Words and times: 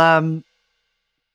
um, 0.00 0.44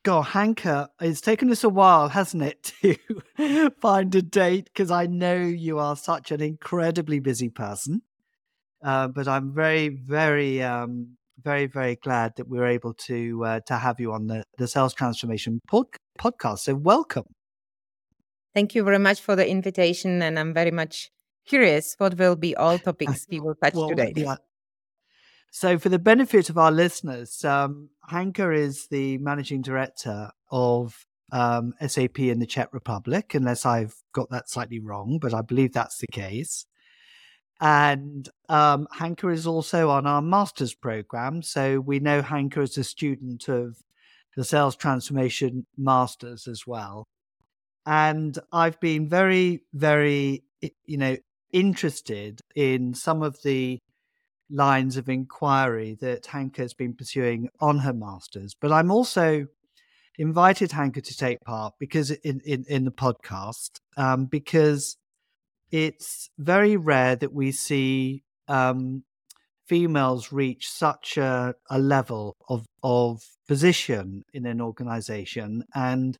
God, 0.04 0.26
Hanke, 0.26 0.88
it's 1.00 1.20
taken 1.20 1.50
us 1.50 1.64
a 1.64 1.68
while, 1.68 2.08
hasn't 2.08 2.42
it, 2.42 2.72
to 3.38 3.70
find 3.80 4.14
a 4.14 4.22
date? 4.22 4.66
Because 4.66 4.90
I 4.90 5.06
know 5.06 5.36
you 5.36 5.78
are 5.78 5.96
such 5.96 6.30
an 6.30 6.40
incredibly 6.40 7.18
busy 7.18 7.48
person. 7.48 8.02
Uh, 8.84 9.08
but 9.08 9.26
I'm 9.26 9.52
very, 9.52 9.88
very, 9.88 10.62
um, 10.62 11.16
very, 11.42 11.66
very 11.66 11.96
glad 11.96 12.34
that 12.36 12.48
we 12.48 12.58
are 12.58 12.66
able 12.66 12.94
to 12.94 13.44
uh, 13.44 13.60
to 13.66 13.76
have 13.76 13.98
you 13.98 14.12
on 14.12 14.26
the, 14.26 14.44
the 14.58 14.68
Sales 14.68 14.94
Transformation 14.94 15.60
pod- 15.66 15.96
podcast. 16.20 16.60
So 16.60 16.74
welcome. 16.74 17.24
Thank 18.54 18.74
you 18.74 18.84
very 18.84 18.98
much 18.98 19.20
for 19.20 19.34
the 19.34 19.48
invitation, 19.48 20.22
and 20.22 20.38
I'm 20.38 20.54
very 20.54 20.70
much 20.70 21.10
curious 21.46 21.94
what 21.98 22.16
will 22.16 22.36
be 22.36 22.54
all 22.54 22.78
topics 22.88 23.26
we 23.28 23.40
will 23.40 23.56
touch 23.56 23.74
well, 23.74 23.88
today. 23.88 24.12
Yeah. 24.14 24.36
So, 25.58 25.78
for 25.78 25.88
the 25.88 25.98
benefit 25.98 26.50
of 26.50 26.58
our 26.58 26.70
listeners, 26.70 27.42
um, 27.42 27.88
Hanke 28.12 28.54
is 28.54 28.88
the 28.88 29.16
managing 29.16 29.62
director 29.62 30.30
of 30.50 31.06
um, 31.32 31.72
SAP 31.80 32.18
in 32.18 32.40
the 32.40 32.46
Czech 32.46 32.74
Republic, 32.74 33.32
unless 33.32 33.64
I've 33.64 33.94
got 34.12 34.28
that 34.28 34.50
slightly 34.50 34.80
wrong, 34.80 35.18
but 35.18 35.32
I 35.32 35.40
believe 35.40 35.72
that's 35.72 35.96
the 35.96 36.08
case. 36.08 36.66
And 37.58 38.28
um, 38.50 38.86
Hanke 38.98 39.32
is 39.32 39.46
also 39.46 39.88
on 39.88 40.06
our 40.06 40.20
master's 40.20 40.74
program. 40.74 41.40
So 41.40 41.80
we 41.80 42.00
know 42.00 42.20
Hanke 42.20 42.58
is 42.58 42.76
a 42.76 42.84
student 42.84 43.48
of 43.48 43.78
the 44.36 44.44
Sales 44.44 44.76
Transformation 44.76 45.64
Masters 45.78 46.46
as 46.46 46.66
well. 46.66 47.06
And 47.86 48.38
I've 48.52 48.78
been 48.78 49.08
very, 49.08 49.62
very, 49.72 50.44
you 50.84 50.98
know, 50.98 51.16
interested 51.50 52.42
in 52.54 52.92
some 52.92 53.22
of 53.22 53.40
the 53.42 53.78
lines 54.50 54.96
of 54.96 55.08
inquiry 55.08 55.96
that 56.00 56.24
Hanke 56.24 56.58
has 56.58 56.74
been 56.74 56.94
pursuing 56.94 57.48
on 57.60 57.78
her 57.78 57.92
masters. 57.92 58.54
But 58.58 58.72
I'm 58.72 58.90
also 58.90 59.46
invited 60.18 60.70
Hanke 60.70 61.02
to 61.02 61.16
take 61.16 61.40
part 61.40 61.74
because 61.78 62.10
in 62.10 62.40
in, 62.44 62.64
in 62.68 62.84
the 62.84 62.90
podcast 62.90 63.80
um, 63.96 64.26
because 64.26 64.96
it's 65.70 66.30
very 66.38 66.76
rare 66.76 67.16
that 67.16 67.32
we 67.32 67.52
see 67.52 68.22
um, 68.48 69.02
females 69.66 70.32
reach 70.32 70.70
such 70.70 71.16
a, 71.16 71.54
a 71.70 71.78
level 71.78 72.36
of 72.48 72.66
of 72.82 73.22
position 73.48 74.24
in 74.32 74.46
an 74.46 74.60
organization 74.60 75.64
and 75.74 76.18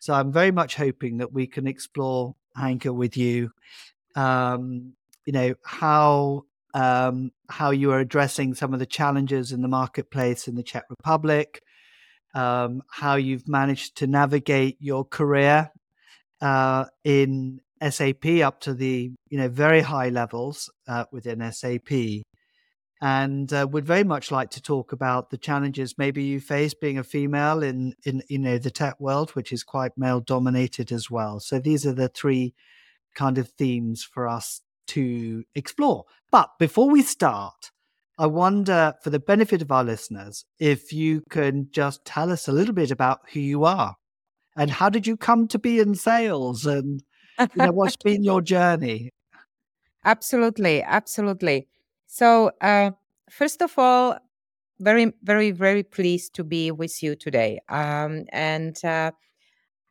so 0.00 0.12
i'm 0.12 0.32
very 0.32 0.50
much 0.50 0.74
hoping 0.74 1.18
that 1.18 1.32
we 1.32 1.46
can 1.46 1.66
explore 1.66 2.34
Hanke 2.56 2.94
with 2.94 3.16
you 3.16 3.50
um, 4.16 4.92
you 5.24 5.32
know 5.32 5.54
how 5.64 6.44
um, 6.74 7.30
how 7.48 7.70
you 7.70 7.92
are 7.92 8.00
addressing 8.00 8.54
some 8.54 8.74
of 8.74 8.80
the 8.80 8.86
challenges 8.86 9.52
in 9.52 9.62
the 9.62 9.68
marketplace 9.68 10.48
in 10.48 10.56
the 10.56 10.62
Czech 10.62 10.84
Republic, 10.90 11.62
um, 12.34 12.82
how 12.90 13.14
you've 13.14 13.48
managed 13.48 13.96
to 13.98 14.06
navigate 14.08 14.76
your 14.80 15.04
career 15.04 15.70
uh, 16.40 16.84
in 17.04 17.60
SAP 17.88 18.26
up 18.42 18.60
to 18.60 18.74
the 18.74 19.12
you 19.28 19.38
know 19.38 19.48
very 19.48 19.80
high 19.80 20.08
levels 20.08 20.70
uh, 20.88 21.04
within 21.12 21.52
SAP, 21.52 22.24
and 23.00 23.52
uh, 23.52 23.66
would 23.70 23.86
very 23.86 24.04
much 24.04 24.32
like 24.32 24.50
to 24.50 24.62
talk 24.62 24.90
about 24.92 25.30
the 25.30 25.38
challenges 25.38 25.96
maybe 25.96 26.24
you 26.24 26.40
face 26.40 26.74
being 26.74 26.98
a 26.98 27.04
female 27.04 27.62
in 27.62 27.94
in 28.04 28.22
you 28.28 28.38
know 28.38 28.58
the 28.58 28.70
tech 28.70 28.98
world, 28.98 29.30
which 29.30 29.52
is 29.52 29.62
quite 29.62 29.92
male 29.96 30.20
dominated 30.20 30.90
as 30.90 31.08
well. 31.08 31.38
So 31.38 31.60
these 31.60 31.86
are 31.86 31.94
the 31.94 32.08
three 32.08 32.54
kind 33.14 33.38
of 33.38 33.48
themes 33.50 34.02
for 34.02 34.26
us 34.26 34.60
to 34.88 35.44
explore. 35.54 36.04
But 36.30 36.50
before 36.58 36.90
we 36.90 37.02
start, 37.02 37.70
I 38.18 38.26
wonder, 38.26 38.94
for 39.02 39.10
the 39.10 39.18
benefit 39.18 39.62
of 39.62 39.72
our 39.72 39.84
listeners, 39.84 40.44
if 40.58 40.92
you 40.92 41.22
can 41.30 41.68
just 41.72 42.04
tell 42.04 42.30
us 42.30 42.46
a 42.46 42.52
little 42.52 42.74
bit 42.74 42.90
about 42.90 43.20
who 43.32 43.40
you 43.40 43.64
are 43.64 43.96
and 44.56 44.70
how 44.70 44.88
did 44.88 45.06
you 45.06 45.16
come 45.16 45.48
to 45.48 45.58
be 45.58 45.80
in 45.80 45.94
sales 45.94 46.64
and 46.64 47.02
you 47.38 47.48
know 47.56 47.72
what's 47.72 47.96
been 47.96 48.22
your 48.22 48.40
journey? 48.54 49.10
Absolutely, 50.04 50.82
absolutely. 50.82 51.66
So, 52.06 52.52
uh, 52.60 52.92
first 53.30 53.62
of 53.62 53.76
all, 53.78 54.18
very, 54.78 55.12
very, 55.22 55.50
very 55.50 55.82
pleased 55.82 56.34
to 56.34 56.44
be 56.44 56.70
with 56.70 57.02
you 57.02 57.16
today. 57.16 57.60
Um, 57.68 58.24
and 58.30 58.76
uh, 58.84 59.12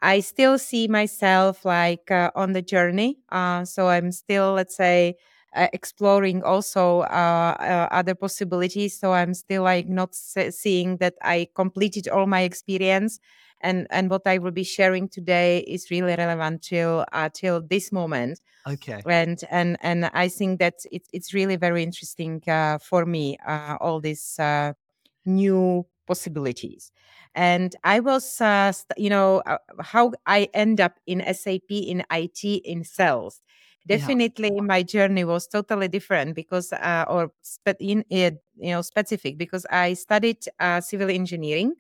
I 0.04 0.20
still 0.20 0.60
see 0.60 0.90
myself 0.90 1.64
like 1.64 2.12
uh, 2.12 2.30
on 2.36 2.52
the 2.52 2.62
journey. 2.62 3.20
Uh, 3.30 3.64
so 3.64 3.88
I'm 3.88 4.12
still, 4.12 4.54
let's 4.54 4.76
say, 4.76 5.16
uh, 5.56 5.68
exploring 5.72 6.44
also 6.44 7.02
uh, 7.02 7.56
uh, 7.60 7.88
other 7.90 8.14
possibilities. 8.14 9.00
So 9.00 9.14
I'm 9.14 9.34
still 9.34 9.64
like 9.64 9.88
not 9.88 10.14
seeing 10.14 10.98
that 10.98 11.14
I 11.22 11.48
completed 11.56 12.10
all 12.10 12.28
my 12.28 12.42
experience, 12.42 13.20
and 13.62 13.88
and 13.92 14.10
what 14.10 14.24
I 14.26 14.40
will 14.40 14.52
be 14.52 14.66
sharing 14.66 15.08
today 15.08 15.60
is 15.60 15.90
really 15.90 16.16
relevant 16.16 16.64
till 16.64 17.06
uh, 17.14 17.30
till 17.34 17.62
this 17.62 17.92
moment. 17.92 18.42
Okay. 18.68 19.02
And 19.06 19.40
and 19.50 19.78
and 19.82 20.10
I 20.14 20.28
think 20.28 20.60
that 20.60 20.76
it's 20.92 21.08
it's 21.14 21.34
really 21.34 21.56
very 21.56 21.82
interesting 21.82 22.42
for 22.82 23.06
me 23.06 23.38
all 23.80 24.02
these 24.02 24.38
new 25.26 25.86
possibilities 26.06 26.92
and 27.36 27.76
i 27.84 28.00
was 28.00 28.42
uh, 28.42 28.72
you 28.98 29.10
know 29.10 29.42
uh, 29.46 29.58
how 29.82 30.12
i 30.26 30.48
end 30.54 30.80
up 30.80 31.00
in 31.08 31.22
sap 31.34 31.62
in 31.70 32.04
it 32.12 32.44
in 32.44 32.84
sales 32.84 33.42
definitely 33.88 34.52
yeah. 34.56 34.62
my 34.62 34.82
journey 34.82 35.24
was 35.24 35.48
totally 35.48 35.88
different 35.88 36.36
because 36.36 36.72
uh, 36.74 37.06
or 37.08 37.32
spe- 37.42 37.80
in 37.80 38.04
it 38.10 38.42
you 38.58 38.72
know 38.72 38.82
specific 38.82 39.38
because 39.38 39.66
i 39.70 39.94
studied 39.94 40.38
uh, 40.60 40.80
civil 40.80 41.10
engineering 41.10 41.74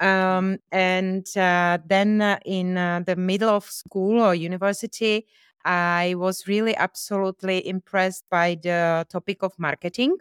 um, 0.00 0.58
and 0.72 1.26
uh, 1.36 1.78
then 1.86 2.20
uh, 2.20 2.38
in 2.44 2.76
uh, 2.76 3.00
the 3.06 3.16
middle 3.16 3.48
of 3.48 3.64
school 3.64 4.20
or 4.20 4.34
university 4.34 5.26
i 5.64 6.14
was 6.18 6.46
really 6.46 6.76
absolutely 6.76 7.66
impressed 7.66 8.24
by 8.30 8.56
the 8.62 9.06
topic 9.08 9.42
of 9.42 9.52
marketing 9.58 10.16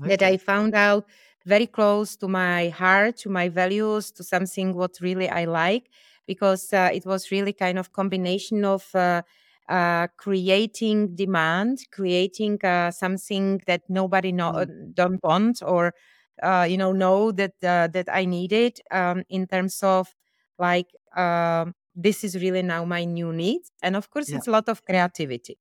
okay. 0.00 0.16
that 0.16 0.22
i 0.22 0.36
found 0.36 0.74
out 0.74 1.06
very 1.46 1.66
close 1.66 2.16
to 2.16 2.28
my 2.28 2.68
heart, 2.68 3.16
to 3.18 3.30
my 3.30 3.48
values, 3.48 4.10
to 4.12 4.24
something 4.24 4.74
what 4.74 4.98
really 5.00 5.28
I 5.28 5.44
like, 5.46 5.90
because 6.26 6.72
uh, 6.72 6.90
it 6.92 7.06
was 7.06 7.30
really 7.30 7.52
kind 7.52 7.78
of 7.78 7.92
combination 7.92 8.64
of 8.64 8.94
uh, 8.94 9.22
uh, 9.68 10.08
creating 10.16 11.14
demand, 11.14 11.78
creating 11.92 12.58
uh, 12.64 12.90
something 12.90 13.60
that 13.66 13.82
nobody 13.88 14.32
know, 14.32 14.52
mm. 14.52 14.94
don't 14.94 15.22
want 15.22 15.62
or 15.64 15.94
uh, 16.42 16.66
you 16.68 16.76
know 16.76 16.92
know 16.92 17.32
that 17.32 17.52
uh, 17.62 17.86
that 17.88 18.08
I 18.12 18.24
needed 18.24 18.80
um, 18.90 19.22
in 19.28 19.46
terms 19.46 19.82
of 19.82 20.08
like 20.58 20.88
um, 21.16 21.74
this 21.94 22.24
is 22.24 22.34
really 22.36 22.62
now 22.62 22.84
my 22.84 23.04
new 23.04 23.32
needs, 23.32 23.70
and 23.82 23.96
of 23.96 24.10
course 24.10 24.30
yeah. 24.30 24.36
it's 24.36 24.48
a 24.48 24.50
lot 24.50 24.68
of 24.68 24.84
creativity. 24.84 25.58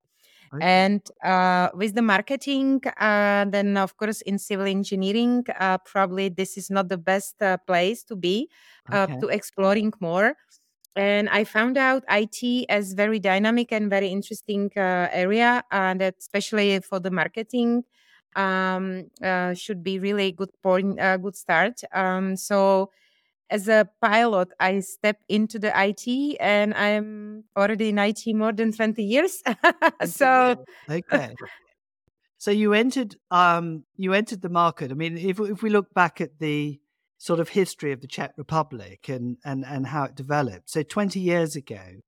Okay. 0.53 0.65
And 0.65 1.01
uh, 1.23 1.69
with 1.73 1.93
the 1.93 2.01
marketing, 2.01 2.81
uh, 2.97 3.45
then 3.45 3.77
of 3.77 3.97
course 3.97 4.21
in 4.21 4.39
civil 4.39 4.65
engineering, 4.65 5.45
uh, 5.59 5.77
probably 5.79 6.29
this 6.29 6.57
is 6.57 6.69
not 6.69 6.89
the 6.89 6.97
best 6.97 7.41
uh, 7.41 7.57
place 7.67 8.03
to 8.05 8.15
be 8.15 8.49
uh, 8.91 9.07
okay. 9.09 9.19
to 9.19 9.27
exploring 9.27 9.93
more. 9.99 10.35
And 10.95 11.29
I 11.29 11.43
found 11.43 11.77
out 11.77 12.03
IT 12.09 12.65
as 12.67 12.93
very 12.93 13.19
dynamic 13.19 13.71
and 13.71 13.89
very 13.89 14.07
interesting 14.07 14.71
uh, 14.75 15.07
area, 15.11 15.63
and 15.71 16.01
that 16.01 16.15
especially 16.19 16.79
for 16.79 16.99
the 16.99 17.11
marketing 17.11 17.83
um, 18.35 19.05
should 19.53 19.83
be 19.83 19.99
really 19.99 20.31
good 20.31 20.49
point, 20.63 20.97
a 20.99 21.17
good 21.17 21.35
start. 21.35 21.81
Um, 21.93 22.35
so 22.35 22.89
as 23.49 23.67
a 23.67 23.89
pilot, 24.01 24.49
I 24.59 24.79
step 24.79 25.17
into 25.27 25.59
the 25.59 25.71
IT 25.75 26.37
and 26.39 26.73
I'm 26.73 27.43
already 27.57 27.89
in 27.89 27.97
IT 27.97 28.23
more 28.27 28.53
than 28.53 28.71
20 28.71 29.03
years. 29.03 29.41
so 30.05 30.65
okay. 30.89 31.33
So 32.37 32.51
you 32.51 32.73
entered 32.73 33.15
um 33.31 33.83
you 33.97 34.13
entered 34.13 34.41
the 34.41 34.49
market. 34.49 34.91
I 34.91 34.93
mean, 34.93 35.17
if 35.17 35.39
if 35.39 35.61
we 35.61 35.69
look 35.69 35.93
back 35.93 36.21
at 36.21 36.39
the 36.39 36.79
sort 37.17 37.39
of 37.41 37.49
history 37.49 37.91
of 37.91 38.01
the 38.01 38.07
Czech 38.07 38.33
Republic 38.37 39.09
and 39.09 39.37
and 39.43 39.65
and 39.65 39.87
how 39.87 40.05
it 40.05 40.15
developed. 40.15 40.69
So 40.69 40.83
20 40.83 41.19
years 41.19 41.55
ago, 41.55 42.01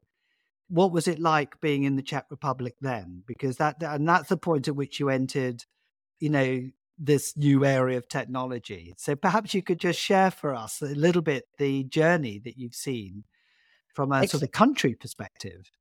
what 0.69 0.91
was 0.93 1.07
it 1.07 1.19
like 1.19 1.59
being 1.59 1.83
in 1.83 1.97
the 1.97 2.01
Czech 2.01 2.25
Republic 2.29 2.75
then? 2.79 3.23
Because 3.27 3.57
that 3.57 3.83
and 3.83 4.07
that's 4.07 4.29
the 4.29 4.37
point 4.37 4.67
at 4.67 4.75
which 4.75 4.99
you 4.99 5.09
entered, 5.09 5.65
you 6.19 6.29
know, 6.29 6.61
this 7.03 7.35
new 7.35 7.65
area 7.65 7.97
of 7.97 8.07
technology. 8.07 8.93
So 8.97 9.15
perhaps 9.15 9.53
you 9.53 9.63
could 9.63 9.79
just 9.79 9.99
share 9.99 10.29
for 10.29 10.53
us 10.53 10.81
a 10.81 10.93
little 10.95 11.23
bit 11.23 11.45
the 11.57 11.83
journey 11.85 12.39
that 12.45 12.57
you've 12.57 12.75
seen 12.75 13.23
from 13.93 14.11
a 14.11 14.27
sort 14.27 14.43
of 14.43 14.51
country 14.51 14.95
perspective. 14.95 15.71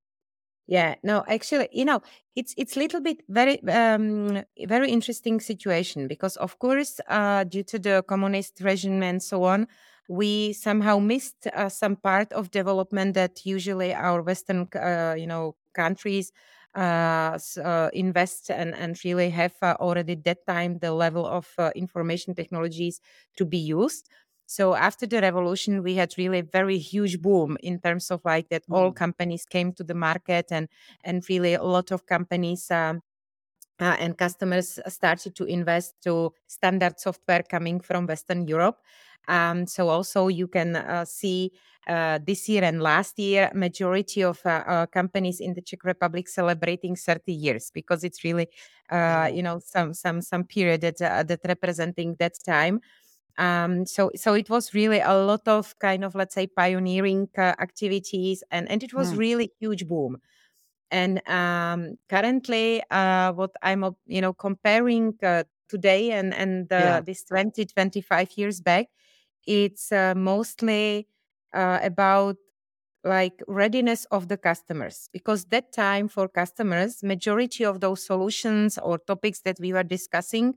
Yeah, 0.67 0.95
no, 1.03 1.25
actually, 1.29 1.69
you 1.73 1.85
know, 1.85 2.01
it's 2.37 2.55
it's 2.57 2.77
a 2.77 2.79
little 2.79 3.01
bit 3.01 3.23
very 3.29 3.61
um, 3.69 4.45
very 4.69 4.91
interesting 4.91 5.41
situation 5.41 6.07
because, 6.07 6.37
of 6.37 6.59
course, 6.61 7.01
uh, 7.09 7.45
due 7.45 7.65
to 7.65 7.79
the 7.79 8.05
communist 8.07 8.61
regime 8.61 9.03
and 9.03 9.21
so 9.21 9.43
on, 9.43 9.67
we 10.09 10.53
somehow 10.53 10.99
missed 10.99 11.49
uh, 11.53 11.69
some 11.69 11.97
part 11.97 12.33
of 12.33 12.53
development 12.53 13.15
that 13.15 13.45
usually 13.45 13.93
our 13.93 14.23
Western, 14.23 14.69
uh, 14.77 15.15
you 15.19 15.27
know, 15.27 15.57
countries 15.75 16.33
uh, 16.75 17.39
uh, 17.63 17.91
invest 17.93 18.51
and, 18.51 18.75
and 18.75 18.99
really 19.05 19.31
have 19.31 19.55
uh, 19.63 19.77
already 19.81 20.15
that 20.15 20.47
time 20.47 20.79
the 20.79 20.93
level 20.93 21.27
of 21.27 21.49
information 21.75 22.35
technologies 22.35 23.01
to 23.37 23.45
be 23.45 23.59
used. 23.59 24.09
So 24.47 24.75
after 24.75 25.07
the 25.07 25.21
revolution, 25.21 25.83
we 25.83 25.95
had 25.95 26.15
really 26.19 26.41
a 26.41 26.43
very 26.43 26.79
huge 26.79 27.23
boom 27.23 27.57
in 27.63 27.81
terms 27.81 28.11
of 28.11 28.21
like 28.25 28.49
that 28.49 28.65
all 28.71 28.91
Mm. 28.91 28.93
companies 28.93 29.45
came 29.47 29.73
to 29.75 29.85
the 29.85 29.95
market 29.95 30.47
and 30.51 30.69
and 31.05 31.25
really 31.29 31.55
a 31.55 31.63
lot 31.63 31.93
of 31.93 32.07
companies 32.07 32.71
um, 32.71 33.03
uh, 33.81 33.97
and 33.99 34.19
customers 34.19 34.79
started 34.89 35.35
to 35.37 35.45
invest 35.45 35.95
to 36.03 36.33
standard 36.47 37.01
software 37.01 37.43
coming 37.43 37.81
from 37.81 38.07
Western 38.07 38.47
Europe. 38.47 38.79
Um, 39.29 39.67
so 39.67 39.89
also 39.89 40.29
you 40.29 40.49
can 40.49 40.77
uh, 40.77 41.05
see 41.05 41.53
uh, 41.89 42.19
this 42.25 42.49
year 42.49 42.63
and 42.65 42.83
last 42.83 43.19
year, 43.19 43.51
majority 43.55 44.23
of 44.23 44.41
uh, 44.45 44.87
companies 44.93 45.41
in 45.41 45.55
the 45.55 45.63
Czech 45.63 45.85
Republic 45.85 46.29
celebrating 46.29 46.97
30 46.97 47.33
years 47.33 47.71
because 47.73 48.05
it's 48.05 48.25
really, 48.25 48.49
uh, 48.91 49.31
you 49.33 49.43
know, 49.43 49.59
some 49.61 49.95
some 49.95 50.21
some 50.21 50.45
period 50.45 50.81
that 50.83 51.01
uh, 51.03 51.23
that 51.23 51.41
representing 51.47 52.17
that 52.19 52.35
time. 52.45 52.81
Um, 53.39 53.87
so 53.87 54.11
so 54.17 54.35
it 54.35 54.51
was 54.51 54.75
really 54.75 55.01
a 55.01 55.15
lot 55.15 55.49
of 55.49 55.79
kind 55.79 56.05
of 56.05 56.15
let's 56.15 56.35
say 56.35 56.47
pioneering 56.47 57.29
uh, 57.39 57.55
activities, 57.61 58.45
and 58.51 58.69
and 58.71 58.83
it 58.83 58.95
was 58.95 59.15
Mm. 59.15 59.19
really 59.19 59.53
huge 59.61 59.87
boom. 59.89 60.19
And 60.91 61.23
um, 61.29 61.97
currently, 62.09 62.83
uh, 62.91 63.33
what 63.33 63.53
I'm 63.63 63.85
you 64.07 64.21
know 64.21 64.33
comparing 64.35 65.15
uh, 65.23 65.45
today 65.69 66.11
and 66.13 66.35
and 66.35 66.69
Yeah. 66.77 67.03
this 67.07 67.25
20 67.25 67.65
25 67.67 68.31
years 68.37 68.61
back, 68.61 68.87
it's 69.51 69.91
uh, 69.93 70.15
mostly 70.17 71.09
uh, 71.53 71.81
about 71.83 72.37
like 73.05 73.43
readiness 73.49 74.05
of 74.11 74.29
the 74.29 74.37
customers 74.37 75.09
because 75.13 75.47
that 75.47 75.73
time 75.73 76.07
for 76.09 76.29
customers 76.29 77.03
majority 77.03 77.65
of 77.65 77.81
those 77.81 78.05
solutions 78.05 78.79
or 78.79 78.99
topics 78.99 79.41
that 79.41 79.57
we 79.61 79.73
were 79.73 79.83
discussing 79.85 80.55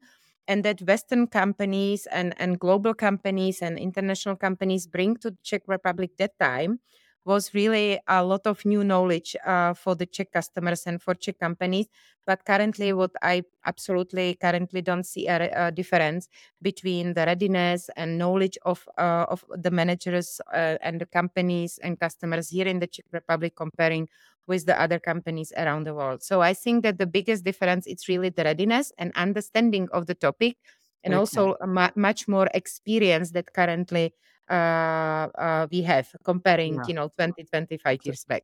and 0.48 0.66
that 0.66 0.81
western 0.81 1.28
companies 1.28 2.06
and, 2.12 2.34
and 2.38 2.60
global 2.60 2.94
companies 2.94 3.62
and 3.62 3.80
international 3.80 4.36
companies 4.36 4.88
bring 4.88 5.16
to 5.18 5.36
czech 5.44 5.62
republic 5.68 6.12
that 6.18 6.38
time 6.40 6.80
was 7.25 7.53
really 7.53 7.99
a 8.07 8.23
lot 8.23 8.45
of 8.45 8.65
new 8.65 8.83
knowledge 8.83 9.35
uh, 9.45 9.73
for 9.73 9.95
the 9.95 10.05
czech 10.05 10.31
customers 10.31 10.85
and 10.85 11.01
for 11.01 11.13
czech 11.15 11.37
companies 11.39 11.87
but 12.25 12.45
currently 12.45 12.93
what 12.93 13.11
i 13.21 13.43
absolutely 13.65 14.35
currently 14.35 14.81
don't 14.81 15.05
see 15.05 15.27
a, 15.27 15.67
a 15.67 15.71
difference 15.71 16.27
between 16.61 17.13
the 17.13 17.25
readiness 17.25 17.89
and 17.95 18.17
knowledge 18.17 18.57
of 18.65 18.87
uh, 18.97 19.25
of 19.29 19.43
the 19.55 19.71
managers 19.71 20.41
uh, 20.53 20.77
and 20.81 21.01
the 21.01 21.05
companies 21.05 21.79
and 21.83 21.99
customers 21.99 22.49
here 22.49 22.67
in 22.67 22.79
the 22.79 22.87
Czech 22.87 23.05
Republic 23.11 23.53
comparing 23.55 24.07
with 24.47 24.65
the 24.65 24.79
other 24.79 24.99
companies 24.99 25.53
around 25.57 25.85
the 25.85 25.93
world. 25.93 26.21
So 26.21 26.41
I 26.41 26.53
think 26.53 26.83
that 26.83 26.97
the 26.97 27.07
biggest 27.07 27.43
difference 27.45 27.87
is 27.87 28.07
really 28.09 28.29
the 28.29 28.43
readiness 28.43 28.91
and 28.97 29.11
understanding 29.15 29.87
of 29.93 30.05
the 30.07 30.15
topic, 30.15 30.57
and 31.03 31.13
Okay. 31.13 31.13
also 31.13 31.55
mu- 31.65 31.95
much 31.95 32.27
more 32.27 32.47
experience 32.53 33.31
that 33.31 33.53
currently 33.53 34.13
we 34.50 35.81
have 35.84 36.10
comparing, 36.24 36.75
Yeah. 36.75 36.81
you 36.88 36.94
know, 36.94 37.10
20, 37.10 37.44
25 37.44 38.00
So- 38.01 38.06
years 38.10 38.25
back. 38.25 38.44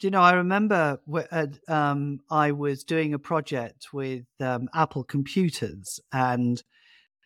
Do 0.00 0.08
you 0.08 0.10
know? 0.10 0.22
I 0.22 0.32
remember 0.32 0.98
uh, 1.30 1.46
um, 1.68 2.18
I 2.28 2.50
was 2.50 2.82
doing 2.82 3.14
a 3.14 3.18
project 3.18 3.92
with 3.92 4.24
um, 4.40 4.68
Apple 4.74 5.04
computers, 5.04 6.00
and 6.12 6.60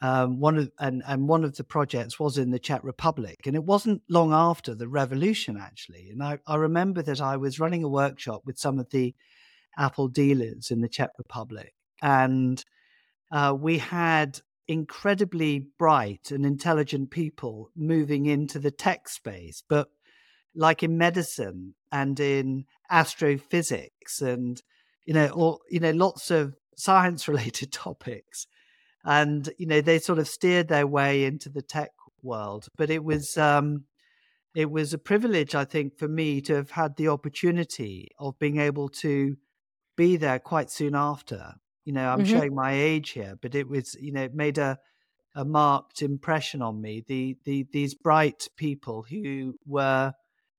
um, 0.02 0.38
one 0.38 0.58
of 0.58 0.70
and, 0.78 1.02
and 1.06 1.26
one 1.28 1.44
of 1.44 1.56
the 1.56 1.64
projects 1.64 2.20
was 2.20 2.36
in 2.36 2.50
the 2.50 2.58
Czech 2.58 2.84
Republic, 2.84 3.38
and 3.46 3.56
it 3.56 3.64
wasn't 3.64 4.02
long 4.10 4.34
after 4.34 4.74
the 4.74 4.86
revolution 4.86 5.56
actually. 5.56 6.10
And 6.10 6.22
I, 6.22 6.38
I 6.46 6.56
remember 6.56 7.00
that 7.02 7.22
I 7.22 7.38
was 7.38 7.58
running 7.58 7.84
a 7.84 7.88
workshop 7.88 8.42
with 8.44 8.58
some 8.58 8.78
of 8.78 8.90
the 8.90 9.14
Apple 9.78 10.08
dealers 10.08 10.70
in 10.70 10.82
the 10.82 10.88
Czech 10.90 11.10
Republic, 11.16 11.72
and 12.02 12.62
uh, 13.32 13.56
we 13.58 13.78
had 13.78 14.40
incredibly 14.68 15.66
bright 15.78 16.30
and 16.30 16.44
intelligent 16.44 17.10
people 17.10 17.70
moving 17.74 18.26
into 18.26 18.58
the 18.58 18.70
tech 18.70 19.08
space, 19.08 19.62
but 19.68 19.88
like 20.54 20.82
in 20.82 20.98
medicine 20.98 21.74
and 21.90 22.20
in 22.20 22.64
astrophysics 22.90 24.20
and 24.20 24.62
you 25.06 25.14
know 25.14 25.28
or 25.28 25.58
you 25.70 25.80
know 25.80 25.90
lots 25.90 26.30
of 26.30 26.54
science 26.76 27.26
related 27.28 27.72
topics. 27.72 28.46
And 29.04 29.48
you 29.58 29.66
know 29.66 29.80
they 29.80 29.98
sort 29.98 30.18
of 30.18 30.28
steered 30.28 30.68
their 30.68 30.86
way 30.86 31.24
into 31.24 31.48
the 31.48 31.62
tech 31.62 31.90
world 32.22 32.68
but 32.76 32.90
it 32.90 33.04
was 33.04 33.36
um 33.36 33.84
it 34.54 34.70
was 34.70 34.92
a 34.92 34.98
privilege 34.98 35.54
i 35.54 35.64
think 35.64 35.96
for 35.96 36.08
me 36.08 36.40
to 36.40 36.54
have 36.54 36.70
had 36.70 36.96
the 36.96 37.08
opportunity 37.08 38.08
of 38.18 38.38
being 38.38 38.58
able 38.58 38.88
to 38.88 39.36
be 39.96 40.16
there 40.16 40.38
quite 40.38 40.70
soon 40.70 40.94
after 40.94 41.54
you 41.88 41.94
know 41.94 42.10
i'm 42.10 42.22
Mhm. 42.22 42.38
showing 42.38 42.54
my 42.54 42.72
age 42.74 43.10
here 43.12 43.36
but 43.42 43.54
it 43.56 43.68
was 43.68 43.96
you 44.00 44.12
know 44.12 44.24
it 44.24 44.34
made 44.34 44.58
a 44.58 44.78
a 45.34 45.44
marked 45.44 46.02
impression 46.02 46.62
on 46.62 46.80
me. 46.82 47.04
The 47.06 47.38
the 47.44 47.66
these 47.72 47.94
bright 47.94 48.48
people 48.56 49.04
who 49.04 49.56
were 49.66 50.12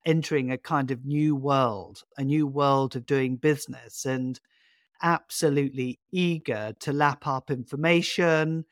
entering 0.05 0.51
a 0.51 0.57
kind 0.57 0.91
of 0.91 1.05
new 1.05 1.35
world 1.35 2.03
a 2.17 2.23
new 2.23 2.47
world 2.47 2.95
of 2.95 3.05
doing 3.05 3.37
business 3.37 4.05
and 4.05 4.39
absolutely 5.01 5.99
eager 6.11 6.73
to 6.79 6.93
lap 6.93 7.27
up 7.27 7.51
information 7.51 8.65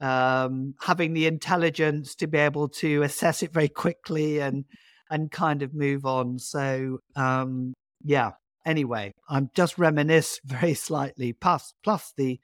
um, 0.00 0.74
having 0.82 1.14
the 1.14 1.26
intelligence 1.26 2.14
to 2.16 2.26
be 2.28 2.38
able 2.38 2.68
to 2.68 3.02
assess 3.02 3.42
it 3.42 3.52
very 3.52 3.68
quickly 3.68 4.40
and 4.40 4.66
and 5.10 5.30
kind 5.32 5.62
of 5.62 5.74
move 5.74 6.06
on. 6.06 6.38
So 6.38 7.00
um, 7.16 7.74
yeah 8.04 8.32
anyway 8.66 9.12
i'm 9.28 9.50
just 9.54 9.78
reminisce 9.78 10.40
very 10.44 10.74
slightly 10.74 11.32
plus 11.32 11.72
plus 11.82 12.12
the 12.16 12.38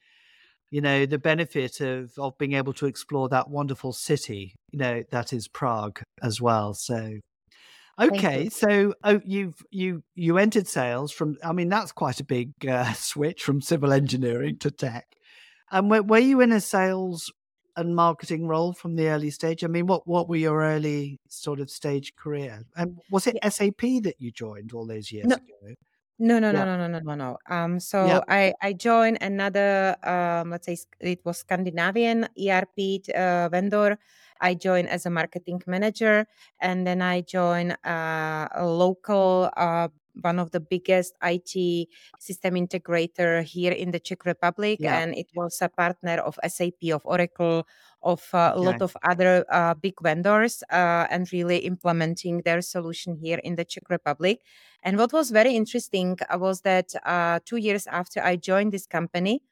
you 0.71 0.81
know 0.81 1.07
the 1.07 1.19
benefit 1.19 1.81
of 1.81 2.13
of 2.19 2.37
being 2.39 2.55
able 2.55 2.73
to 2.73 2.87
explore 2.87 3.29
that 3.29 3.49
wonderful 3.49 3.93
city 3.93 4.55
you 4.73 4.79
know 4.79 5.03
that 5.11 5.33
is 5.33 5.49
prague 5.49 6.01
as 6.23 6.41
well 6.41 6.75
so. 6.75 7.19
Okay 7.99 8.51
so 8.51 8.93
oh 9.05 9.21
you've 9.25 9.63
you 9.71 10.03
you 10.15 10.37
entered 10.37 10.69
sales 10.69 11.11
from 11.11 11.37
i 11.43 11.51
mean 11.53 11.71
that's 11.71 11.93
quite 11.93 12.21
a 12.21 12.25
big 12.25 12.53
uh, 12.69 12.93
switch 12.93 13.43
from 13.43 13.63
civil 13.63 13.91
engineering 13.93 14.59
to 14.59 14.71
tech. 14.71 15.07
And 15.73 15.91
were, 15.91 16.03
were 16.03 16.19
you 16.19 16.43
in 16.43 16.53
a 16.53 16.61
sales 16.61 17.33
and 17.75 17.97
marketing 17.97 18.47
role 18.47 18.73
from 18.75 18.97
the 18.97 19.09
early 19.09 19.31
stage? 19.31 19.65
I 19.65 19.69
mean 19.69 19.87
what 19.87 20.07
what 20.07 20.29
were 20.29 20.37
your 20.37 20.61
early 20.63 21.19
sort 21.29 21.59
of 21.59 21.71
stage 21.71 22.15
career? 22.17 22.65
And 22.77 22.99
was 23.11 23.27
it 23.27 23.39
Yeah. 23.43 23.49
sap 23.49 23.81
that 23.81 24.17
you 24.19 24.31
joined 24.31 24.75
all 24.75 24.87
those 24.87 25.11
years 25.11 25.27
No, 25.29 25.37
ago 25.37 25.75
No, 26.19 26.39
no, 26.39 26.51
no, 26.51 26.65
yeah 26.65 26.65
no, 26.65 26.79
no, 26.79 26.89
no, 26.89 26.99
no, 27.01 27.15
no. 27.15 27.39
Um, 27.47 27.79
yeah 28.01 28.21
so 28.21 28.25
I 28.27 28.55
I 28.63 28.73
joined 28.73 29.19
another 29.21 29.97
um, 30.03 30.49
let's 30.51 30.65
say 30.65 30.77
sc- 30.77 30.97
it 31.01 31.21
was 31.27 31.39
Scandinavian 31.39 32.27
ERP 32.39 33.03
uh, 33.15 33.51
vendor. 33.51 33.99
I 34.41 34.55
joined 34.55 34.89
as 34.89 35.05
a 35.05 35.11
marketing 35.11 35.61
manager, 35.67 36.27
and 36.59 36.87
then 36.87 37.03
I 37.03 37.21
joined 37.21 37.73
uh, 37.85 38.49
a 38.51 38.65
local 38.67 39.51
uh, 39.57 39.89
one 40.23 40.39
of 40.39 40.51
the 40.51 40.61
biggest 40.61 41.15
IT 41.23 41.89
system 42.19 42.55
integrator 42.55 43.43
here 43.43 43.73
in 43.73 43.91
the 43.91 44.01
Czech 44.01 44.25
Republic, 44.25 44.79
yeah 44.81 44.99
and 44.99 45.15
it 45.15 45.29
was 45.35 45.59
a 45.61 45.69
partner 45.69 46.19
of 46.19 46.39
SAP, 46.47 46.93
of 46.93 47.03
Oracle, 47.05 47.67
of 48.03 48.23
uh, 48.33 48.53
a 48.55 48.61
lot 48.61 48.81
of 48.83 48.97
other 49.03 49.45
uh, 49.51 49.75
big 49.75 49.95
vendors, 50.03 50.63
uh, 50.71 51.07
and 51.11 51.33
really 51.33 51.59
implementing 51.59 52.43
their 52.43 52.63
solution 52.63 53.17
here 53.17 53.41
in 53.43 53.57
the 53.57 53.65
Czech 53.65 53.91
Republic. 53.91 54.41
And 54.83 54.97
what 54.97 55.13
was 55.13 55.31
very 55.31 55.55
interesting 55.57 56.19
uh, 56.31 56.39
was 56.39 56.61
that 56.63 56.95
uh, 57.05 57.41
two 57.45 57.57
years 57.57 57.87
after 57.87 58.23
I 58.23 58.37
joined 58.37 58.73
this 58.73 58.87
company, 58.87 59.43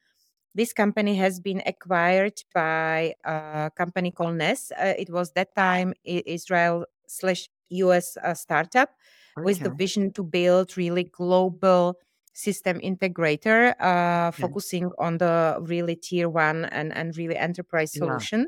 this 0.53 0.71
company 0.71 1.15
has 1.15 1.39
been 1.41 1.61
acquired 1.65 2.41
by 2.53 3.15
a 3.25 3.69
company 3.75 4.11
called 4.11 4.37
Ness. 4.37 4.71
Uh, 4.71 4.93
it 4.97 5.09
was 5.09 5.31
that 5.33 5.53
time 5.53 5.93
Israel 6.05 6.85
slash 7.07 7.49
US 7.69 8.17
startup 8.35 8.89
with 9.37 9.59
the 9.59 9.69
okay 9.69 9.77
vision 9.77 10.13
to 10.13 10.23
build 10.23 10.77
really 10.77 11.03
global 11.03 11.99
system 12.33 12.79
integrator, 12.79 13.73
uh, 13.79 14.27
okay 14.27 14.41
focusing 14.41 14.91
on 14.99 15.17
the 15.17 15.57
really 15.61 15.95
tier 15.95 16.29
one 16.29 16.65
and, 16.65 16.93
and 16.95 17.17
really 17.17 17.37
enterprise 17.37 17.93
yeah. 17.95 17.99
solutions. 17.99 18.47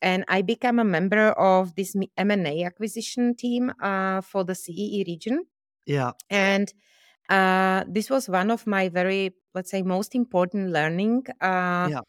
And 0.00 0.24
I 0.28 0.42
became 0.42 0.78
a 0.78 0.84
member 0.84 1.30
of 1.32 1.74
this 1.74 1.96
M&A 2.16 2.64
acquisition 2.64 3.34
team 3.34 3.72
uh, 3.82 4.20
for 4.20 4.44
the 4.44 4.54
CEE 4.54 5.04
region. 5.08 5.44
Yeah. 5.86 6.12
And 6.30 6.72
uh, 7.28 7.84
this 7.88 8.08
was 8.08 8.28
one 8.28 8.50
of 8.50 8.66
my 8.66 8.88
very 8.88 9.34
let's 9.54 9.70
say 9.70 9.82
most 9.82 10.14
important 10.14 10.70
learning 10.70 11.24
uh, 11.40 11.88
yeah. 11.90 12.00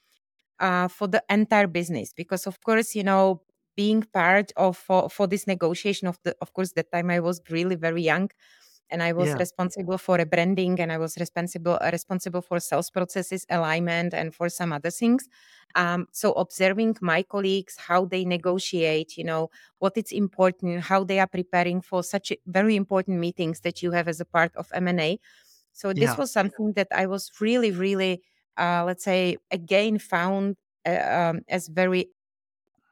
uh, 0.59 0.87
for 0.87 1.07
the 1.07 1.23
entire 1.29 1.67
business 1.67 2.13
because 2.13 2.47
of 2.47 2.61
course 2.61 2.95
you 2.95 3.03
know 3.03 3.41
being 3.81 4.01
part 4.21 4.51
of 4.57 4.75
for, 4.87 5.09
for 5.15 5.25
this 5.33 5.45
negotiation 5.53 6.05
of 6.11 6.17
the 6.25 6.31
of 6.43 6.49
course 6.55 6.71
that 6.73 6.91
time 6.91 7.09
i 7.17 7.19
was 7.27 7.37
really 7.49 7.77
very 7.87 8.03
young 8.11 8.27
and 8.91 8.99
i 9.09 9.11
was 9.19 9.29
yeah. 9.29 9.37
responsible 9.45 9.97
for 10.05 10.15
a 10.19 10.25
branding 10.33 10.73
and 10.81 10.91
i 10.95 10.97
was 11.05 11.13
responsible 11.25 11.77
uh, 11.79 11.89
responsible 11.97 12.43
for 12.47 12.57
sales 12.59 12.89
processes 12.95 13.45
alignment 13.57 14.11
and 14.13 14.27
for 14.37 14.47
some 14.49 14.71
other 14.77 14.93
things. 15.01 15.23
Um, 15.81 16.01
so 16.21 16.27
observing 16.43 16.91
my 17.13 17.21
colleagues 17.33 17.73
how 17.89 18.01
they 18.13 18.23
negotiate 18.37 19.09
you 19.19 19.25
know 19.31 19.43
what 19.83 19.93
it's 19.99 20.13
important 20.23 20.81
how 20.91 21.01
they 21.09 21.19
are 21.23 21.31
preparing 21.39 21.79
for 21.89 22.01
such 22.13 22.27
very 22.59 22.75
important 22.83 23.15
meetings 23.27 23.57
that 23.65 23.77
you 23.83 23.89
have 23.97 24.07
as 24.13 24.19
a 24.19 24.29
part 24.37 24.51
of 24.61 24.65
m&a 24.73 25.11
so 25.79 25.85
this 25.93 26.11
yeah. 26.11 26.19
was 26.21 26.29
something 26.39 26.73
that 26.77 26.89
i 27.01 27.05
was 27.13 27.23
really 27.45 27.71
really 27.85 28.13
uh, 28.63 28.83
let's 28.89 29.05
say 29.11 29.37
again 29.59 29.99
found 29.99 30.47
uh, 30.89 31.07
um, 31.19 31.41
as 31.47 31.67
very 31.81 32.03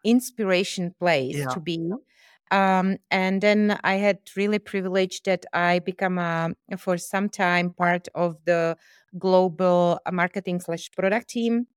inspiration 0.08 0.96
place 1.00 1.46
Yeah. 1.46 1.56
to 1.56 1.62
be. 1.62 1.92
Um, 2.52 2.98
and 3.12 3.42
then 3.44 3.80
I 3.84 3.96
had 3.96 4.20
really 4.38 4.60
privilege 4.60 5.24
that 5.24 5.46
I 5.54 5.80
become 5.80 6.18
a, 6.18 6.54
for 6.78 6.98
some 6.98 7.30
time 7.30 7.74
part 7.74 8.08
of 8.16 8.38
the 8.46 8.78
global 9.20 10.00
marketing 10.12 10.62
slash 10.62 10.90
product 10.92 11.30
team 11.30 11.68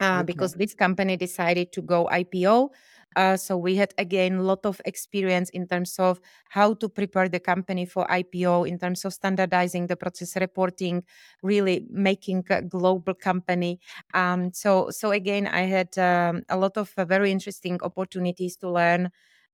uh, 0.00 0.22
Okay. 0.22 0.22
because 0.22 0.54
this 0.54 0.74
company 0.74 1.16
decided 1.16 1.72
to 1.72 1.82
go 1.82 2.08
IPO. 2.10 2.70
Uh, 3.16 3.36
so 3.36 3.56
we 3.56 3.76
had 3.76 3.92
again 3.98 4.34
a 4.36 4.42
lot 4.42 4.64
of 4.64 4.80
experience 4.84 5.50
in 5.50 5.66
terms 5.68 5.98
of 5.98 6.20
how 6.50 6.74
to 6.74 6.88
prepare 6.88 7.28
the 7.28 7.40
company 7.40 7.84
for 7.86 8.10
IPO, 8.10 8.64
in 8.64 8.78
terms 8.78 9.04
of 9.04 9.12
standardizing 9.14 9.86
the 9.86 9.96
process 9.96 10.36
reporting, 10.36 11.04
really 11.42 11.86
making 11.90 12.44
a 12.50 12.62
global 12.62 13.14
company. 13.14 13.80
Um, 14.14 14.52
so 14.52 14.90
so 14.90 15.10
again, 15.10 15.46
I 15.46 15.62
had 15.62 15.96
um, 15.98 16.42
a 16.48 16.56
lot 16.56 16.76
of 16.76 16.92
uh, 16.96 17.04
very 17.04 17.30
interesting 17.30 17.78
opportunities 17.82 18.56
to 18.58 18.70
learn. 18.70 19.10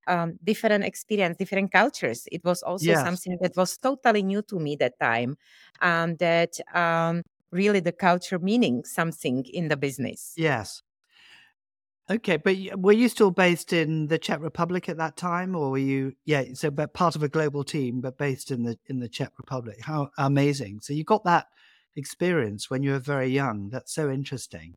Um, 0.07 0.39
different 0.43 0.85
experience, 0.85 1.37
different 1.37 1.71
cultures. 1.71 2.27
It 2.31 2.43
was 2.43 2.63
also 2.63 2.95
Yes. 2.95 2.95
something 2.95 3.37
that 3.41 3.55
was 3.55 3.77
totally 3.77 4.23
new 4.23 4.41
to 4.43 4.57
me 4.59 4.75
that 4.77 4.97
time. 4.99 5.37
Um, 5.81 6.15
that 6.15 6.57
um, 6.75 7.21
really 7.51 7.79
the 7.79 7.91
culture 7.91 8.39
meaning 8.39 8.85
something 8.85 9.45
in 9.53 9.67
the 9.67 9.77
business. 9.77 10.35
Yes. 10.35 10.81
Okay, 12.11 12.37
but 12.37 12.55
were 12.75 12.91
you 12.91 13.07
still 13.07 13.29
based 13.29 13.71
in 13.71 14.07
the 14.07 14.17
Czech 14.17 14.41
Republic 14.41 14.89
at 14.89 14.97
that 14.97 15.15
time, 15.15 15.55
or 15.55 15.69
were 15.69 15.77
you? 15.77 16.13
Yeah, 16.25 16.43
so 16.53 16.71
but 16.71 16.93
part 16.93 17.15
of 17.15 17.21
a 17.21 17.29
global 17.29 17.63
team, 17.63 18.01
but 18.01 18.17
based 18.17 18.49
in 18.49 18.63
the 18.63 18.79
in 18.87 18.99
the 18.99 19.07
Czech 19.07 19.31
Republic. 19.37 19.77
How 19.81 20.09
amazing! 20.17 20.79
So 20.81 20.93
you 20.93 21.03
got 21.03 21.23
that 21.25 21.45
experience 21.95 22.69
when 22.69 22.81
you 22.81 22.91
were 22.91 22.99
very 22.99 23.27
young. 23.27 23.69
That's 23.69 23.93
so 23.93 24.09
interesting. 24.09 24.73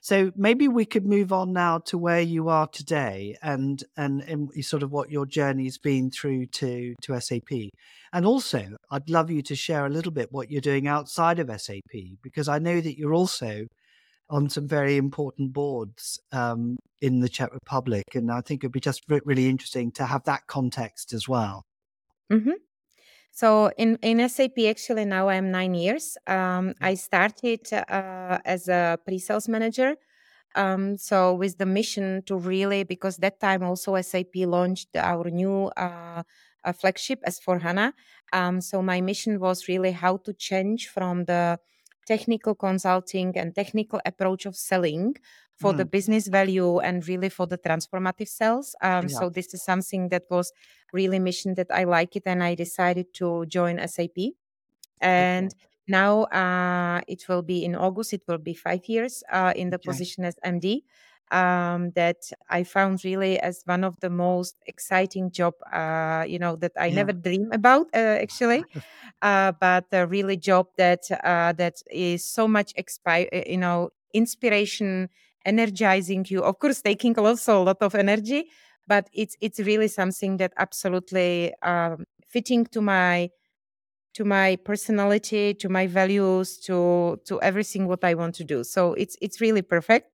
So 0.00 0.30
maybe 0.36 0.68
we 0.68 0.84
could 0.84 1.04
move 1.04 1.32
on 1.32 1.52
now 1.52 1.78
to 1.86 1.98
where 1.98 2.20
you 2.20 2.48
are 2.48 2.68
today, 2.68 3.36
and 3.42 3.82
and, 3.96 4.22
and 4.22 4.64
sort 4.64 4.84
of 4.84 4.92
what 4.92 5.10
your 5.10 5.26
journey's 5.26 5.78
been 5.78 6.12
through 6.12 6.46
to 6.46 6.94
to 7.02 7.20
SAP. 7.20 7.70
And 8.12 8.24
also, 8.24 8.76
I'd 8.90 9.10
love 9.10 9.32
you 9.32 9.42
to 9.42 9.56
share 9.56 9.84
a 9.84 9.90
little 9.90 10.12
bit 10.12 10.28
what 10.30 10.48
you're 10.48 10.60
doing 10.60 10.86
outside 10.86 11.40
of 11.40 11.50
SAP, 11.60 12.20
because 12.22 12.48
I 12.48 12.60
know 12.60 12.80
that 12.80 12.96
you're 12.96 13.14
also 13.14 13.66
on 14.30 14.48
some 14.50 14.68
very 14.68 14.96
important 14.96 15.52
boards 15.52 16.20
um, 16.32 16.78
in 17.00 17.20
the 17.20 17.28
Czech 17.28 17.52
Republic, 17.52 18.04
and 18.14 18.30
I 18.30 18.40
think 18.42 18.62
it'd 18.64 18.72
be 18.72 18.80
just 18.80 19.04
re- 19.08 19.20
really 19.24 19.48
interesting 19.48 19.92
to 19.92 20.06
have 20.06 20.24
that 20.24 20.46
context 20.46 21.12
as 21.12 21.28
well. 21.28 21.64
hmm 22.30 22.58
So 23.32 23.70
in 23.78 23.98
in 24.02 24.20
SAP, 24.28 24.68
actually 24.70 25.04
now 25.06 25.28
I'm 25.30 25.50
nine 25.52 25.74
years. 25.74 26.18
Um, 26.26 26.74
I 26.80 26.96
started 26.96 27.62
uh, 27.72 28.38
as 28.44 28.68
a 28.68 28.98
pre-sales 29.06 29.48
manager. 29.48 29.96
Um, 30.56 30.98
so 30.98 31.34
with 31.34 31.58
the 31.58 31.66
mission 31.66 32.22
to 32.26 32.36
really, 32.38 32.84
because 32.84 33.18
that 33.18 33.40
time 33.40 33.62
also 33.64 33.96
SAP 33.96 34.46
launched 34.46 34.96
our 34.96 35.30
new 35.30 35.66
uh, 35.76 36.22
uh, 36.64 36.72
flagship 36.74 37.20
S4 37.26 37.60
HANA. 37.60 37.94
Um, 38.32 38.60
so 38.62 38.82
my 38.82 39.00
mission 39.02 39.40
was 39.40 39.68
really 39.68 39.92
how 39.92 40.18
to 40.18 40.32
change 40.34 40.88
from 40.88 41.26
the 41.26 41.60
technical 42.08 42.54
consulting 42.54 43.36
and 43.38 43.54
technical 43.54 44.00
approach 44.06 44.46
of 44.46 44.56
selling 44.56 45.14
for 45.56 45.72
the 45.74 45.84
Mm, 45.84 45.86
business 45.86 46.28
value 46.28 46.78
and 46.80 47.06
really 47.08 47.28
for 47.28 47.46
the 47.46 47.58
transformative 47.58 48.28
sales. 48.28 48.74
Um, 48.82 49.08
yeah. 49.08 49.18
so 49.18 49.28
this 49.30 49.52
is 49.54 49.62
something 49.64 50.08
that 50.10 50.24
was 50.30 50.52
really 50.92 51.18
mission 51.18 51.54
that 51.54 51.68
I 51.70 51.84
like 51.84 52.16
it, 52.16 52.22
and 52.26 52.42
I 52.42 52.54
decided 52.54 53.12
to 53.14 53.46
join 53.46 53.78
SAP. 53.78 54.34
Okay. 55.18 55.48
And 55.50 55.54
now 55.88 56.24
uh, 56.24 57.00
it 57.08 57.28
will 57.28 57.42
be 57.42 57.64
in 57.64 57.74
August. 57.74 58.12
It 58.12 58.22
will 58.28 58.38
be 58.38 58.54
five 58.54 58.86
years 58.86 59.22
uh, 59.32 59.52
in 59.56 59.70
the 59.70 59.78
Okay. 59.86 59.98
position 59.98 60.24
as 60.24 60.36
MD. 60.42 60.84
Um, 61.30 61.90
that 61.94 62.30
I 62.48 62.64
found 62.64 63.04
really 63.04 63.38
as 63.40 63.62
one 63.66 63.84
of 63.84 63.96
the 64.00 64.10
most 64.10 64.56
exciting 64.66 65.30
job, 65.30 65.54
uh, 65.72 66.24
you 66.26 66.38
know, 66.38 66.56
that 66.56 66.72
I 66.78 66.88
Yeah. 66.88 66.90
never 66.90 67.12
dream 67.12 67.50
about 67.52 67.88
uh, 67.94 67.98
actually, 68.22 68.66
uh, 69.22 69.52
but 69.60 69.86
a 69.92 70.06
really 70.06 70.36
job 70.36 70.68
that 70.76 71.02
uh, 71.24 71.52
that 71.52 71.82
is 71.90 72.24
so 72.24 72.48
much 72.48 72.72
expi- 72.74 73.28
uh, 73.32 73.42
you 73.46 73.58
know, 73.58 73.90
inspiration, 74.14 75.08
energizing 75.44 76.24
you. 76.28 76.42
Of 76.42 76.58
course, 76.58 76.82
taking 76.82 77.18
also 77.18 77.62
a 77.62 77.64
lot 77.64 77.78
of 77.82 77.94
energy, 77.94 78.50
but 78.86 79.08
it's 79.12 79.36
it's 79.40 79.60
really 79.60 79.88
something 79.88 80.36
that 80.38 80.52
absolutely 80.56 81.52
um, 81.62 82.04
fitting 82.26 82.66
to 82.66 82.80
my 82.80 83.30
to 84.14 84.24
my 84.24 84.56
personality 84.56 85.54
to 85.54 85.68
my 85.68 85.86
values 85.86 86.58
to 86.58 87.20
to 87.26 87.40
everything 87.42 87.86
what 87.86 88.02
i 88.04 88.14
want 88.14 88.34
to 88.34 88.44
do 88.44 88.64
so 88.64 88.94
it's 88.94 89.16
it's 89.20 89.40
really 89.40 89.62
perfect 89.62 90.10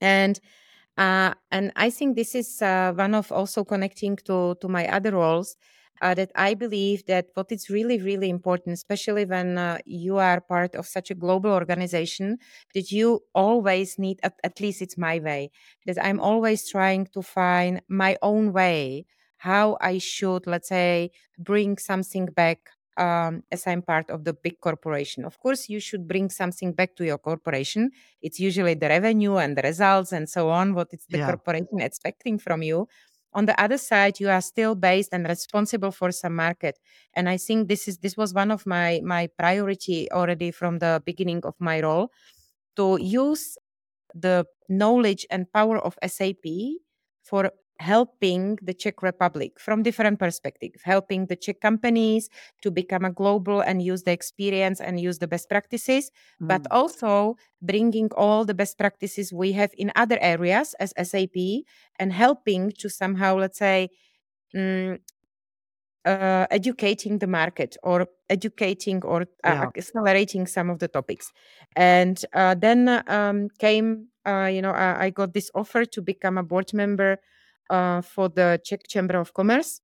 and 0.00 0.40
uh, 0.96 1.34
and 1.50 1.72
i 1.76 1.90
think 1.90 2.16
this 2.16 2.34
is 2.34 2.62
uh, 2.62 2.92
one 2.94 3.14
of 3.14 3.32
also 3.32 3.64
connecting 3.64 4.16
to 4.16 4.54
to 4.60 4.68
my 4.68 4.86
other 4.88 5.12
roles 5.12 5.56
uh, 6.02 6.14
that 6.14 6.30
i 6.36 6.54
believe 6.54 7.04
that 7.06 7.26
what 7.34 7.50
is 7.52 7.68
really 7.70 8.00
really 8.00 8.30
important 8.30 8.74
especially 8.74 9.24
when 9.24 9.58
uh, 9.58 9.78
you 9.84 10.16
are 10.18 10.40
part 10.40 10.74
of 10.74 10.86
such 10.86 11.10
a 11.10 11.14
global 11.14 11.50
organization 11.50 12.38
that 12.74 12.90
you 12.92 13.20
always 13.34 13.98
need 13.98 14.18
at, 14.22 14.34
at 14.44 14.60
least 14.60 14.82
it's 14.82 14.98
my 14.98 15.18
way 15.18 15.50
that 15.86 16.02
i'm 16.04 16.20
always 16.20 16.68
trying 16.70 17.06
to 17.06 17.22
find 17.22 17.80
my 17.88 18.16
own 18.22 18.52
way 18.52 19.04
how 19.38 19.76
i 19.80 19.98
should 19.98 20.46
let's 20.46 20.68
say 20.68 21.10
bring 21.38 21.78
something 21.78 22.26
back 22.26 22.70
um, 22.98 23.44
as 23.52 23.66
I'm 23.66 23.82
part 23.82 24.10
of 24.10 24.24
the 24.24 24.32
big 24.34 24.60
corporation. 24.60 25.24
Of 25.24 25.38
course, 25.40 25.68
you 25.68 25.80
should 25.80 26.08
bring 26.08 26.30
something 26.30 26.72
back 26.72 26.96
to 26.96 27.04
your 27.04 27.18
corporation. 27.18 27.90
It's 28.22 28.40
usually 28.40 28.74
the 28.74 28.88
revenue 28.88 29.36
and 29.36 29.56
the 29.56 29.62
results 29.62 30.12
and 30.12 30.28
so 30.28 30.50
on, 30.50 30.74
what 30.74 30.88
it's 30.92 31.06
the 31.06 31.18
Yeah. 31.18 31.28
corporation 31.28 31.80
expecting 31.80 32.38
from 32.38 32.62
you. 32.62 32.88
On 33.34 33.46
the 33.46 33.58
other 33.60 33.78
side, 33.78 34.20
you 34.20 34.28
are 34.30 34.40
still 34.40 34.74
based 34.74 35.10
and 35.12 35.26
responsible 35.28 35.90
for 35.92 36.10
some 36.12 36.34
market. 36.34 36.78
And 37.14 37.28
I 37.28 37.36
think 37.36 37.68
this 37.68 37.86
is 37.86 37.98
this 37.98 38.16
was 38.16 38.34
one 38.34 38.50
of 38.50 38.66
my 38.66 39.00
my 39.04 39.28
priority 39.38 40.10
already 40.12 40.50
from 40.50 40.78
the 40.78 41.02
beginning 41.04 41.42
of 41.44 41.54
my 41.60 41.80
role 41.82 42.10
to 42.76 42.98
use 43.00 43.56
the 44.14 44.46
knowledge 44.68 45.26
and 45.30 45.52
power 45.52 45.78
of 45.78 45.98
SAP 46.02 46.80
for 47.24 47.50
helping 47.78 48.58
the 48.62 48.74
Czech 48.74 49.02
Republic 49.02 49.58
from 49.60 49.82
different 49.82 50.18
perspectives, 50.18 50.82
helping 50.82 51.26
the 51.26 51.36
Czech 51.36 51.60
companies 51.60 52.28
to 52.62 52.70
become 52.70 53.04
a 53.04 53.12
global 53.12 53.60
and 53.60 53.82
use 53.82 54.02
the 54.02 54.12
experience 54.12 54.80
and 54.80 55.00
use 55.00 55.18
the 55.18 55.28
best 55.28 55.48
practices, 55.48 56.10
but 56.40 56.62
Mm, 56.62 56.70
also 56.70 57.36
bringing 57.62 58.10
all 58.16 58.44
the 58.44 58.54
best 58.54 58.78
practices 58.78 59.32
we 59.32 59.52
have 59.52 59.70
in 59.78 59.92
other 59.96 60.18
areas 60.20 60.74
as 60.80 60.92
SAP 60.96 61.64
and 61.98 62.12
helping 62.12 62.72
to 62.78 62.88
somehow, 62.88 63.36
let's 63.36 63.58
say, 63.58 63.88
mm, 64.54 64.98
uh, 66.04 66.46
educating 66.50 67.18
the 67.18 67.26
market 67.26 67.76
or 67.82 68.06
educating 68.30 69.02
or 69.04 69.22
uh, 69.44 69.46
yeah. 69.46 69.70
accelerating 69.76 70.46
some 70.46 70.70
of 70.70 70.78
the 70.78 70.88
topics. 70.88 71.32
And 71.76 72.22
uh, 72.32 72.54
then 72.54 73.02
um, 73.08 73.48
came, 73.58 74.08
uh, 74.26 74.46
you 74.52 74.62
know, 74.62 74.72
I 74.72 75.10
got 75.10 75.34
this 75.34 75.50
offer 75.54 75.84
to 75.84 76.02
become 76.02 76.38
a 76.38 76.42
board 76.42 76.72
member 76.72 77.18
uh, 77.70 78.02
for 78.02 78.28
the 78.28 78.60
Czech 78.64 78.86
Chamber 78.88 79.18
of 79.18 79.32
Commerce. 79.34 79.80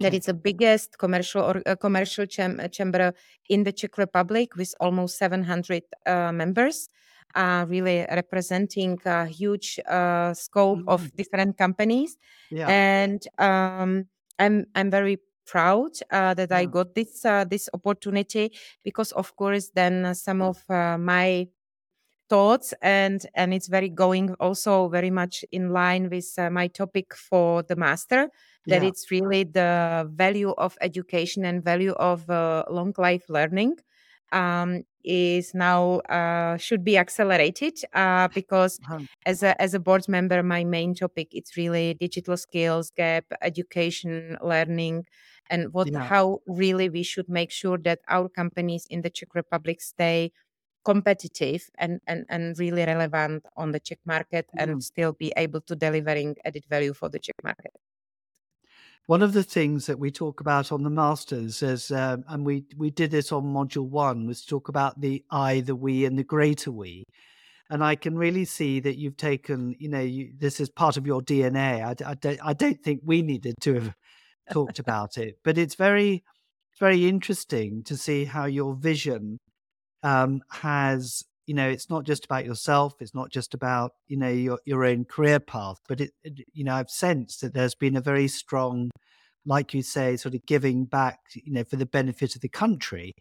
That 0.00 0.12
Okay. 0.12 0.14
is 0.14 0.26
the 0.26 0.34
biggest 0.34 0.98
commercial 0.98 1.42
or 1.42 1.62
uh, 1.66 1.74
commercial 1.76 2.26
cham- 2.26 2.60
uh, 2.60 2.68
chamber 2.68 3.14
in 3.48 3.64
the 3.64 3.72
Czech 3.72 3.96
Republic 3.98 4.54
with 4.56 4.74
almost 4.80 5.16
700 5.18 5.84
uh, 6.06 6.32
members, 6.32 6.88
uh, 7.34 7.64
really 7.68 8.06
representing 8.10 8.98
a 9.06 9.26
huge 9.26 9.80
uh, 9.88 10.34
scope 10.34 10.82
Mm, 10.82 10.86
of 10.86 11.10
different 11.16 11.56
companies. 11.56 12.18
yeah. 12.50 12.74
And 12.74 13.22
um, 13.38 14.08
I'm 14.38 14.66
I'm 14.74 14.90
very 14.90 15.18
proud 15.46 15.92
uh, 16.10 16.34
that 16.34 16.52
I 16.52 16.66
got 16.66 16.94
this 16.94 17.24
uh, 17.24 17.44
this 17.44 17.68
opportunity 17.72 18.52
because, 18.84 19.12
of 19.12 19.36
course, 19.36 19.70
then 19.74 20.14
some 20.14 20.42
of 20.42 20.62
uh, 20.68 20.98
my 20.98 21.48
thoughts 22.28 22.74
and 22.82 23.26
and 23.34 23.54
it's 23.54 23.68
very 23.68 23.88
going 23.88 24.34
also 24.40 24.88
very 24.88 25.10
much 25.10 25.44
in 25.52 25.70
line 25.70 26.10
with 26.10 26.34
uh, 26.38 26.50
my 26.50 26.66
topic 26.68 27.14
for 27.14 27.62
the 27.62 27.76
master 27.76 28.28
that 28.68 28.82
Yeah. 28.82 28.90
it's 28.90 29.10
really 29.10 29.44
the 29.44 30.08
value 30.14 30.50
of 30.58 30.76
education 30.80 31.44
and 31.44 31.62
value 31.64 31.92
of 31.92 32.28
uh, 32.30 32.64
long 32.68 32.92
life 32.98 33.24
learning 33.28 33.76
um, 34.32 34.82
is 35.04 35.54
now 35.54 35.98
uh, 36.10 36.56
should 36.56 36.84
be 36.84 36.98
accelerated 36.98 37.78
uh, 37.94 38.28
because 38.28 38.80
Uh-huh. 38.82 39.06
as 39.24 39.42
a 39.42 39.60
as 39.62 39.74
a 39.74 39.78
board 39.80 40.08
member 40.08 40.42
my 40.42 40.64
main 40.64 40.94
topic 40.94 41.28
it's 41.32 41.56
really 41.56 41.94
digital 41.94 42.36
skills 42.36 42.90
gap 42.90 43.24
education 43.42 44.36
learning 44.42 45.04
and 45.48 45.72
what 45.72 45.88
Yeah. 45.88 46.10
how 46.10 46.40
really 46.46 46.88
we 46.88 47.02
should 47.04 47.28
make 47.28 47.50
sure 47.52 47.78
that 47.78 48.00
our 48.08 48.28
companies 48.28 48.86
in 48.90 49.02
the 49.02 49.10
czech 49.10 49.34
republic 49.34 49.80
stay 49.80 50.32
competitive 50.86 51.62
and, 51.78 52.00
and, 52.06 52.24
and 52.28 52.58
really 52.58 52.84
relevant 52.84 53.44
on 53.56 53.72
the 53.72 53.80
Czech 53.80 53.98
market 54.06 54.46
Mm. 54.54 54.62
and 54.62 54.84
still 54.84 55.12
be 55.12 55.32
able 55.36 55.60
to 55.68 55.74
delivering 55.74 56.36
added 56.44 56.64
value 56.70 56.94
for 56.94 57.08
the 57.10 57.18
Czech 57.18 57.34
market. 57.42 57.72
One 59.08 59.22
of 59.24 59.32
the 59.32 59.42
things 59.44 59.86
that 59.86 59.98
we 59.98 60.10
talk 60.10 60.40
about 60.40 60.72
on 60.72 60.82
the 60.82 60.90
masters 60.90 61.62
is, 61.62 61.90
um, 61.90 62.24
and 62.28 62.46
we 62.46 62.64
we 62.76 62.90
did 62.90 63.10
this 63.10 63.32
on 63.32 63.44
module 63.44 63.88
one, 63.88 64.26
was 64.26 64.44
talk 64.44 64.68
about 64.68 65.00
the 65.00 65.24
I, 65.30 65.60
the 65.60 65.76
we, 65.76 66.06
and 66.06 66.18
the 66.18 66.24
greater 66.24 66.72
we. 66.72 67.04
and 67.70 67.82
I 67.92 67.96
can 67.96 68.16
really 68.16 68.44
see 68.44 68.80
that 68.80 68.96
you've 68.96 69.16
taken, 69.16 69.74
you 69.78 69.88
know, 69.88 70.00
you, 70.16 70.32
this 70.38 70.60
is 70.60 70.68
part 70.70 70.96
of 70.96 71.06
your 71.06 71.20
DNA. 71.20 71.82
I, 71.82 72.10
I, 72.10 72.14
don't, 72.14 72.40
I 72.50 72.52
don't 72.52 72.80
think 72.82 73.00
we 73.04 73.22
needed 73.22 73.54
to 73.62 73.74
have 73.74 73.94
talked 74.52 74.78
about 74.78 75.18
it, 75.18 75.38
but 75.44 75.58
it's 75.58 75.74
very, 75.74 76.22
very 76.78 77.08
interesting 77.08 77.82
to 77.84 77.96
see 77.96 78.24
how 78.24 78.44
your 78.46 78.74
vision 78.74 79.38
um, 80.02 80.42
has, 80.50 81.24
you 81.46 81.54
know, 81.54 81.68
it's 81.68 81.90
not 81.90 82.04
just 82.04 82.24
about 82.24 82.44
yourself. 82.44 82.94
It's 83.00 83.14
not 83.14 83.30
just 83.30 83.54
about, 83.54 83.92
you 84.08 84.16
know, 84.16 84.28
your 84.28 84.60
your 84.64 84.84
own 84.84 85.04
career 85.04 85.40
path, 85.40 85.78
but 85.88 86.00
it, 86.00 86.12
it 86.24 86.40
you 86.52 86.64
know, 86.64 86.74
I've 86.74 86.90
sensed 86.90 87.40
that 87.40 87.54
there's 87.54 87.74
been 87.74 87.96
a 87.96 88.00
very 88.00 88.28
strong, 88.28 88.90
like 89.44 89.74
you 89.74 89.82
say, 89.82 90.16
sort 90.16 90.34
of 90.34 90.46
giving 90.46 90.84
back, 90.84 91.20
you 91.34 91.52
know, 91.52 91.64
for 91.64 91.76
the 91.76 91.86
benefit 91.86 92.34
of 92.34 92.42
the 92.42 92.48
country 92.48 93.14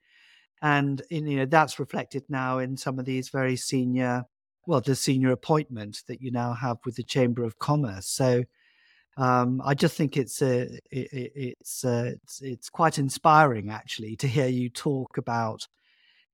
and 0.61 1.01
in, 1.09 1.27
you 1.27 1.37
know 1.37 1.45
that's 1.45 1.79
reflected 1.79 2.23
now 2.29 2.59
in 2.59 2.77
some 2.77 2.99
of 2.99 3.05
these 3.05 3.29
very 3.29 3.55
senior 3.55 4.23
well 4.65 4.81
the 4.81 4.95
senior 4.95 5.31
appointment 5.31 6.01
that 6.07 6.21
you 6.21 6.31
now 6.31 6.53
have 6.53 6.77
with 6.85 6.95
the 6.95 7.03
chamber 7.03 7.43
of 7.43 7.59
commerce 7.59 8.07
so 8.07 8.43
um, 9.17 9.61
I 9.63 9.75
just 9.75 9.95
think 9.95 10.17
it's 10.17 10.41
a, 10.41 10.63
it, 10.91 11.31
it's, 11.61 11.85
uh, 11.85 12.11
it's 12.21 12.41
it's 12.41 12.69
quite 12.69 12.99
inspiring 12.99 13.69
actually 13.69 14.17
to 14.17 14.27
hear 14.27 14.47
you 14.47 14.69
talk 14.69 15.17
about 15.17 15.69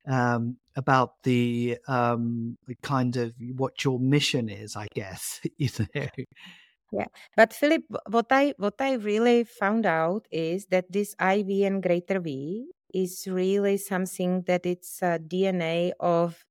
um, 0.08 0.58
about 0.76 1.22
the 1.24 1.78
um, 1.88 2.58
kind 2.82 3.16
of 3.18 3.34
what 3.56 3.84
your 3.84 4.00
mission 4.00 4.50
is, 4.50 4.76
I 4.76 4.88
guess. 4.94 5.42
you 5.58 5.70
know. 5.80 6.08
Yeah, 6.92 7.06
but 7.38 7.54
Philip, 7.54 7.84
what 8.10 8.28
I 8.32 8.54
what 8.58 8.76
I 8.80 8.94
really 8.94 9.46
found 9.46 9.86
out 9.86 10.28
is 10.30 10.66
that 10.72 10.92
this 10.92 11.16
IV 11.22 11.48
and 11.64 11.82
greater 11.82 12.20
V 12.20 12.68
is 12.94 13.28
really 13.28 13.78
something 13.78 14.44
that 14.48 14.66
it's 14.66 15.00
DNA 15.00 15.92
of 16.02 16.46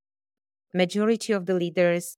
majority 0.73 1.33
of 1.33 1.47
the 1.47 1.55
leaders 1.55 2.17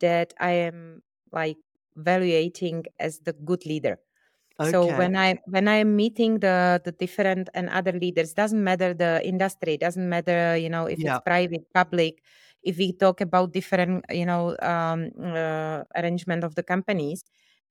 that 0.00 0.34
I 0.38 0.52
am 0.52 1.02
like 1.32 1.56
evaluating 1.96 2.84
as 2.98 3.20
the 3.20 3.32
good 3.32 3.66
leader. 3.66 3.98
Okay. 4.60 4.70
So 4.70 4.86
when 4.86 5.16
I 5.16 5.38
when 5.46 5.66
I 5.66 5.82
am 5.82 5.96
meeting 5.96 6.38
the 6.38 6.80
the 6.84 6.92
different 6.92 7.50
and 7.54 7.68
other 7.68 7.92
leaders, 7.92 8.34
doesn't 8.34 8.62
matter 8.62 8.94
the 8.94 9.20
industry, 9.26 9.76
doesn't 9.76 10.08
matter 10.08 10.56
you 10.56 10.70
know 10.70 10.86
if 10.86 10.98
yeah. 10.98 11.16
it's 11.16 11.24
private, 11.24 11.66
public. 11.74 12.22
If 12.62 12.78
we 12.78 12.92
talk 12.92 13.20
about 13.20 13.52
different 13.52 14.04
you 14.10 14.24
know 14.24 14.56
um, 14.62 15.10
uh, 15.18 15.82
arrangement 15.98 16.44
of 16.44 16.54
the 16.54 16.62
companies, 16.62 17.24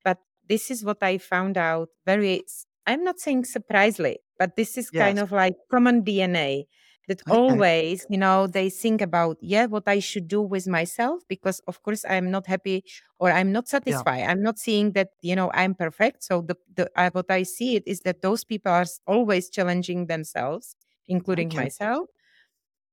but 0.03 0.19
this 0.49 0.69
is 0.69 0.83
what 0.83 0.99
I 1.01 1.19
found 1.19 1.57
out 1.57 1.89
very. 2.05 2.43
I'm 2.85 3.03
not 3.03 3.19
saying 3.19 3.45
surprisingly, 3.45 4.19
but 4.37 4.57
this 4.57 4.77
is 4.77 4.89
yes. 4.91 5.01
kind 5.01 5.19
of 5.19 5.31
like 5.31 5.55
common 5.71 6.03
DNA 6.03 6.67
that 7.07 7.21
okay. 7.27 7.37
always 7.37 8.05
you 8.09 8.17
know 8.17 8.47
they 8.47 8.69
think 8.69 9.01
about 9.01 9.37
yeah 9.41 9.65
what 9.65 9.83
i 9.87 9.99
should 9.99 10.27
do 10.27 10.41
with 10.41 10.67
myself 10.67 11.21
because 11.27 11.59
of 11.67 11.81
course 11.83 12.05
i'm 12.09 12.31
not 12.31 12.47
happy 12.47 12.83
or 13.19 13.31
i'm 13.31 13.51
not 13.51 13.67
satisfied 13.67 14.19
yeah. 14.19 14.31
i'm 14.31 14.41
not 14.41 14.57
seeing 14.57 14.91
that 14.93 15.09
you 15.21 15.35
know 15.35 15.51
i'm 15.53 15.73
perfect 15.75 16.23
so 16.23 16.41
the, 16.41 16.55
the 16.75 16.89
uh, 16.95 17.09
what 17.11 17.29
i 17.29 17.43
see 17.43 17.75
it 17.75 17.83
is 17.85 18.01
that 18.01 18.21
those 18.21 18.43
people 18.43 18.71
are 18.71 18.85
always 19.05 19.49
challenging 19.49 20.05
themselves 20.07 20.75
including 21.07 21.47
okay. 21.47 21.57
myself 21.57 22.07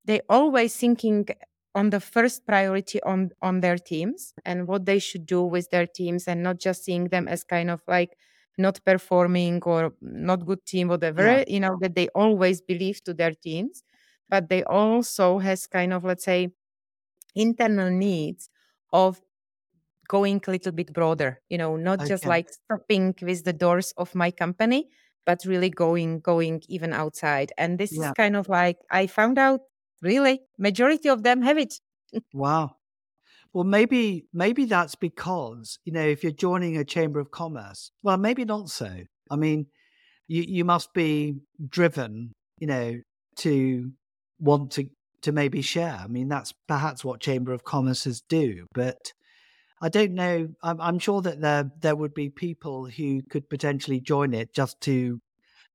they 0.04 0.20
always 0.28 0.74
thinking 0.76 1.26
on 1.74 1.90
the 1.90 2.00
first 2.00 2.44
priority 2.46 3.00
on 3.02 3.30
on 3.42 3.60
their 3.60 3.78
teams 3.78 4.34
and 4.44 4.66
what 4.66 4.86
they 4.86 4.98
should 4.98 5.24
do 5.24 5.42
with 5.42 5.70
their 5.70 5.86
teams 5.86 6.26
and 6.26 6.42
not 6.42 6.58
just 6.58 6.84
seeing 6.84 7.04
them 7.08 7.28
as 7.28 7.44
kind 7.44 7.70
of 7.70 7.80
like 7.86 8.16
not 8.58 8.80
performing 8.84 9.62
or 9.62 9.92
not 10.00 10.44
good 10.44 10.64
team 10.66 10.88
whatever 10.88 11.24
yeah. 11.24 11.44
you 11.46 11.60
know 11.60 11.78
that 11.80 11.94
they 11.94 12.08
always 12.08 12.60
believe 12.60 13.02
to 13.04 13.14
their 13.14 13.32
teams 13.32 13.84
but 14.30 14.48
they 14.48 14.62
also 14.64 15.38
has 15.38 15.66
kind 15.66 15.92
of 15.92 16.04
let's 16.04 16.24
say 16.24 16.48
internal 17.34 17.90
needs 17.90 18.48
of 18.92 19.20
going 20.08 20.40
a 20.46 20.50
little 20.50 20.72
bit 20.72 20.92
broader 20.92 21.40
you 21.48 21.58
know 21.58 21.76
not 21.76 22.00
okay. 22.00 22.08
just 22.08 22.26
like 22.26 22.48
stopping 22.48 23.14
with 23.22 23.44
the 23.44 23.52
doors 23.52 23.92
of 23.96 24.14
my 24.14 24.30
company 24.30 24.88
but 25.26 25.44
really 25.44 25.70
going 25.70 26.20
going 26.20 26.62
even 26.68 26.92
outside 26.92 27.52
and 27.58 27.78
this 27.78 27.92
yeah. 27.92 28.06
is 28.06 28.12
kind 28.16 28.36
of 28.36 28.48
like 28.48 28.78
i 28.90 29.06
found 29.06 29.38
out 29.38 29.60
really 30.02 30.40
majority 30.58 31.08
of 31.08 31.22
them 31.22 31.42
have 31.42 31.58
it 31.58 31.74
wow 32.32 32.74
well 33.52 33.64
maybe 33.64 34.26
maybe 34.32 34.64
that's 34.64 34.96
because 34.96 35.78
you 35.84 35.92
know 35.92 36.06
if 36.06 36.22
you're 36.22 36.32
joining 36.32 36.76
a 36.76 36.84
chamber 36.84 37.20
of 37.20 37.30
commerce 37.30 37.92
well 38.02 38.16
maybe 38.16 38.44
not 38.44 38.68
so 38.68 38.90
i 39.30 39.36
mean 39.36 39.66
you 40.26 40.42
you 40.42 40.64
must 40.64 40.92
be 40.92 41.36
driven 41.68 42.32
you 42.58 42.66
know 42.66 42.94
to 43.36 43.92
want 44.40 44.72
to 44.72 44.88
to 45.22 45.32
maybe 45.32 45.62
share. 45.62 46.00
I 46.02 46.06
mean, 46.06 46.28
that's 46.28 46.54
perhaps 46.66 47.04
what 47.04 47.20
Chamber 47.20 47.52
of 47.52 47.64
Commerce's 47.64 48.22
do, 48.22 48.66
but 48.74 49.12
I 49.82 49.88
don't 49.88 50.12
know. 50.12 50.48
I'm, 50.62 50.80
I'm, 50.80 50.98
sure 50.98 51.22
that 51.22 51.40
there 51.40 51.70
there 51.80 51.96
would 51.96 52.14
be 52.14 52.28
people 52.28 52.86
who 52.86 53.22
could 53.22 53.48
potentially 53.48 54.00
join 54.00 54.34
it 54.34 54.52
just 54.54 54.80
to 54.82 55.20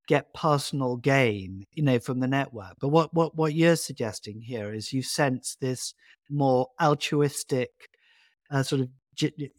get 0.07 0.33
personal 0.33 0.97
gain, 0.97 1.65
you 1.73 1.83
know, 1.83 1.99
from 1.99 2.19
the 2.19 2.27
network. 2.27 2.75
But 2.79 2.89
what 2.89 3.13
what 3.13 3.35
what 3.35 3.53
you're 3.53 3.75
suggesting 3.75 4.41
here 4.41 4.73
is 4.73 4.93
you 4.93 5.01
sense 5.01 5.57
this 5.59 5.93
more 6.29 6.67
altruistic 6.81 7.69
uh, 8.51 8.63
sort 8.63 8.81
of 8.81 8.89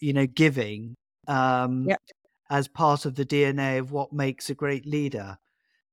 you 0.00 0.12
know 0.12 0.26
giving 0.26 0.94
um, 1.26 1.86
yep. 1.88 2.00
as 2.50 2.68
part 2.68 3.04
of 3.04 3.14
the 3.16 3.26
DNA 3.26 3.78
of 3.78 3.92
what 3.92 4.12
makes 4.12 4.50
a 4.50 4.54
great 4.54 4.86
leader. 4.86 5.38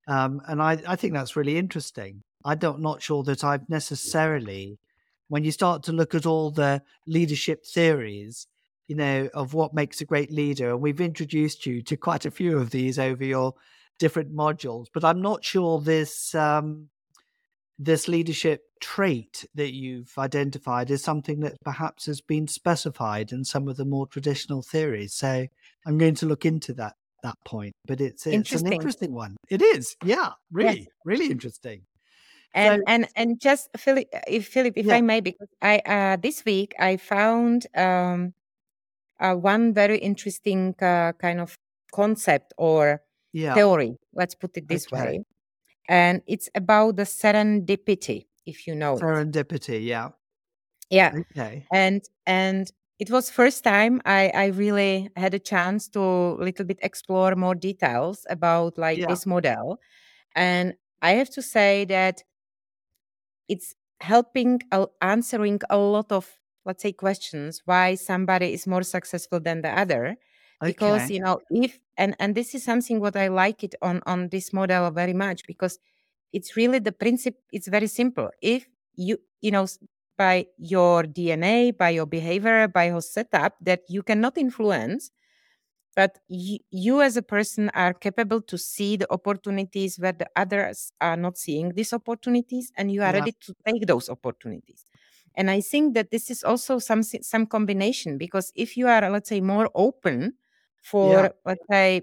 Um, 0.07 0.41
and 0.47 0.61
I, 0.61 0.79
I 0.85 0.95
think 0.95 1.13
that's 1.13 1.35
really 1.35 1.57
interesting. 1.57 2.21
I 2.45 2.55
don't 2.55 2.81
not 2.81 3.01
sure 3.01 3.23
that 3.23 3.43
I've 3.43 3.67
necessarily, 3.69 4.79
when 5.29 5.43
you 5.43 5.51
start 5.51 5.83
to 5.83 5.91
look 5.91 6.13
at 6.13 6.25
all 6.25 6.51
the 6.51 6.81
leadership 7.07 7.65
theories, 7.65 8.47
you 8.87 8.95
know, 8.95 9.29
of 9.33 9.53
what 9.53 9.73
makes 9.73 10.01
a 10.01 10.05
great 10.05 10.31
leader, 10.31 10.71
and 10.71 10.81
we've 10.81 11.01
introduced 11.01 11.65
you 11.65 11.81
to 11.83 11.95
quite 11.95 12.25
a 12.25 12.31
few 12.31 12.57
of 12.57 12.71
these 12.71 12.99
over 12.99 13.23
your 13.23 13.53
different 13.97 14.35
modules, 14.35 14.87
but 14.93 15.03
I'm 15.03 15.21
not 15.21 15.43
sure 15.43 15.79
this 15.79 16.35
um, 16.35 16.89
this 17.79 18.07
leadership 18.07 18.61
trait 18.81 19.45
that 19.55 19.73
you've 19.73 20.13
identified 20.17 20.91
is 20.91 21.01
something 21.01 21.39
that 21.39 21.55
perhaps 21.63 22.05
has 22.05 22.21
been 22.21 22.47
specified 22.47 23.31
in 23.31 23.45
some 23.45 23.67
of 23.67 23.77
the 23.77 23.85
more 23.85 24.05
traditional 24.05 24.61
theories. 24.61 25.13
So 25.13 25.47
I'm 25.85 25.97
going 25.97 26.15
to 26.15 26.25
look 26.25 26.45
into 26.45 26.73
that 26.73 26.95
that 27.23 27.35
point. 27.45 27.73
But 27.85 28.01
it's 28.01 28.27
it's 28.27 28.51
an 28.51 28.71
interesting 28.73 29.13
one. 29.13 29.37
It 29.49 29.61
is, 29.61 29.95
yeah, 30.03 30.31
really, 30.51 30.79
yes. 30.79 30.87
really 31.05 31.31
interesting 31.31 31.83
and 32.53 32.79
so, 32.79 32.83
and 32.87 33.07
and 33.15 33.39
just 33.39 33.69
Philip, 33.77 34.07
if 34.27 34.47
Philip, 34.47 34.73
if 34.77 34.85
yeah. 34.85 34.95
I 34.95 35.01
may, 35.01 35.21
because 35.21 35.49
I 35.61 35.79
uh, 35.79 36.17
this 36.17 36.45
week 36.45 36.73
I 36.79 36.97
found 36.97 37.67
um, 37.75 38.33
uh, 39.19 39.33
one 39.35 39.73
very 39.73 39.97
interesting 39.97 40.75
uh, 40.81 41.13
kind 41.13 41.39
of 41.39 41.57
concept 41.91 42.53
or 42.57 43.01
yeah. 43.31 43.55
theory. 43.55 43.97
Let's 44.13 44.35
put 44.35 44.55
it 44.57 44.67
this 44.67 44.87
okay. 44.91 45.03
way, 45.03 45.25
and 45.89 46.21
it's 46.27 46.49
about 46.53 46.97
the 46.97 47.03
serendipity. 47.03 48.27
If 48.45 48.67
you 48.67 48.75
know 48.75 48.97
serendipity, 48.97 49.75
it. 49.75 49.83
yeah, 49.83 50.09
yeah, 50.89 51.13
okay, 51.31 51.65
and 51.71 52.03
and 52.25 52.71
it 52.99 53.09
was 53.09 53.29
first 53.29 53.63
time 53.63 54.01
I, 54.05 54.31
I 54.33 54.45
really 54.47 55.09
had 55.15 55.33
a 55.33 55.39
chance 55.39 55.89
to 55.89 55.99
a 55.99 56.43
little 56.43 56.65
bit 56.65 56.79
explore 56.81 57.35
more 57.35 57.55
details 57.55 58.25
about 58.29 58.77
like 58.77 58.99
yeah. 58.99 59.07
this 59.07 59.25
model 59.25 59.79
and 60.35 60.75
i 61.01 61.11
have 61.11 61.29
to 61.31 61.41
say 61.41 61.85
that 61.85 62.23
it's 63.47 63.75
helping 64.01 64.61
uh, 64.71 64.87
answering 65.01 65.59
a 65.69 65.77
lot 65.77 66.11
of 66.11 66.39
let's 66.65 66.81
say 66.83 66.93
questions 66.93 67.61
why 67.65 67.95
somebody 67.95 68.53
is 68.53 68.67
more 68.67 68.83
successful 68.83 69.39
than 69.39 69.61
the 69.61 69.69
other. 69.69 70.17
Because 70.65 71.09
you 71.09 71.19
know 71.19 71.41
if 71.49 71.79
and 71.97 72.15
and 72.19 72.35
this 72.35 72.55
is 72.55 72.63
something 72.63 72.99
what 73.01 73.17
i 73.17 73.27
like 73.27 73.63
it 73.65 73.75
on 73.81 74.01
on 74.05 74.29
this 74.29 74.53
model 74.53 74.89
very 74.91 75.13
much 75.13 75.45
because 75.45 75.77
it's 76.33 76.55
really 76.55 76.79
the 76.79 76.91
principle 76.91 77.41
it's 77.51 77.67
very 77.67 77.87
simple. 77.87 78.29
If 78.41 78.67
you 78.95 79.17
you 79.41 79.51
know 79.51 79.67
by 80.17 80.45
your 80.57 81.03
dna 81.03 81.75
by 81.77 81.89
your 81.89 82.05
behavior 82.05 82.67
by 82.67 82.85
your 82.87 83.01
setup 83.01 83.55
that 83.61 83.81
you 83.89 84.03
cannot 84.03 84.37
influence 84.37 85.11
but 85.95 86.19
you, 86.27 86.59
you 86.71 87.01
as 87.01 87.17
a 87.17 87.21
person 87.21 87.69
are 87.73 87.93
capable 87.93 88.41
to 88.41 88.57
see 88.57 88.97
the 88.97 89.11
opportunities 89.11 89.99
where 89.99 90.11
the 90.11 90.27
others 90.35 90.91
are 91.01 91.17
not 91.17 91.37
seeing 91.37 91.69
these 91.73 91.93
opportunities 91.93 92.71
and 92.77 92.91
you 92.91 93.01
are 93.01 93.13
yeah. 93.13 93.19
ready 93.19 93.33
to 93.41 93.53
take 93.65 93.85
those 93.85 94.09
opportunities 94.09 94.85
and 95.35 95.49
i 95.49 95.59
think 95.61 95.93
that 95.93 96.11
this 96.11 96.29
is 96.29 96.43
also 96.43 96.79
some 96.79 97.03
some 97.03 97.45
combination 97.45 98.17
because 98.17 98.51
if 98.55 98.77
you 98.77 98.87
are 98.87 99.09
let's 99.09 99.29
say 99.29 99.41
more 99.41 99.69
open 99.75 100.33
for 100.81 101.11
yeah. 101.13 101.29
let's 101.45 101.65
say 101.69 102.01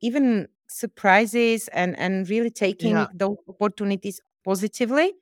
even 0.00 0.48
surprises 0.68 1.68
and 1.68 1.98
and 1.98 2.28
really 2.28 2.50
taking 2.50 2.92
yeah. 2.92 3.06
those 3.14 3.36
opportunities 3.48 4.20
positively 4.44 5.12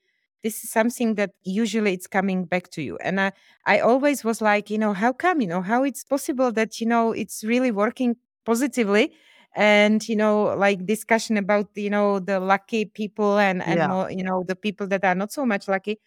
this 0.45 0.63
is 0.63 0.71
something 0.71 1.17
that 1.17 1.31
usually 1.43 1.93
it's 1.93 2.07
coming 2.07 2.45
back 2.45 2.71
to 2.71 2.83
you 2.83 2.97
and 2.99 3.21
i 3.21 3.33
i 3.67 3.81
always 3.81 4.23
was 4.23 4.41
like 4.41 4.71
you 4.71 4.79
know 4.79 4.93
how 4.93 5.13
come 5.13 5.41
you 5.41 5.49
know 5.49 5.63
how 5.63 5.83
it's 5.83 6.05
possible 6.05 6.53
that 6.53 6.81
you 6.81 6.87
know 6.87 7.11
it's 7.11 7.43
really 7.43 7.73
working 7.73 8.15
positively 8.45 9.13
and 9.57 10.09
you 10.09 10.15
know 10.15 10.55
like 10.57 10.87
discussion 10.87 11.37
about 11.37 11.67
you 11.75 11.91
know 11.91 12.21
the 12.21 12.39
lucky 12.39 12.85
people 12.85 13.39
and 13.39 13.63
and 13.63 13.79
yeah. 13.79 13.89
more, 13.89 14.11
you 14.11 14.23
know 14.23 14.45
the 14.47 14.55
people 14.55 14.87
that 14.87 15.03
are 15.05 15.17
not 15.17 15.33
so 15.33 15.45
much 15.45 15.67
lucky 15.67 15.99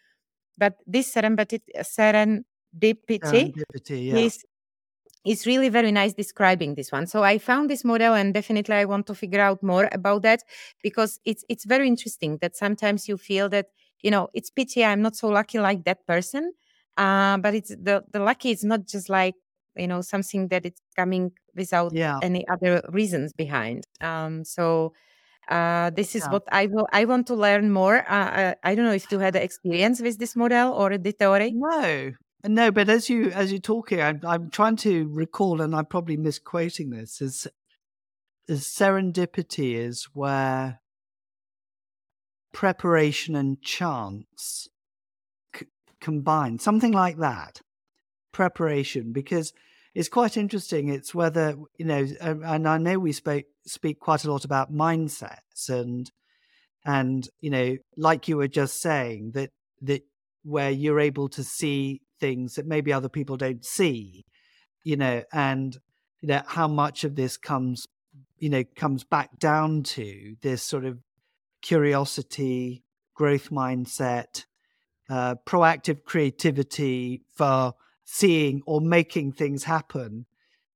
but 0.58 0.76
this 0.88 1.14
serendipity, 1.14 1.62
serendipity. 1.82 3.20
Serendipity, 3.22 4.06
yeah. 4.08 4.16
He's 4.16 4.44
is 5.26 5.46
really 5.46 5.68
very 5.68 5.92
nice 5.92 6.14
describing 6.14 6.76
this 6.76 6.92
one. 6.92 7.06
So 7.06 7.24
I 7.24 7.38
found 7.38 7.70
this 7.70 7.84
model 7.84 8.14
and 8.14 8.34
definitely 8.34 8.76
I 8.76 8.86
want 8.86 9.08
to 9.08 9.16
figure 9.16 9.42
out 9.42 9.62
more 9.62 9.90
about 9.92 10.22
that 10.22 10.44
because 10.82 11.20
it's 11.26 11.44
it's 11.50 11.66
very 11.66 11.88
interesting 11.88 12.38
that 12.42 12.56
sometimes 12.56 13.08
you 13.08 13.18
feel 13.18 13.50
that, 13.50 13.68
you 14.02 14.12
know, 14.12 14.30
it's 14.34 14.50
pity 14.50 14.84
I'm 14.86 15.02
not 15.02 15.16
so 15.16 15.28
lucky 15.30 15.60
like 15.60 15.84
that 15.86 16.06
person. 16.08 16.54
Uh, 16.98 17.38
but 17.38 17.54
it's 17.54 17.70
the 17.70 18.04
the 18.12 18.20
lucky 18.20 18.52
is 18.52 18.64
not 18.64 18.88
just 18.88 19.10
like, 19.10 19.36
you 19.76 19.88
know, 19.88 20.02
something 20.02 20.48
that 20.50 20.66
it's 20.66 20.82
coming 20.96 21.32
without 21.56 21.94
yeah. 21.94 22.20
any 22.22 22.48
other 22.48 22.82
reasons 22.90 23.34
behind. 23.34 23.84
Um, 24.02 24.44
so 24.44 24.94
uh, 25.50 25.92
this 25.92 26.16
is 26.16 26.24
Yeah. 26.24 26.32
what 26.32 26.44
I 26.52 26.66
will. 26.68 26.88
I 26.92 27.06
want 27.06 27.28
to 27.28 27.36
learn 27.36 27.72
more. 27.72 27.98
Uh, 28.10 28.30
uh, 28.42 28.54
I 28.64 28.76
don't 28.76 28.86
know 28.86 28.94
if 28.94 29.12
you 29.12 29.20
had 29.20 29.36
experience 29.36 30.02
with 30.02 30.18
this 30.18 30.36
model 30.36 30.74
or 30.74 30.98
the 30.98 31.12
theory. 31.12 31.54
No, 31.56 32.14
no, 32.46 32.72
but 32.72 32.90
as 32.90 33.10
you 33.10 33.32
as 33.32 33.52
you 33.52 33.60
talk 33.60 33.90
here, 33.90 34.02
I'm, 34.02 34.22
I'm 34.26 34.50
trying 34.50 34.76
to 34.78 35.08
recall, 35.10 35.62
and 35.62 35.76
I'm 35.76 35.86
probably 35.86 36.18
misquoting 36.18 36.90
this. 36.90 37.22
Is 37.22 37.48
is 38.48 38.64
serendipity 38.64 39.76
is 39.76 40.08
where 40.14 40.80
preparation 42.54 43.36
and 43.36 43.62
chance 43.62 44.68
c- 45.56 45.68
combine, 46.00 46.60
something 46.60 46.92
like 46.92 47.18
that. 47.18 47.62
Preparation, 48.32 49.14
because 49.14 49.54
it's 49.96 50.10
quite 50.10 50.38
interesting. 50.38 50.90
It's 50.90 51.16
whether 51.16 51.56
you 51.78 51.86
know, 51.86 52.06
um, 52.22 52.44
and 52.44 52.68
I 52.68 52.78
know 52.78 53.00
we 53.00 53.12
speak 53.12 53.46
speak 53.66 54.00
quite 54.00 54.26
a 54.26 54.32
lot 54.32 54.46
about 54.46 54.72
mindsets 54.72 55.70
and 55.70 56.10
and 56.86 57.28
you 57.42 57.50
know, 57.50 57.78
like 57.96 58.28
you 58.28 58.38
were 58.38 58.48
just 58.48 58.80
saying 58.80 59.32
that 59.34 59.50
that 59.82 60.04
where 60.44 60.70
you're 60.70 61.00
able 61.00 61.30
to 61.30 61.44
see 61.44 62.02
things 62.20 62.56
that 62.56 62.66
maybe 62.66 62.94
other 62.94 63.10
people 63.10 63.38
don't 63.38 63.66
see, 63.66 64.24
you 64.84 64.96
know, 64.96 65.24
and 65.34 65.78
you 66.22 66.28
know 66.28 66.42
how 66.46 66.68
much 66.68 67.04
of 67.04 67.16
this 67.16 67.36
comes, 67.36 67.86
you 68.38 68.50
know, 68.50 68.64
comes 68.76 69.04
back 69.04 69.38
down 69.40 69.84
to 69.84 70.36
this 70.42 70.62
sort 70.62 70.86
of 70.86 71.00
curiosity, 71.68 72.84
growth 73.14 73.50
mindset, 73.50 74.46
uh, 75.10 75.36
proactive 75.46 76.00
creativity 76.06 77.24
for 77.40 77.74
seeing 78.06 78.62
or 78.66 78.80
making 78.80 79.34
things 79.34 79.64
happen, 79.66 80.26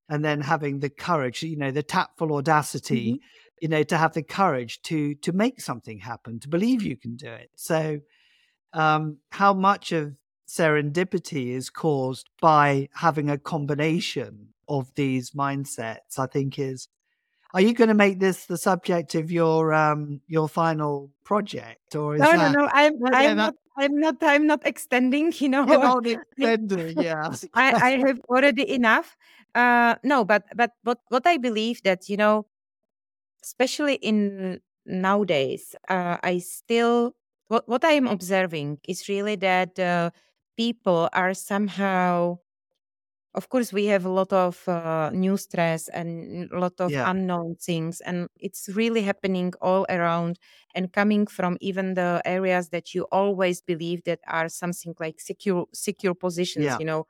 and 0.09 0.25
then 0.25 0.41
having 0.41 0.79
the 0.79 0.89
courage, 0.89 1.43
you 1.43 1.55
know, 1.55 1.71
the 1.71 1.83
tactful 1.83 2.33
audacity, 2.35 3.05
Mhm. 3.13 3.19
you 3.61 3.69
know, 3.69 3.83
to 3.83 3.97
have 3.97 4.13
the 4.13 4.23
courage 4.23 4.81
to 4.89 5.15
to 5.25 5.31
make 5.31 5.61
something 5.61 5.99
happen, 5.99 6.39
to 6.41 6.49
believe 6.49 6.81
you 6.83 6.97
can 6.97 7.15
do 7.15 7.31
it. 7.43 7.49
So, 7.55 8.01
um, 8.73 9.19
how 9.29 9.53
much 9.53 9.91
of 9.93 10.15
serendipity 10.47 11.45
is 11.59 11.69
caused 11.69 12.27
by 12.41 12.89
having 13.05 13.29
a 13.29 13.37
combination 13.37 14.53
of 14.67 14.93
these 14.95 15.31
mindsets, 15.31 16.19
I 16.19 16.27
think 16.27 16.59
is 16.59 16.89
are 17.53 17.61
you 17.61 17.73
going 17.73 17.87
to 17.89 17.93
make 17.93 18.19
this 18.19 18.45
the 18.45 18.57
subject 18.57 19.15
of 19.15 19.31
your 19.31 19.73
um 19.73 20.21
your 20.27 20.47
final 20.47 21.11
project 21.23 21.95
or 21.95 22.15
is 22.15 22.21
No, 22.21 22.31
no, 22.33 22.37
that 22.37 22.51
no. 22.51 22.69
I'm 22.71 22.99
No, 22.99 23.09
no, 23.09 23.17
I'm 23.17 23.35
not 23.35 23.55
I'm 23.77 23.99
not 23.99 24.15
I'm 24.21 24.47
not 24.47 24.65
extending, 24.65 25.33
you 25.37 25.49
know. 25.49 25.65
you're 25.65 25.79
not 25.81 26.07
extending, 26.07 26.97
yeah. 27.01 27.33
I, 27.53 27.73
I 27.73 27.91
have 28.05 28.19
already 28.29 28.69
enough. 28.69 29.17
Uh 29.55 29.95
no, 30.03 30.23
but 30.23 30.43
but 30.55 30.71
what 30.83 30.99
what 31.09 31.27
I 31.27 31.37
believe 31.37 31.83
that, 31.83 32.09
you 32.09 32.17
know, 32.17 32.47
especially 33.43 33.95
in 33.95 34.61
nowadays, 34.85 35.75
uh 35.89 36.17
I 36.23 36.39
still 36.39 37.15
what 37.51 37.67
what 37.67 37.83
I 37.83 37.91
am 37.99 38.07
observing 38.07 38.79
is 38.87 39.09
really 39.09 39.35
that 39.35 39.77
uh, 39.77 40.11
people 40.55 41.09
are 41.11 41.33
somehow 41.33 42.39
of 43.33 43.49
course 43.49 43.71
we 43.73 43.85
have 43.85 44.05
a 44.05 44.09
lot 44.09 44.31
of 44.33 44.67
uh, 44.67 45.09
new 45.13 45.37
stress 45.37 45.87
and 45.89 46.51
a 46.51 46.59
lot 46.59 46.79
of 46.81 46.97
Yeah, 46.97 47.11
unknown 47.11 47.55
things 47.55 48.01
and 48.01 48.27
it's 48.39 48.69
really 48.75 49.01
happening 49.01 49.53
all 49.61 49.85
around 49.89 50.37
and 50.75 50.91
coming 50.93 51.25
from 51.27 51.57
even 51.61 51.93
the 51.93 52.21
areas 52.25 52.69
that 52.69 52.93
you 52.93 53.03
always 53.11 53.61
believe 53.61 54.03
that 54.03 54.19
are 54.27 54.49
something 54.49 54.93
like 54.99 55.19
secure 55.19 55.65
secure 55.73 56.13
positions 56.15 56.75
yeah, 56.75 56.79
you 56.79 56.85
know 56.85 57.05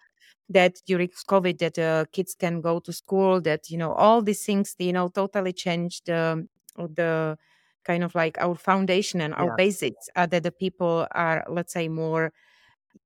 that 0.49 0.75
during 0.85 1.09
covid 1.29 1.57
that 1.59 1.79
uh, 1.79 2.05
kids 2.11 2.35
can 2.35 2.61
go 2.61 2.79
to 2.79 2.93
school 2.93 3.41
that 3.41 3.69
you 3.69 3.77
know 3.77 3.93
all 3.93 4.21
these 4.21 4.45
things 4.45 4.75
you 4.79 4.93
know 4.93 5.07
totally 5.09 5.53
changed 5.53 6.09
um, 6.09 6.49
the 6.77 7.37
kind 7.83 8.03
of 8.03 8.13
like 8.15 8.37
our 8.39 8.55
foundation 8.55 9.21
and 9.21 9.33
our 9.35 9.49
yeah, 9.49 9.57
basics 9.57 10.09
uh, 10.15 10.25
that 10.27 10.43
the 10.43 10.51
people 10.51 11.07
are 11.11 11.43
let's 11.49 11.73
say 11.73 11.87
more 11.87 12.31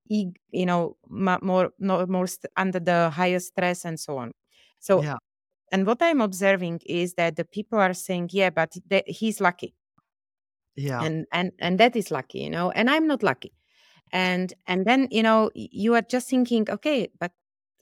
you 0.07 0.33
know 0.65 0.97
more 1.09 1.71
more 1.79 2.27
under 2.57 2.79
the 2.79 3.09
higher 3.09 3.39
stress 3.39 3.85
and 3.85 3.99
so 3.99 4.17
on. 4.17 4.31
So 4.79 5.01
yeah, 5.01 5.17
and 5.71 5.85
what 5.87 6.01
i'm 6.01 6.21
observing 6.21 6.79
is 6.85 7.15
that 7.15 7.35
the 7.35 7.45
people 7.45 7.79
are 7.79 7.93
saying 7.93 8.29
yeah 8.31 8.49
but 8.49 8.73
he's 9.07 9.41
lucky. 9.41 9.75
Yeah, 10.75 11.01
and 11.03 11.25
and 11.31 11.51
and 11.59 11.79
that 11.79 11.95
is 11.95 12.11
lucky 12.11 12.39
you 12.39 12.49
know 12.49 12.71
and 12.71 12.89
i'm 12.89 13.07
not 13.07 13.23
lucky. 13.23 13.53
And 14.11 14.53
and 14.67 14.85
then 14.85 15.07
you 15.11 15.23
know 15.23 15.51
you 15.55 15.95
are 15.95 16.01
just 16.01 16.29
thinking 16.29 16.69
okay 16.69 17.09
but 17.19 17.31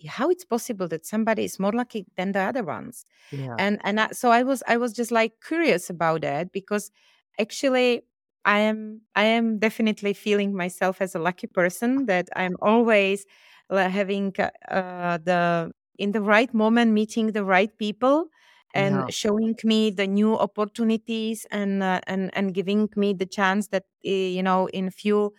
how 0.08 0.30
it's 0.30 0.46
possible 0.46 0.88
that 0.89 1.06
somebody 1.06 1.44
is 1.46 1.60
more 1.60 1.72
lucky 1.72 2.06
than 2.18 2.32
the 2.34 2.39
other 2.42 2.63
ones? 2.63 3.06
Yeah, 3.32 3.60
and 3.60 3.80
and 3.84 4.00
I, 4.00 4.08
so 4.12 4.32
i 4.32 4.44
was 4.44 4.63
i 4.68 4.78
was 4.78 4.94
just 4.94 5.12
like 5.12 5.34
curious 5.46 5.89
about 5.89 6.22
that 6.22 6.52
because 6.52 6.92
actually 7.39 8.04
i 8.45 8.60
am 8.60 9.01
i 9.15 9.23
am 9.23 9.60
definitely 9.60 10.13
feeling 10.13 10.56
myself 10.56 11.01
as 11.01 11.15
a 11.15 11.19
lucky 11.19 11.47
person 11.47 12.06
that 12.06 12.27
i'm 12.36 12.56
always 12.62 13.25
having 13.69 14.34
uh, 14.39 14.49
uh, 14.69 15.17
the 15.17 15.71
in 15.97 16.12
the 16.12 16.21
right 16.21 16.53
moment 16.53 16.91
meeting 16.91 17.32
the 17.32 17.43
right 17.43 17.77
people 17.77 18.27
and 18.73 18.95
yeah, 18.95 19.06
showing 19.10 19.56
me 19.63 19.91
the 19.91 20.08
new 20.08 20.38
opportunities 20.38 21.45
and 21.51 21.84
uh, 21.84 21.99
and 22.08 22.32
and 22.34 22.53
giving 22.53 22.89
me 22.95 23.13
the 23.13 23.25
chance 23.25 23.67
that 23.67 23.84
uh, 24.06 24.10
you 24.10 24.43
know 24.43 24.67
in 24.69 24.89
few 24.89 25.34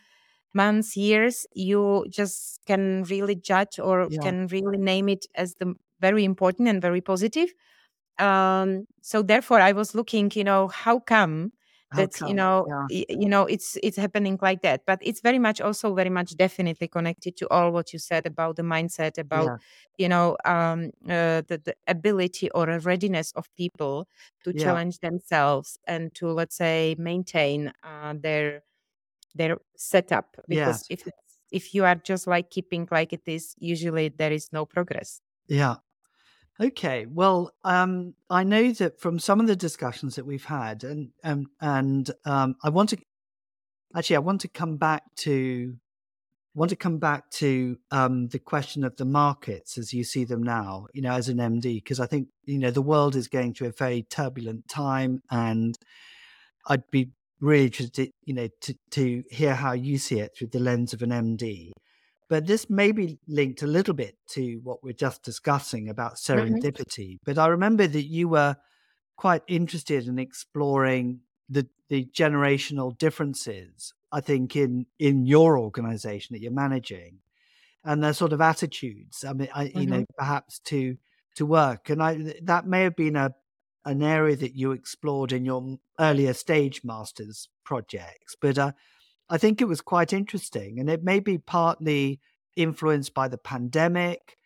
months 0.55 0.97
years 0.97 1.47
you 1.55 2.07
just 2.09 2.61
can 2.67 3.03
really 3.05 3.35
judge 3.35 3.79
or 3.79 4.07
yeah. 4.11 4.21
can 4.23 4.47
really 4.49 4.79
name 4.79 5.09
it 5.09 5.27
as 5.35 5.55
the 5.57 5.75
very 6.01 6.25
important 6.25 6.69
and 6.69 6.81
very 6.81 7.01
positive 7.01 7.53
um 8.19 8.87
so 9.03 9.23
therefore 9.23 9.61
i 9.61 9.73
was 9.73 9.95
looking 9.95 10.31
you 10.35 10.45
know 10.45 10.69
how 10.69 11.01
come 11.01 11.53
How 11.95 12.07
that 12.07 12.21
you 12.21 12.35
know 12.35 12.67
Yeah, 12.67 12.89
you 12.89 13.29
know 13.29 13.45
it's 13.47 13.77
it's 13.83 13.97
happening 13.97 14.39
like 14.43 14.63
that. 14.63 14.85
But 14.87 14.99
it's 15.03 15.21
very 15.21 15.39
much 15.39 15.61
also 15.61 15.95
very 15.95 16.11
much 16.11 16.37
definitely 16.37 16.89
connected 16.89 17.37
to 17.39 17.49
all 17.51 17.73
what 17.73 17.93
you 17.93 17.99
said 17.99 18.27
about 18.27 18.57
the 18.57 18.63
mindset 18.63 19.19
about 19.19 19.53
yeah, 19.53 19.59
you 19.99 20.09
know 20.09 20.37
um 20.45 20.91
uh, 21.09 21.43
the, 21.49 21.61
the 21.65 21.75
ability 21.87 22.51
or 22.51 22.69
a 22.69 22.81
readiness 22.81 23.33
of 23.33 23.49
people 23.57 24.09
to 24.45 24.53
yeah, 24.53 24.55
challenge 24.55 24.99
themselves 25.01 25.79
and 25.87 26.15
to 26.15 26.29
let's 26.29 26.57
say 26.57 26.95
maintain 26.99 27.73
uh, 27.83 28.15
their 28.19 28.63
their 29.35 29.59
setup. 29.77 30.37
Because 30.49 30.85
if 30.91 31.05
if 31.53 31.75
you 31.75 31.85
are 31.85 31.97
just 31.97 32.27
like 32.27 32.51
keeping 32.51 32.89
like 32.91 33.13
it 33.13 33.23
is 33.27 33.55
usually 33.59 34.09
there 34.11 34.33
is 34.33 34.53
no 34.53 34.67
progress. 34.67 35.21
Yeah. 35.49 35.77
Okay, 36.61 37.07
well, 37.07 37.51
um, 37.65 38.15
I 38.31 38.45
know 38.45 38.71
that 38.73 39.01
from 39.01 39.19
some 39.19 39.41
of 39.41 39.49
the 39.49 39.57
discussions 39.57 40.15
that 40.15 40.25
we've 40.25 40.45
had, 40.45 40.85
and 40.85 41.11
um, 41.25 41.47
and 41.61 42.09
um, 42.25 42.55
I 42.63 42.69
want 42.71 42.91
to 42.91 42.99
actually 43.97 44.17
I 44.17 44.21
want 44.21 44.43
to 44.43 44.49
come 44.49 44.77
back 44.77 45.03
to 45.17 45.75
want 46.55 46.69
to 46.71 46.77
come 46.77 46.99
back 46.99 47.29
to 47.31 47.77
um, 47.91 48.29
the 48.29 48.39
question 48.39 48.85
of 48.85 48.95
the 48.97 49.05
markets 49.05 49.77
as 49.79 49.93
you 49.93 50.05
see 50.05 50.25
them 50.25 50.45
now. 50.45 50.87
You 50.95 51.03
know, 51.03 51.13
as 51.15 51.29
an 51.29 51.39
MD, 51.39 51.83
because 51.83 51.99
I 51.99 52.07
think 52.07 52.29
you 52.45 52.59
know 52.61 52.71
the 52.71 52.83
world 52.83 53.17
is 53.17 53.27
going 53.27 53.55
through 53.55 53.69
a 53.69 53.73
very 53.73 54.05
turbulent 54.05 54.69
time, 54.69 55.23
and 55.33 55.77
I'd 56.69 56.89
be 56.93 57.11
really 57.41 57.65
interested, 57.65 58.11
you 58.25 58.35
know, 58.35 58.49
to 58.63 58.75
to 58.93 59.25
hear 59.29 59.55
how 59.55 59.73
you 59.73 59.99
see 59.99 60.21
it 60.21 60.33
through 60.37 60.49
the 60.49 60.61
lens 60.61 60.93
of 60.93 61.03
an 61.03 61.11
MD. 61.11 61.73
But 62.35 62.49
this 62.49 62.69
may 62.69 62.91
be 62.91 63.21
linked 63.29 63.63
a 63.63 63.69
little 63.69 63.95
bit 63.95 64.19
to 64.31 64.57
what 64.65 64.83
we're 64.83 64.93
just 64.93 65.23
discussing 65.23 65.89
about 65.89 66.15
Mhm. 66.33 66.75
serendipity. 66.75 67.21
But 67.25 67.39
I 67.39 67.47
remember 67.47 67.87
that 67.87 68.07
you 68.07 68.29
were 68.29 68.57
quite 69.17 69.43
interested 69.47 70.09
in 70.09 70.19
exploring 70.19 71.21
the 71.49 71.69
the 71.91 72.07
generational 72.07 72.99
differences. 72.99 73.95
I 74.11 74.21
think 74.21 74.57
in 74.57 74.87
in 74.99 75.27
your 75.27 75.59
organization 75.61 76.35
that 76.35 76.41
you're 76.43 76.51
managing 76.53 77.21
and 77.85 78.03
their 78.03 78.13
sort 78.15 78.33
of 78.33 78.41
attitudes. 78.41 79.25
I 79.25 79.33
mean, 79.33 79.49
I, 79.55 79.65
you 79.65 79.87
know, 79.87 80.03
Mhm. 80.03 80.05
perhaps 80.17 80.59
to 80.61 80.97
to 81.37 81.47
work, 81.47 81.91
and 81.91 82.03
I 82.03 82.35
that 82.43 82.67
may 82.67 82.83
have 82.83 82.97
been 82.97 83.17
a 83.17 83.35
an 83.87 84.03
area 84.03 84.37
that 84.37 84.55
you 84.57 84.73
explored 84.73 85.33
in 85.33 85.45
your 85.45 85.79
earlier 86.01 86.33
stage 86.35 86.83
masters 86.85 87.49
projects. 87.65 88.37
But 88.41 88.59
uh, 88.59 88.73
I 89.31 89.39
think 89.39 89.61
it 89.61 89.69
was 89.69 89.81
quite 89.81 90.13
interesting, 90.13 90.79
and 90.79 90.91
it 90.91 91.03
may 91.03 91.21
be 91.21 91.39
partly 91.39 92.21
influenced 92.57 93.15
by 93.15 93.29
the 93.29 93.39
pandemic 93.39 94.37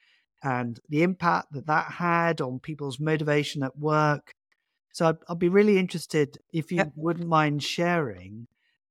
and 0.43 0.79
the 0.89 1.03
impact 1.03 1.53
that 1.53 1.67
that 1.67 1.93
had 1.93 2.41
on 2.41 2.61
people's 2.61 3.01
motivation 3.01 3.63
at 3.63 3.77
work. 3.79 4.35
So 4.93 5.09
I'd, 5.09 5.17
I'd 5.29 5.39
be 5.39 5.49
really 5.49 5.79
interested 5.79 6.39
if 6.53 6.71
Yep. 6.73 6.87
you 6.87 6.93
wouldn't 6.97 7.29
mind 7.29 7.63
sharing 7.63 8.47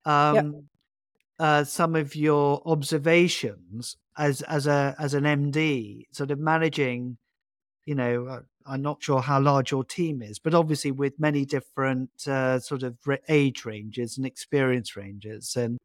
Yep. 0.05 0.43
um, 0.43 0.69
uh, 1.39 1.63
some 1.63 1.95
of 1.95 2.15
your 2.15 2.61
observations 2.65 3.97
as 4.17 4.41
as 4.43 4.67
a 4.67 4.95
as 4.99 5.13
an 5.13 5.25
MD, 5.25 6.03
sort 6.11 6.31
of 6.31 6.39
managing, 6.39 7.17
you 7.87 7.95
know, 7.95 8.27
uh, 8.27 8.41
I'm 8.65 8.81
not 8.81 9.01
sure 9.01 9.21
how 9.21 9.39
large 9.39 9.71
your 9.71 9.85
team 9.85 10.21
is, 10.21 10.39
but 10.39 10.53
obviously 10.53 10.91
with 10.91 11.19
many 11.19 11.45
different 11.45 12.09
uh, 12.27 12.59
sort 12.59 12.83
of 12.83 12.97
age 13.29 13.63
ranges 13.63 14.17
and 14.17 14.25
experience 14.27 14.97
ranges, 14.97 15.55
and 15.55 15.79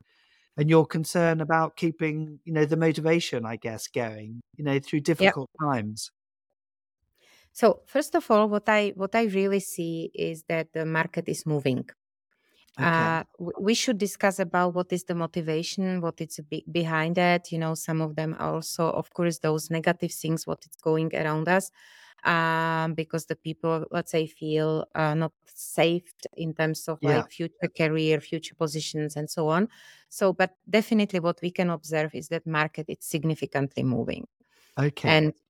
and 0.56 0.68
your 0.68 0.84
concern 0.84 1.40
about 1.40 1.76
keeping, 1.76 2.40
you 2.44 2.52
know, 2.52 2.66
the 2.66 2.76
motivation, 2.76 3.46
I 3.46 3.56
guess, 3.56 3.86
going, 3.86 4.40
you 4.56 4.64
know, 4.64 4.78
through 4.80 5.00
difficult 5.00 5.48
yep. 5.54 5.70
times. 5.70 6.10
So 7.52 7.82
first 7.86 8.16
of 8.16 8.28
all, 8.30 8.48
what 8.48 8.68
I 8.68 8.92
what 8.96 9.14
I 9.14 9.24
really 9.24 9.60
see 9.60 10.10
is 10.12 10.42
that 10.48 10.72
the 10.72 10.84
market 10.84 11.28
is 11.28 11.46
moving. 11.46 11.88
Okay. 12.78 12.88
Uh, 12.88 13.24
we 13.61 13.74
should 13.74 13.98
discuss 13.98 14.38
about 14.38 14.74
what 14.74 14.92
is 14.92 15.04
the 15.04 15.14
motivation, 15.14 16.00
what 16.00 16.20
is 16.20 16.40
be- 16.48 16.64
behind 16.72 17.16
that. 17.16 17.52
You 17.52 17.58
know, 17.58 17.74
some 17.74 18.00
of 18.00 18.16
them 18.16 18.35
also, 18.38 18.88
of 18.90 19.12
course, 19.12 19.38
those 19.40 19.70
negative 19.70 20.12
things, 20.12 20.46
what 20.46 20.64
is 20.64 20.74
going 20.80 21.14
around 21.14 21.48
us, 21.48 21.70
um, 22.24 22.94
because 22.94 23.26
the 23.26 23.37
people, 23.37 23.85
let's 23.90 24.11
say, 24.11 24.26
feel 24.26 24.87
uh, 24.94 25.12
not 25.12 25.32
safe 25.44 26.14
in 26.35 26.54
terms 26.54 26.88
of 26.88 26.98
yeah. 27.02 27.18
like 27.18 27.30
future 27.30 27.68
career, 27.76 28.20
future 28.20 28.54
positions, 28.54 29.16
and 29.16 29.28
so 29.28 29.48
on. 29.48 29.68
So, 30.08 30.32
but 30.32 30.56
definitely, 30.68 31.20
what 31.20 31.40
we 31.42 31.50
can 31.50 31.68
observe 31.68 32.14
is 32.14 32.28
that 32.28 32.46
market 32.46 32.87
is 32.88 32.98
significantly 33.00 33.82
moving. 33.82 34.26
Okay. 34.78 35.08
And 35.08 35.28
it's 35.28 35.41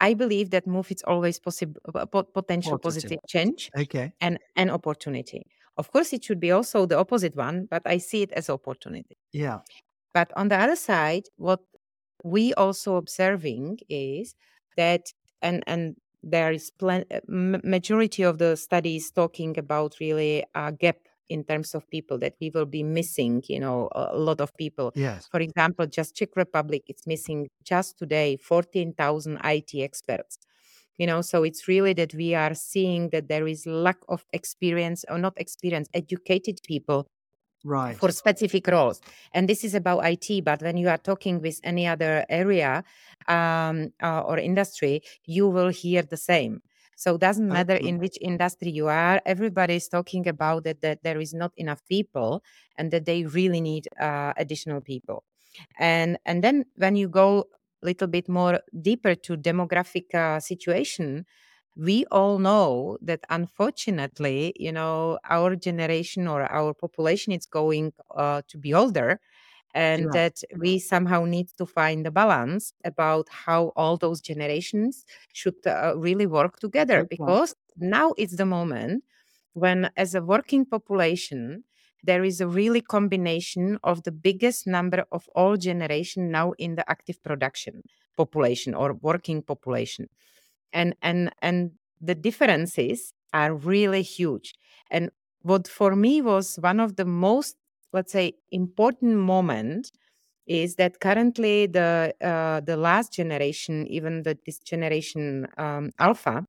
I 0.00 0.14
believe 0.14 0.50
that 0.50 0.66
move 0.66 0.90
is 0.90 1.02
always 1.06 1.38
possible 1.38 1.80
uh, 1.94 2.06
potential 2.06 2.78
positive. 2.78 3.18
change 3.28 3.70
okay. 3.78 4.12
and 4.20 4.38
an 4.56 4.70
opportunity. 4.70 5.46
Of 5.76 5.92
course, 5.92 6.12
it 6.12 6.24
should 6.24 6.40
be 6.40 6.50
also 6.50 6.86
the 6.86 6.98
opposite 6.98 7.36
one, 7.36 7.68
but 7.70 7.82
I 7.86 7.98
see 7.98 8.22
it 8.22 8.32
as 8.32 8.50
opportunity. 8.50 9.16
Yeah. 9.32 9.60
But 10.12 10.32
on 10.36 10.48
the 10.48 10.56
other 10.56 10.76
side, 10.76 11.24
what 11.36 11.60
we 12.24 12.52
also 12.54 12.96
observing 12.96 13.78
is 13.88 14.34
that 14.76 15.12
and 15.42 15.62
and 15.66 15.96
there 16.22 16.52
is 16.52 16.70
plen- 16.70 17.06
uh, 17.10 17.20
majority 17.28 18.22
of 18.22 18.38
the 18.38 18.56
studies 18.56 19.10
talking 19.10 19.58
about 19.58 19.96
really 20.00 20.44
a 20.54 20.72
gap 20.72 20.96
in 21.30 21.44
terms 21.44 21.74
of 21.74 21.88
people 21.88 22.18
that 22.18 22.34
we 22.40 22.50
will 22.50 22.66
be 22.66 22.82
missing 22.82 23.42
you 23.48 23.60
know 23.60 23.88
a 23.92 24.16
lot 24.16 24.40
of 24.40 24.54
people. 24.56 24.92
Yes. 24.94 25.28
For 25.30 25.40
example 25.40 25.86
just 25.86 26.14
czech 26.14 26.36
republic 26.36 26.82
it's 26.88 27.06
missing 27.06 27.48
just 27.64 27.98
today 27.98 28.36
14000 28.36 29.38
it 29.44 29.70
experts 29.74 30.38
you 30.98 31.06
know 31.06 31.22
so 31.22 31.42
it's 31.44 31.68
really 31.68 31.94
that 31.94 32.12
we 32.14 32.34
are 32.34 32.54
seeing 32.54 33.10
that 33.10 33.28
there 33.28 33.46
is 33.46 33.66
lack 33.66 33.98
of 34.08 34.26
experience 34.32 35.04
or 35.08 35.18
not 35.18 35.32
experience 35.36 35.88
educated 35.94 36.58
people 36.66 37.06
right. 37.64 37.96
for 37.96 38.10
specific 38.10 38.66
roles. 38.66 39.00
And 39.32 39.48
this 39.48 39.64
is 39.64 39.74
about 39.74 40.04
it 40.04 40.44
but 40.44 40.62
when 40.62 40.76
you 40.76 40.88
are 40.88 40.98
talking 40.98 41.40
with 41.40 41.60
any 41.64 41.86
other 41.86 42.24
area 42.28 42.84
um, 43.28 43.92
uh, 44.02 44.20
or 44.20 44.38
industry 44.38 45.02
you 45.24 45.48
will 45.48 45.68
hear 45.68 46.02
the 46.02 46.16
same 46.16 46.62
so 47.00 47.14
it 47.16 47.20
doesn't 47.20 47.48
matter 47.48 47.76
in 47.76 47.98
which 47.98 48.18
industry 48.20 48.70
you 48.70 48.88
are. 48.88 49.20
Everybody 49.24 49.76
is 49.76 49.88
talking 49.88 50.28
about 50.28 50.64
that 50.64 50.82
that 50.82 51.02
there 51.02 51.20
is 51.20 51.32
not 51.32 51.52
enough 51.56 51.80
people 51.88 52.42
and 52.76 52.90
that 52.92 53.06
they 53.06 53.24
really 53.24 53.60
need 53.60 53.88
uh, 53.98 54.32
additional 54.36 54.80
people. 54.82 55.24
And 55.78 56.18
and 56.26 56.44
then 56.44 56.64
when 56.76 56.96
you 56.96 57.08
go 57.08 57.48
a 57.82 57.86
little 57.86 58.08
bit 58.08 58.28
more 58.28 58.60
deeper 58.82 59.14
to 59.14 59.36
demographic 59.36 60.14
uh, 60.14 60.40
situation 60.40 61.24
we 61.76 62.04
all 62.10 62.38
know 62.38 62.98
that 63.00 63.20
unfortunately 63.30 64.52
you 64.56 64.72
know 64.72 65.18
our 65.28 65.54
generation 65.56 66.26
or 66.26 66.42
our 66.50 66.74
population 66.74 67.32
is 67.32 67.46
going 67.46 67.92
uh, 68.16 68.42
to 68.48 68.58
be 68.58 68.74
older 68.74 69.20
and 69.74 70.04
yeah. 70.04 70.10
that 70.12 70.42
we 70.58 70.78
somehow 70.78 71.24
need 71.24 71.48
to 71.58 71.66
find 71.66 72.06
a 72.06 72.10
balance 72.10 72.72
about 72.84 73.28
how 73.28 73.72
all 73.76 73.96
those 73.96 74.20
generations 74.20 75.04
should 75.32 75.54
uh, 75.66 75.94
really 75.96 76.26
work 76.26 76.58
together 76.58 77.00
okay. 77.00 77.08
because 77.10 77.54
now 77.76 78.12
it's 78.18 78.36
the 78.36 78.46
moment 78.46 79.04
when 79.52 79.90
as 79.96 80.14
a 80.14 80.22
working 80.22 80.64
population 80.64 81.64
there 82.02 82.24
is 82.24 82.40
a 82.40 82.46
really 82.46 82.80
combination 82.80 83.78
of 83.84 84.02
the 84.04 84.12
biggest 84.12 84.66
number 84.66 85.04
of 85.12 85.28
all 85.34 85.56
generation 85.56 86.30
now 86.30 86.52
in 86.52 86.74
the 86.74 86.90
active 86.90 87.22
production 87.22 87.82
population 88.16 88.74
or 88.74 88.94
working 88.94 89.42
population 89.42 90.08
and 90.72 90.94
and 91.02 91.30
and 91.42 91.72
the 92.00 92.14
differences 92.14 93.12
are 93.32 93.54
really 93.54 94.02
huge 94.02 94.54
and 94.90 95.10
what 95.42 95.68
for 95.68 95.96
me 95.96 96.20
was 96.20 96.58
one 96.60 96.80
of 96.80 96.96
the 96.96 97.04
most 97.04 97.56
let's 97.92 98.12
say 98.12 98.34
important 98.52 99.16
moment 99.16 99.92
is 100.46 100.76
that 100.76 101.00
currently 101.00 101.66
the 101.66 102.14
uh, 102.22 102.60
the 102.60 102.76
last 102.76 103.12
generation 103.12 103.86
even 103.88 104.22
the 104.22 104.38
this 104.46 104.58
generation 104.58 105.46
um, 105.58 105.90
alpha 105.98 106.44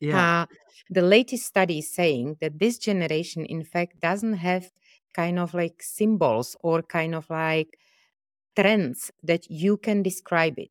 yeah. 0.00 0.42
Uh, 0.42 0.46
the 0.88 1.02
latest 1.02 1.44
study 1.46 1.78
is 1.78 1.92
saying 1.92 2.36
that 2.40 2.58
this 2.58 2.78
generation 2.78 3.44
in 3.44 3.62
fact 3.64 4.00
doesn't 4.00 4.34
have 4.34 4.70
kind 5.14 5.38
of 5.38 5.54
like 5.54 5.82
symbols 5.82 6.56
or 6.62 6.82
kind 6.82 7.14
of 7.14 7.28
like 7.30 7.78
trends 8.56 9.10
that 9.22 9.48
you 9.50 9.76
can 9.76 10.02
describe 10.02 10.58
it 10.58 10.70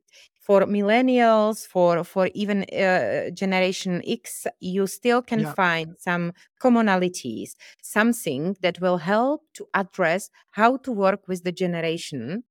for 0.49 0.65
millennials 0.65 1.67
for 1.67 2.03
for 2.03 2.27
even 2.33 2.63
uh, 2.73 3.29
generation 3.29 4.01
x 4.07 4.47
you 4.59 4.87
still 4.87 5.21
can 5.21 5.41
yeah. 5.41 5.53
find 5.53 5.93
some 5.99 6.33
commonalities 6.59 7.51
something 7.83 8.57
that 8.63 8.81
will 8.81 8.97
help 8.97 9.43
to 9.53 9.67
address 9.75 10.31
how 10.49 10.75
to 10.75 10.91
work 10.91 11.27
with 11.27 11.43
the 11.43 11.51
generation 11.51 12.43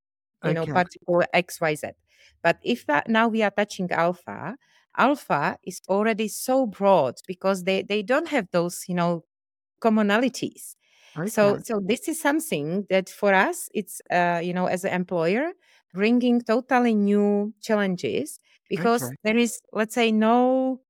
you 0.45 0.51
okay. 0.51 0.55
know 0.55 0.65
particular 0.67 1.27
xyz 1.35 1.95
but 2.41 2.57
if 2.63 2.89
uh, 2.89 3.03
now 3.09 3.27
we 3.27 3.43
are 3.43 3.51
touching 3.51 3.91
alpha 3.91 4.55
alpha 4.97 5.59
is 5.65 5.81
already 5.89 6.29
so 6.29 6.67
broad 6.67 7.17
because 7.27 7.65
they 7.65 7.83
they 7.83 8.01
don't 8.01 8.29
have 8.29 8.47
those 8.53 8.85
you 8.87 8.95
know 8.95 9.25
commonalities 9.81 10.77
okay. 11.17 11.29
so 11.29 11.59
so 11.65 11.81
this 11.85 12.07
is 12.07 12.21
something 12.21 12.87
that 12.91 13.09
for 13.09 13.35
us 13.35 13.69
it's 13.75 14.01
uh, 14.13 14.41
you 14.41 14.55
know 14.55 14.67
as 14.67 14.85
an 14.85 14.93
employer 14.93 15.51
bringing 15.95 16.41
totally 16.41 16.95
new 16.95 17.53
challenges 17.61 18.39
because 18.69 19.03
okay. 19.05 19.17
there 19.25 19.37
is 19.37 19.61
let's 19.73 19.95
say 19.95 20.13
no 20.13 20.81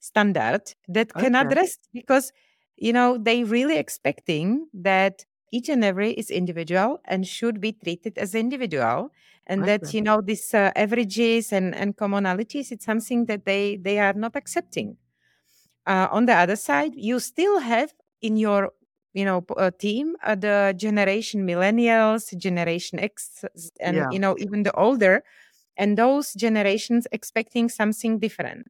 standard 0.00 0.62
that 0.88 1.12
can 1.12 1.36
okay. 1.36 1.46
address 1.46 1.78
because 1.92 2.32
you 2.76 2.92
know 2.92 3.18
they 3.18 3.44
really 3.44 3.76
expecting 3.76 4.66
that 4.72 5.24
each 5.52 5.68
and 5.68 5.84
every 5.84 6.12
is 6.12 6.30
individual 6.30 7.00
and 7.04 7.26
should 7.26 7.60
be 7.60 7.72
treated 7.72 8.16
as 8.16 8.34
individual 8.34 9.10
and 9.46 9.62
okay. 9.62 9.76
that 9.76 9.94
you 9.94 10.00
know 10.00 10.20
these 10.20 10.54
uh, 10.54 10.70
averages 10.76 11.52
and, 11.52 11.74
and 11.74 11.96
commonalities 11.96 12.72
it's 12.72 12.84
something 12.84 13.26
that 13.26 13.44
they 13.44 13.76
they 13.76 13.98
are 13.98 14.14
not 14.14 14.36
accepting 14.36 14.96
uh, 15.86 16.08
on 16.10 16.26
the 16.26 16.34
other 16.34 16.56
side 16.56 16.92
you 16.94 17.18
still 17.18 17.58
have 17.58 17.92
in 18.22 18.36
your 18.36 18.72
you 19.12 19.24
know 19.24 19.44
uh, 19.56 19.70
team 19.78 20.16
uh, 20.22 20.34
the 20.34 20.74
generation 20.76 21.46
millennials 21.46 22.36
generation 22.36 22.98
x 22.98 23.44
and 23.80 23.96
yeah. 23.96 24.10
you 24.10 24.18
know 24.18 24.36
even 24.38 24.62
the 24.62 24.72
older 24.74 25.22
and 25.76 25.96
those 25.98 26.32
generations 26.34 27.06
expecting 27.12 27.68
something 27.68 28.18
different 28.18 28.66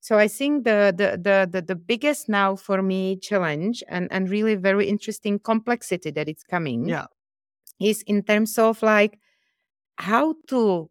so 0.00 0.18
i 0.18 0.28
think 0.28 0.64
the, 0.64 0.92
the 0.96 1.16
the 1.16 1.48
the, 1.50 1.62
the 1.62 1.76
biggest 1.76 2.28
now 2.28 2.54
for 2.54 2.82
me 2.82 3.16
challenge 3.16 3.82
and 3.88 4.08
and 4.10 4.28
really 4.30 4.54
very 4.54 4.86
interesting 4.86 5.38
complexity 5.38 6.10
that 6.10 6.28
it's 6.28 6.44
coming 6.44 6.88
yeah 6.88 7.06
is 7.80 8.02
in 8.02 8.22
terms 8.22 8.58
of 8.58 8.82
like 8.82 9.18
how 9.96 10.34
to 10.48 10.90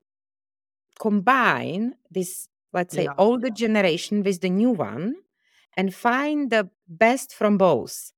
combine 1.00 1.94
this 2.10 2.48
let's 2.74 2.96
say 2.96 3.04
yeah. 3.04 3.14
older 3.18 3.50
generation 3.50 4.24
with 4.24 4.42
the 4.42 4.50
new 4.50 4.72
one 4.72 5.16
and 5.76 5.94
find 5.94 6.50
the 6.50 6.70
best 6.88 7.34
from 7.34 7.58
both 7.58 8.12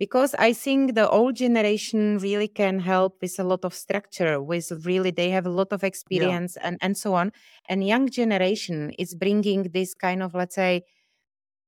because 0.00 0.34
I 0.38 0.54
think 0.54 0.94
the 0.94 1.08
old 1.08 1.36
generation 1.36 2.18
really 2.18 2.48
can 2.48 2.80
help 2.80 3.18
with 3.20 3.38
a 3.38 3.44
lot 3.44 3.66
of 3.66 3.74
structure, 3.74 4.42
with 4.42 4.72
really 4.86 5.12
they 5.12 5.28
have 5.30 5.46
a 5.46 5.50
lot 5.50 5.72
of 5.72 5.84
experience 5.84 6.56
yeah. 6.56 6.68
and, 6.68 6.78
and 6.80 6.96
so 6.96 7.14
on. 7.14 7.32
And 7.68 7.86
young 7.86 8.08
generation 8.08 8.92
is 8.98 9.14
bringing 9.14 9.64
this 9.74 9.94
kind 9.94 10.22
of, 10.22 10.34
let's 10.34 10.56
say, 10.56 10.84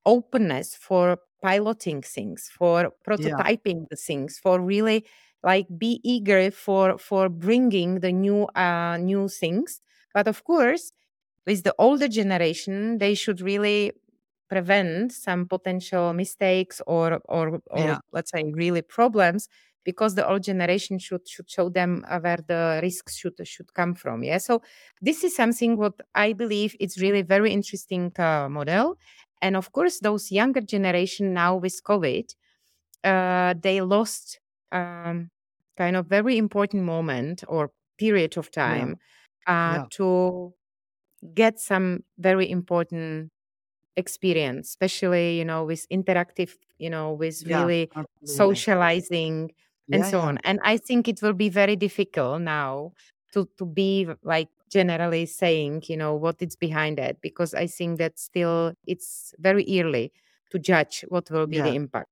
openness 0.06 0.74
for 0.74 1.18
piloting 1.42 2.00
things, 2.02 2.50
for 2.56 2.92
prototyping 3.06 3.80
yeah. 3.82 3.90
the 3.90 3.96
things, 3.96 4.38
for 4.42 4.60
really 4.60 5.04
like 5.44 5.66
be 5.76 6.00
eager 6.02 6.50
for 6.50 6.98
for 6.98 7.28
bringing 7.28 8.00
the 8.00 8.12
new 8.12 8.44
uh 8.56 8.96
new 8.98 9.28
things. 9.28 9.80
But 10.14 10.26
of 10.26 10.44
course, 10.44 10.92
with 11.46 11.64
the 11.64 11.74
older 11.78 12.08
generation, 12.08 12.98
they 12.98 13.14
should 13.14 13.40
really 13.40 13.92
prevent 14.52 15.12
some 15.12 15.46
potential 15.48 16.12
mistakes 16.12 16.76
or 16.86 17.20
or, 17.36 17.60
or 17.70 17.86
yeah. 17.86 18.00
let's 18.12 18.30
say 18.32 18.42
really 18.54 18.82
problems 18.82 19.48
because 19.84 20.14
the 20.14 20.26
old 20.28 20.42
generation 20.42 20.98
should 20.98 21.24
should 21.28 21.50
show 21.50 21.68
them 21.78 22.04
uh, 22.08 22.20
where 22.20 22.40
the 22.52 22.80
risks 22.82 23.16
should 23.16 23.36
should 23.52 23.70
come 23.74 23.94
from 23.94 24.22
yeah 24.24 24.38
so 24.38 24.62
this 25.00 25.24
is 25.24 25.34
something 25.34 25.76
what 25.76 25.94
i 26.14 26.32
believe 26.32 26.76
it's 26.80 27.00
really 27.00 27.22
very 27.22 27.50
interesting 27.52 28.12
uh, 28.18 28.48
model 28.58 28.98
and 29.40 29.56
of 29.56 29.72
course 29.72 30.00
those 30.00 30.30
younger 30.30 30.60
generation 30.60 31.32
now 31.34 31.56
with 31.56 31.80
covid 31.84 32.26
uh, 33.04 33.54
they 33.60 33.80
lost 33.80 34.40
um, 34.72 35.30
kind 35.76 35.96
of 35.96 36.06
very 36.06 36.38
important 36.38 36.82
moment 36.84 37.44
or 37.48 37.72
period 37.98 38.36
of 38.36 38.50
Yeah. 38.64 38.88
time 38.90 38.98
uh, 39.46 39.78
Yeah. 39.78 39.86
to 39.90 40.54
get 41.34 41.58
some 41.60 42.04
very 42.18 42.50
important 42.50 43.30
experience, 43.96 44.68
especially 44.68 45.38
you 45.38 45.44
know 45.44 45.64
with 45.64 45.86
interactive, 45.90 46.56
you 46.78 46.90
know, 46.90 47.12
with 47.12 47.44
Yeah. 47.44 47.46
really 47.46 47.90
Absolutely. 47.94 48.64
socializing 48.64 49.52
and 49.92 50.04
Yeah. 50.04 50.06
so 50.06 50.20
Yeah. 50.20 50.28
on. 50.28 50.38
And 50.44 50.60
I 50.64 50.76
think 50.76 51.08
it 51.08 51.22
will 51.22 51.34
be 51.34 51.48
very 51.48 51.76
difficult 51.76 52.40
now 52.42 52.92
to 53.32 53.48
to 53.58 53.64
be 53.66 54.08
like 54.22 54.48
generally 54.70 55.26
saying, 55.26 55.84
you 55.88 55.96
know, 55.96 56.14
what 56.14 56.40
is 56.42 56.56
behind 56.56 56.98
that 56.98 57.20
because 57.20 57.54
I 57.54 57.66
think 57.66 57.98
that 57.98 58.18
still 58.18 58.74
it's 58.86 59.34
very 59.38 59.64
early 59.80 60.12
to 60.50 60.58
judge 60.58 61.04
what 61.08 61.30
will 61.30 61.46
be 61.46 61.60
the 61.62 61.74
Yeah. 61.74 61.76
impact. 61.76 62.08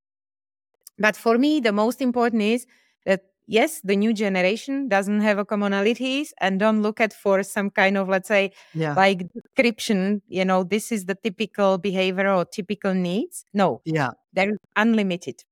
But 0.99 1.16
for 1.16 1.38
me, 1.38 1.61
the 1.61 1.73
most 1.73 2.01
important 2.01 2.43
is 2.43 2.66
that 3.07 3.25
yes, 3.51 3.81
the 3.83 3.97
new 3.97 4.13
generation 4.15 4.89
doesn't 4.89 5.21
have 5.21 5.39
a 5.39 5.45
commonalities 5.45 6.29
and 6.41 6.59
don't 6.61 6.83
look 6.83 7.01
at 7.01 7.13
for 7.13 7.43
some 7.43 7.71
kind 7.71 7.99
of 7.99 8.09
let's 8.09 8.29
say 8.29 8.53
Yeah. 8.75 8.95
like 8.95 9.29
description. 9.35 10.23
You 10.29 10.45
know, 10.45 10.65
this 10.65 10.93
is 10.93 11.07
the 11.07 11.17
typical 11.17 11.79
behavior 11.79 12.29
or 12.33 12.45
typical 12.45 12.95
needs. 12.95 13.45
No, 13.53 13.83
Yeah. 13.85 14.13
they're 14.33 14.57
unlimited. 14.77 15.45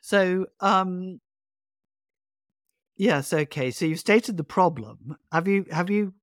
So, 0.00 0.46
um, 0.60 1.20
yes, 2.96 3.32
okay. 3.32 3.70
So 3.70 3.84
you've 3.86 4.00
stated 4.00 4.36
the 4.36 4.44
problem. 4.44 5.16
Have 5.32 5.48
you 5.48 5.64
have 5.70 5.90
you 5.90 6.14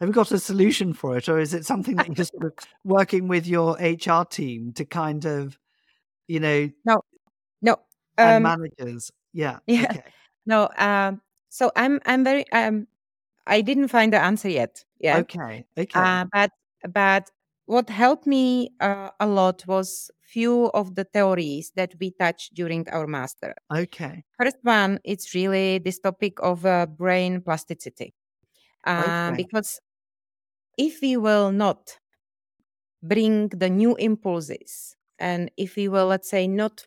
have 0.00 0.08
you 0.08 0.12
got 0.14 0.32
a 0.32 0.38
solution 0.38 0.92
for 0.94 1.16
it, 1.16 1.28
or 1.28 1.38
is 1.38 1.54
it 1.54 1.66
something 1.66 1.96
that 1.96 2.16
you're 2.16 2.24
sort 2.26 2.44
of 2.44 2.52
working 2.84 3.28
with 3.28 3.46
your 3.46 3.76
HR 3.80 4.24
team 4.24 4.72
to 4.74 4.84
kind 4.84 5.24
of, 5.26 5.58
you 6.28 6.40
know, 6.40 6.70
No, 6.84 7.02
no. 7.62 7.76
and 8.20 8.36
Um, 8.36 8.42
managers? 8.42 9.10
Yeah. 9.32 9.58
yeah, 9.66 9.94
Okay. 9.94 10.12
no. 10.46 10.68
Um, 10.78 11.22
so 11.48 11.70
I'm 11.76 12.00
I'm 12.06 12.24
very 12.24 12.50
um 12.52 12.86
I 13.46 13.60
didn't 13.62 13.88
find 13.88 14.12
the 14.12 14.20
answer 14.22 14.48
yet. 14.50 14.84
Yeah. 15.00 15.22
Okay. 15.22 15.66
Okay. 15.78 16.14
Uh, 16.14 16.26
but 16.32 16.50
but 16.92 17.30
what 17.66 17.90
helped 17.90 18.26
me 18.26 18.70
uh, 18.80 19.10
a 19.20 19.26
lot 19.26 19.66
was 19.66 20.10
few 20.22 20.66
of 20.74 20.94
the 20.96 21.04
theories 21.04 21.72
that 21.76 21.94
we 22.00 22.12
touched 22.12 22.54
during 22.54 22.88
our 22.90 23.06
master. 23.06 23.54
Okay. 23.70 24.24
First 24.42 24.58
one, 24.62 25.00
it's 25.04 25.34
really 25.34 25.78
this 25.78 25.98
topic 26.00 26.38
of 26.42 26.66
uh, 26.66 26.86
brain 26.86 27.42
plasticity, 27.42 28.14
uh, 28.86 29.32
Okay. 29.32 29.36
because 29.36 29.80
if 30.78 31.00
we 31.02 31.16
will 31.16 31.52
not 31.52 31.98
bring 33.02 33.48
the 33.48 33.68
new 33.70 33.96
impulses, 33.96 34.96
and 35.18 35.50
if 35.56 35.76
we 35.76 35.88
will, 35.88 36.06
let's 36.06 36.28
say, 36.28 36.46
not 36.46 36.84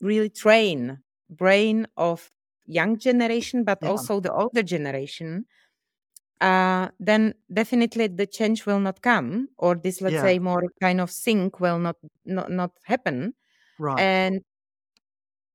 really 0.00 0.30
train 0.30 1.02
brain 1.30 1.86
of 1.96 2.32
young 2.66 2.98
generation, 2.98 3.64
but 3.64 3.80
Yeah. 3.80 3.90
also 3.92 4.20
the 4.20 4.32
older 4.32 4.62
generation, 4.62 5.46
uh, 6.40 6.88
then 7.00 7.34
definitely 7.52 8.08
the 8.08 8.26
change 8.26 8.66
will 8.66 8.80
not 8.80 9.02
come, 9.02 9.48
or 9.58 9.76
this, 9.76 10.00
let's 10.02 10.20
Yeah. 10.20 10.22
say, 10.22 10.38
more 10.40 10.64
kind 10.82 11.00
of 11.00 11.10
sync 11.10 11.60
will 11.60 11.78
not 11.80 11.96
not, 12.26 12.50
not 12.50 12.72
happen. 12.86 13.34
Right. 13.78 14.08
And 14.12 14.42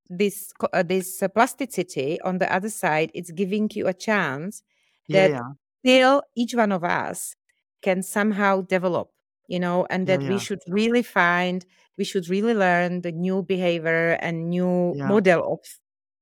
this 0.09 0.51
uh, 0.73 0.83
this 0.83 1.21
uh, 1.23 1.27
plasticity 1.29 2.19
on 2.21 2.37
the 2.39 2.51
other 2.53 2.69
side, 2.69 3.11
it's 3.13 3.31
giving 3.31 3.69
you 3.73 3.87
a 3.87 3.93
chance 3.93 4.63
that 5.09 5.33
Yeah. 5.33 5.53
still 5.79 6.23
each 6.35 6.53
one 6.55 6.71
of 6.71 6.83
us 6.83 7.35
can 7.81 8.03
somehow 8.03 8.61
develop, 8.61 9.11
you 9.47 9.59
know, 9.59 9.85
and 9.89 10.07
that 10.07 10.23
we 10.27 10.37
should 10.37 10.59
really 10.67 11.03
find, 11.03 11.65
we 11.97 12.03
should 12.03 12.29
really 12.29 12.53
learn 12.53 13.01
the 13.01 13.11
new 13.11 13.43
behavior 13.43 14.11
and 14.21 14.49
new 14.49 14.95
Yeah. 14.95 15.03
model 15.03 15.53
of, 15.53 15.59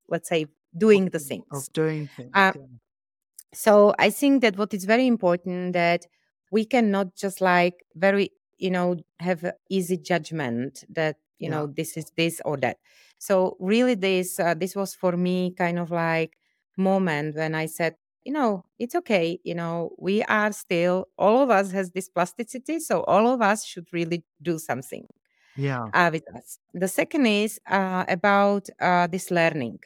let's 0.09 0.29
say, 0.29 0.47
doing 0.77 1.09
the 1.09 1.19
things. 1.19 1.45
of 1.51 1.71
doing 1.73 2.07
things. 2.07 2.33
Uh, 2.33 2.53
Yeah. 2.53 2.67
so 3.53 3.93
I 3.99 4.09
think 4.09 4.41
that 4.41 4.57
what 4.57 4.73
is 4.73 4.85
very 4.85 5.07
important 5.07 5.73
that 5.73 6.05
we 6.51 6.65
cannot 6.65 7.15
just 7.15 7.41
like 7.41 7.85
very, 7.95 8.31
you 8.57 8.71
know, 8.71 8.97
have 9.19 9.51
easy 9.69 9.97
judgment 9.97 10.83
that 10.89 11.17
you 11.39 11.49
Yeah. 11.49 11.49
know 11.49 11.67
this 11.67 11.97
is 11.97 12.11
this 12.17 12.41
or 12.45 12.57
that. 12.57 12.77
So 13.17 13.57
really, 13.59 13.95
this 13.95 14.39
uh, 14.39 14.53
this 14.53 14.75
was 14.75 14.93
for 14.95 15.13
me 15.17 15.53
kind 15.57 15.79
of 15.79 15.91
like 15.91 16.37
moment 16.77 17.35
when 17.35 17.55
I 17.55 17.65
said, 17.65 17.95
you 18.23 18.31
know, 18.33 18.65
it's 18.79 18.95
okay. 18.95 19.39
You 19.43 19.55
know, 19.55 19.91
we 19.99 20.23
are 20.23 20.51
still 20.53 21.07
all 21.17 21.41
of 21.43 21.49
us 21.49 21.71
has 21.71 21.91
this 21.91 22.09
plasticity, 22.09 22.79
so 22.79 23.03
all 23.03 23.27
of 23.27 23.41
us 23.41 23.65
should 23.65 23.87
really 23.93 24.23
do 24.41 24.59
something 24.59 25.07
Yeah. 25.55 25.85
uh, 25.93 26.09
with 26.13 26.23
us. 26.35 26.59
The 26.73 26.87
second 26.87 27.25
is 27.25 27.59
uh, 27.69 28.05
about 28.07 28.69
uh, 28.79 29.07
this 29.07 29.31
learning 29.31 29.79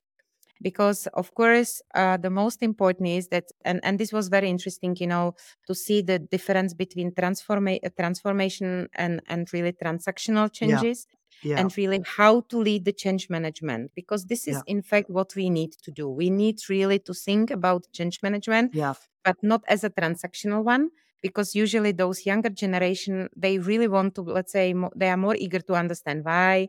because 0.62 1.08
of 1.14 1.34
course 1.36 1.82
uh, 1.96 2.18
the 2.18 2.30
most 2.30 2.64
important 2.64 3.10
is 3.10 3.28
that 3.30 3.46
and, 3.66 3.80
and 3.84 4.00
this 4.00 4.14
was 4.14 4.30
very 4.30 4.50
interesting 4.50 4.96
you 5.00 5.08
know 5.08 5.36
to 5.68 5.76
see 5.76 6.02
the 6.02 6.18
difference 6.20 6.74
between 6.74 7.12
transforma- 7.12 7.80
uh, 7.86 7.90
transformation 8.00 8.88
and 8.96 9.22
and 9.28 9.52
really 9.54 9.74
transactional 9.74 10.48
Yeah. 10.50 10.60
changes 10.60 11.08
Yeah. 11.44 11.60
and 11.60 11.78
really 11.78 12.00
how 12.18 12.42
to 12.50 12.58
lead 12.58 12.86
the 12.86 12.94
change 12.94 13.30
management 13.30 13.92
because 13.96 14.26
this 14.28 14.48
is 14.48 14.56
Yeah. 14.56 14.74
in 14.76 14.82
fact 14.82 15.10
what 15.10 15.36
we 15.36 15.50
need 15.50 15.72
to 15.86 15.92
do 15.92 16.06
we 16.10 16.30
need 16.30 16.58
really 16.70 17.00
to 17.00 17.14
think 17.14 17.52
about 17.52 17.82
change 17.92 18.20
management 18.24 18.74
Yeah. 18.74 18.94
but 19.26 19.36
not 19.44 19.62
as 19.68 19.84
a 19.84 19.90
transactional 19.90 20.64
one 20.64 20.90
because 21.22 21.56
usually 21.56 21.92
those 21.92 22.26
younger 22.26 22.50
generation 22.50 23.30
they 23.36 23.60
really 23.60 23.88
want 23.88 24.16
to 24.16 24.22
let's 24.22 24.52
say 24.52 24.74
mo- 24.74 24.92
they 24.96 25.10
are 25.10 25.18
more 25.18 25.36
eager 25.36 25.60
to 25.60 25.74
understand 25.74 26.26
why 26.26 26.68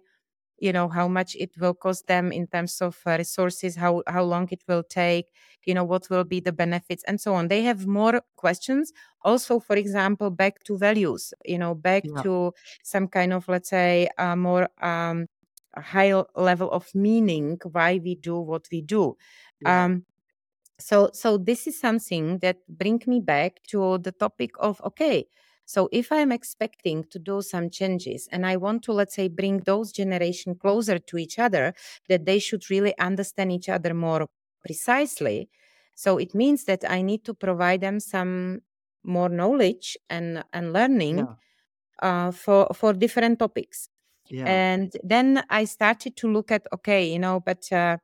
you 0.59 0.73
know 0.73 0.89
how 0.89 1.07
much 1.09 1.37
it 1.37 1.51
will 1.59 1.75
cost 1.75 2.07
them 2.07 2.33
in 2.33 2.47
terms 2.47 2.81
of 2.81 2.99
uh, 3.07 3.17
resources 3.19 3.77
how 3.77 4.03
how 4.07 4.23
long 4.25 4.49
it 4.51 4.63
will 4.69 4.83
take 4.83 5.27
you 5.67 5.75
know 5.75 5.85
what 5.85 6.09
will 6.09 6.25
be 6.25 6.41
the 6.41 6.53
benefits 6.53 7.05
and 7.05 7.21
so 7.21 7.35
on 7.35 7.49
they 7.49 7.63
have 7.63 7.87
more 7.87 8.23
questions 8.37 8.93
also 9.23 9.61
for 9.61 9.77
example 9.77 10.31
back 10.31 10.63
to 10.65 10.79
values 10.79 11.35
you 11.45 11.59
know 11.59 11.75
back 11.75 12.05
Yeah. 12.05 12.23
to 12.23 12.53
some 12.83 13.07
kind 13.09 13.33
of 13.35 13.47
let's 13.49 13.69
say 13.69 14.09
a 14.19 14.35
more 14.37 14.69
um 14.83 15.27
a 15.75 15.83
high 15.83 16.13
level 16.37 16.71
of 16.71 16.95
meaning 16.95 17.59
why 17.73 18.01
we 18.03 18.15
do 18.15 18.39
what 18.41 18.67
we 18.73 18.81
do 18.81 19.15
Yeah. 19.61 19.83
um 19.83 20.05
so 20.79 21.11
so 21.13 21.39
this 21.39 21.67
is 21.67 21.79
something 21.79 22.39
that 22.41 22.59
bring 22.69 23.01
me 23.07 23.21
back 23.21 23.63
to 23.65 23.99
the 23.99 24.13
topic 24.13 24.51
of 24.59 24.81
okay 24.85 25.27
so 25.65 25.89
if 25.93 26.13
i'm 26.13 26.31
expecting 26.33 27.03
to 27.05 27.19
do 27.19 27.41
some 27.43 27.71
changes 27.71 28.29
and 28.31 28.47
i 28.47 28.57
want 28.57 28.83
to 28.83 28.93
let's 28.93 29.15
say 29.15 29.29
bring 29.29 29.59
those 29.61 29.91
generation 29.93 30.55
closer 30.55 30.99
to 30.99 31.17
each 31.17 31.39
other 31.39 31.75
that 32.09 32.27
they 32.27 32.39
should 32.39 32.69
really 32.71 32.97
understand 32.99 33.51
each 33.53 33.69
other 33.69 33.95
more 33.95 34.29
precisely 34.65 35.49
so 35.95 36.19
it 36.19 36.35
means 36.35 36.65
that 36.65 36.85
i 36.91 37.01
need 37.03 37.25
to 37.25 37.33
provide 37.35 37.81
them 37.81 37.99
some 37.99 38.61
more 39.03 39.29
knowledge 39.31 39.97
and 40.11 40.45
and 40.53 40.73
learning 40.73 41.27
Yeah. 41.27 41.37
uh, 42.03 42.31
for 42.31 42.69
for 42.75 42.93
different 42.93 43.39
topics 43.39 43.89
Yeah. 44.29 44.59
and 44.61 44.93
then 45.05 45.45
i 45.51 45.65
started 45.65 46.17
to 46.17 46.29
look 46.31 46.51
at 46.51 46.67
okay 46.73 47.13
you 47.13 47.19
know 47.19 47.41
but 47.41 47.73
uh, 47.73 47.99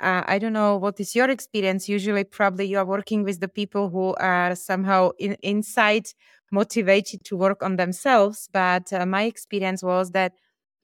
uh, 0.00 0.22
I 0.26 0.38
don't 0.38 0.52
know 0.52 0.76
what 0.76 1.00
is 1.00 1.14
your 1.14 1.28
experience. 1.30 1.88
Usually, 1.88 2.24
probably 2.24 2.66
you 2.66 2.78
are 2.78 2.84
working 2.84 3.24
with 3.24 3.40
the 3.40 3.48
people 3.48 3.90
who 3.90 4.14
are 4.16 4.54
somehow 4.54 5.10
in, 5.18 5.34
inside 5.42 6.08
motivated 6.50 7.24
to 7.26 7.36
work 7.36 7.62
on 7.62 7.76
themselves. 7.76 8.48
But 8.52 8.92
uh, 8.92 9.06
my 9.06 9.24
experience 9.24 9.82
was 9.82 10.12
that 10.12 10.32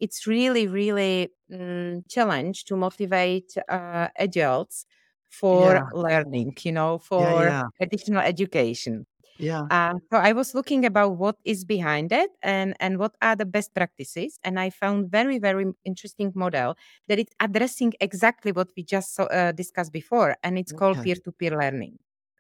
it's 0.01 0.27
really, 0.27 0.67
really 0.69 1.31
mm, 1.51 2.03
challenge 2.09 2.65
to 2.67 2.77
motivate 2.77 3.55
uh, 3.69 4.09
adults 4.19 4.87
for 5.31 5.81
Yeah. 5.81 5.89
learning. 5.93 6.57
You 6.63 6.73
know, 6.73 6.99
Yeah. 7.17 7.33
for 7.33 7.35
Yeah. 7.35 7.69
additional 7.81 8.21
education. 8.21 9.07
Yeah. 9.39 9.71
Um, 9.71 10.01
so 10.11 10.19
I 10.19 10.33
was 10.33 10.55
looking 10.55 10.85
about 10.85 11.17
what 11.17 11.37
is 11.45 11.65
behind 11.65 12.13
it 12.13 12.31
and 12.43 12.75
and 12.81 12.99
what 12.99 13.15
are 13.23 13.35
the 13.37 13.47
best 13.47 13.75
practices, 13.75 14.39
and 14.45 14.61
I 14.61 14.71
found 14.71 15.11
very 15.11 15.39
very 15.39 15.67
interesting 15.85 16.33
model 16.35 16.77
that 17.09 17.19
it's 17.19 17.35
addressing 17.41 17.95
exactly 18.01 18.53
what 18.53 18.71
we 18.77 18.85
just 18.85 19.15
saw, 19.15 19.25
uh, 19.25 19.53
discussed 19.53 19.93
before, 19.93 20.37
and 20.43 20.59
it's 20.59 20.73
called 20.73 21.03
peer 21.03 21.17
to 21.25 21.33
peer 21.33 21.53
learning. 21.59 21.99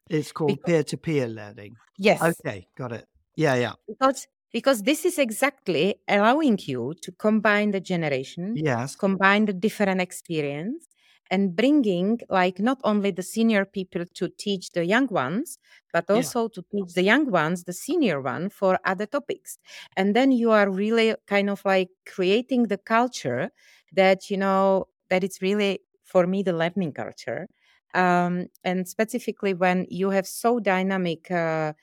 It's 0.09 0.33
called 0.33 0.63
Because 0.63 0.65
peer 0.65 0.83
to 0.83 0.97
peer 0.97 1.29
learning. 1.29 1.77
yes, 1.97 2.43
Okay. 2.43 2.69
Got 2.75 2.93
it. 2.93 3.09
Yeah. 3.37 3.55
Yeah. 3.57 3.75
because 3.87 4.27
because 4.53 4.83
this 4.83 5.05
is 5.05 5.19
exactly 5.19 5.97
allowing 6.09 6.59
you 6.63 6.95
to 7.03 7.13
combine 7.13 7.73
the 7.73 7.81
generation, 7.81 8.61
Yes. 8.67 8.97
combine 8.99 9.47
the 9.47 9.53
different 9.53 10.01
experience, 10.01 10.87
and 11.31 11.57
bringing 11.57 12.21
like 12.29 12.59
not 12.59 12.81
only 12.85 13.11
the 13.11 13.23
senior 13.23 13.65
people 13.65 14.05
to 14.15 14.29
teach 14.29 14.71
the 14.73 14.85
young 14.85 15.07
ones, 15.09 15.59
but 15.93 16.09
Yeah. 16.13 16.31
also 16.31 16.49
to 16.49 16.63
teach 16.73 16.95
the 16.95 17.03
young 17.03 17.31
ones 17.31 17.65
the 17.65 17.73
senior 17.73 18.21
one 18.21 18.51
for 18.51 18.79
other 18.85 19.07
topics. 19.07 19.59
And 19.97 20.15
then 20.15 20.33
you 20.33 20.51
are 20.51 20.71
really 20.71 21.15
kind 21.27 21.51
of 21.51 21.65
like 21.65 21.89
creating 22.07 22.65
the 22.65 22.79
culture 22.79 23.51
that 23.93 24.31
you 24.31 24.37
know 24.37 24.89
that 25.11 25.25
it's 25.25 25.41
really 25.43 25.81
for 26.05 26.27
me 26.27 26.43
the 26.43 26.53
learning 26.53 26.93
culture. 26.93 27.49
Um, 27.95 28.47
and 28.65 28.89
specifically 28.89 29.55
when 29.55 29.87
you 29.89 30.11
have 30.11 30.27
so 30.27 30.59
dynamic 30.59 31.31
uh, 31.31 31.75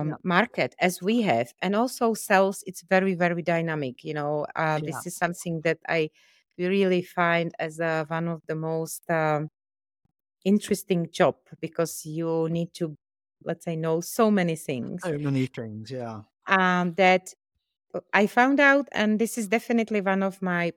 Yeah. 0.00 0.16
um, 0.16 0.18
market 0.22 0.74
as 0.80 1.00
we 1.02 1.22
have 1.22 1.54
and 1.62 1.74
also 1.74 2.14
sales 2.14 2.62
it's 2.66 2.82
very 2.82 3.14
very 3.14 3.42
dynamic 3.42 4.04
you 4.04 4.12
know 4.12 4.46
uh, 4.54 4.78
Yeah. 4.78 4.82
this 4.84 5.06
is 5.06 5.16
something 5.16 5.62
that 5.62 5.78
i 5.88 6.10
really 6.58 7.02
find 7.02 7.52
as 7.58 7.80
uh, 7.80 8.04
one 8.08 8.28
of 8.28 8.42
the 8.48 8.54
most 8.56 9.08
um, 9.10 9.50
interesting 10.44 11.10
job 11.12 11.36
because 11.60 12.06
you 12.06 12.48
need 12.50 12.74
to, 12.74 12.96
let's 13.44 13.64
say, 13.64 13.76
know 13.76 14.00
so 14.00 14.30
many 14.30 14.56
things. 14.56 15.10
So 15.10 15.16
many 15.18 15.46
things, 15.46 15.90
yeah. 15.90 16.24
Um, 16.48 16.94
that 16.94 17.34
uh, 17.94 18.00
I 18.14 18.26
found 18.26 18.60
out, 18.60 18.88
and 18.92 19.18
this 19.20 19.38
is 19.38 19.48
definitely 19.48 20.00
one 20.02 20.22
of 20.22 20.42
my 20.42 20.72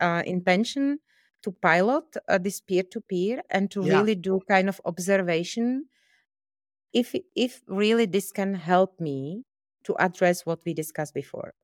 uh, 0.00 0.22
intention 0.26 1.00
to 1.42 1.52
pilot 1.52 2.04
uh, 2.28 2.38
this 2.38 2.60
peer 2.60 2.84
to 2.84 3.00
peer 3.02 3.42
and 3.50 3.70
to 3.72 3.82
Yeah. 3.82 4.02
really 4.02 4.16
do 4.16 4.40
kind 4.48 4.68
of 4.68 4.80
observation 4.86 5.88
if 6.92 7.14
if 7.34 7.62
really 7.66 8.06
this 8.06 8.32
can 8.32 8.54
help 8.54 9.00
me 9.00 9.44
to 9.84 9.94
address 9.98 10.44
what 10.46 10.60
we 10.64 10.74
discussed 10.74 11.14
before 11.14 11.54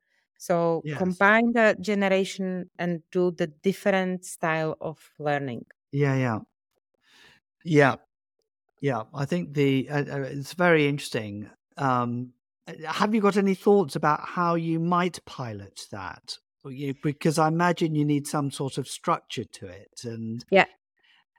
so 0.47 0.83
Yes. 0.85 0.99
combine 1.03 1.49
the 1.59 1.69
generation 1.91 2.49
and 2.79 3.03
do 3.17 3.31
the 3.41 3.49
different 3.69 4.25
style 4.35 4.73
of 4.81 4.99
learning 5.19 5.65
Yeah, 5.93 6.17
yeah. 6.27 6.39
Yeah. 7.65 7.97
Yeah. 8.81 9.03
I 9.15 9.25
think 9.25 9.55
the 9.55 9.89
uh, 9.91 10.05
uh, 10.17 10.21
it's 10.39 10.55
very 10.55 10.87
interesting. 10.89 11.51
Um, 11.77 12.33
uh, 12.69 12.75
have 12.87 13.15
you 13.15 13.21
got 13.21 13.37
any 13.37 13.55
thoughts 13.55 13.97
about 13.97 14.21
how 14.37 14.55
you 14.57 14.79
might 14.81 15.25
pilot 15.25 15.87
that? 15.91 16.39
You- 16.65 16.95
Because 17.03 17.39
I 17.39 17.49
imagine 17.49 17.95
you 17.95 18.05
need 18.05 18.27
some 18.27 18.51
sort 18.51 18.79
of 18.79 18.89
structure 18.89 19.45
to 19.59 19.67
it, 19.67 20.05
and 20.05 20.45
Yeah. 20.51 20.67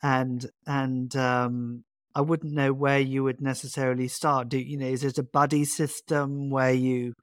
and 0.04 0.46
and 0.68 1.16
um, 1.16 1.84
I 2.14 2.22
wouldn't 2.22 2.54
know 2.54 2.74
where 2.74 3.00
you 3.00 3.24
would 3.24 3.42
necessarily 3.42 4.08
start. 4.08 4.50
Do 4.50 4.58
you 4.60 4.78
know? 4.78 4.88
Is 4.88 5.04
it 5.04 5.18
a 5.18 5.24
buddy 5.24 5.66
system 5.66 6.50
where 6.50 6.74
you 6.74 7.14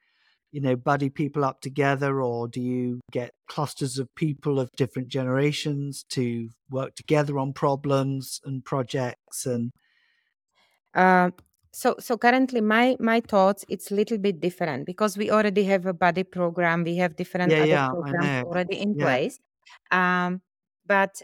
you 0.52 0.60
know 0.60 0.76
buddy 0.76 1.10
people 1.10 1.44
up 1.44 1.60
together, 1.60 2.20
or 2.20 2.46
do 2.46 2.60
you 2.60 3.00
get 3.10 3.32
clusters 3.48 3.98
of 3.98 4.14
people 4.14 4.60
of 4.60 4.70
different 4.76 5.08
generations 5.08 6.04
to 6.10 6.48
work 6.70 6.94
together 6.94 7.38
on 7.38 7.52
problems 7.52 8.40
and 8.44 8.64
projects 8.64 9.46
and 9.46 9.72
Uh, 10.94 11.30
so 11.72 11.96
so 11.98 12.18
currently 12.18 12.60
my 12.60 12.96
my 13.00 13.20
thoughts 13.20 13.64
it's 13.68 13.90
a 13.90 13.94
little 13.94 14.18
bit 14.18 14.40
different 14.40 14.84
because 14.84 15.16
we 15.16 15.30
already 15.30 15.64
have 15.64 15.86
a 15.86 15.94
buddy 15.94 16.22
program 16.22 16.84
we 16.84 16.96
have 16.96 17.16
different 17.16 17.50
yeah 17.50 17.58
other 17.58 17.66
yeah 17.66 17.88
programs 17.88 18.44
already 18.46 18.76
in 18.76 18.94
yeah. 18.94 19.04
place. 19.04 19.38
Um, 19.90 20.42
but 20.86 21.22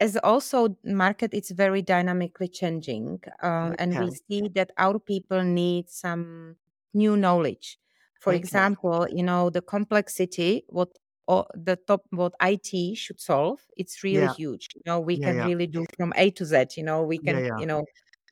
as 0.00 0.16
also 0.22 0.76
market 0.84 1.34
it's 1.34 1.50
very 1.50 1.82
dynamically 1.82 2.48
changing 2.48 3.20
uh, 3.42 3.72
and 3.78 3.98
we 3.98 4.10
see 4.28 4.48
that 4.54 4.70
our 4.78 4.98
people 4.98 5.42
need 5.42 5.90
some 5.90 6.56
new 6.92 7.16
knowledge 7.16 7.78
for 8.24 8.32
okay 8.32 8.38
example 8.42 9.06
you 9.10 9.22
know 9.22 9.50
the 9.50 9.62
complexity 9.62 10.64
what 10.68 10.90
o- 11.28 11.46
the 11.54 11.76
top 11.86 12.02
what 12.10 12.32
it 12.40 12.96
should 12.96 13.20
solve 13.20 13.60
it's 13.76 14.02
really 14.02 14.28
yeah. 14.28 14.34
huge 14.34 14.68
you 14.74 14.82
know 14.86 14.98
we 15.00 15.14
yeah 15.14 15.26
can 15.26 15.36
yeah. 15.36 15.46
really 15.46 15.66
do 15.66 15.84
from 15.96 16.12
a 16.16 16.30
to 16.30 16.44
z 16.44 16.64
you 16.76 16.82
know 16.82 17.02
we 17.02 17.18
can 17.18 17.36
you 17.58 17.66
know 17.66 17.84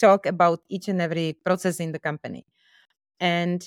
talk 0.03 0.27
about 0.27 0.61
each 0.69 0.89
and 0.89 1.01
every 1.01 1.37
process 1.45 1.79
in 1.79 1.93
the 1.93 1.99
company. 1.99 2.45
And 3.21 3.65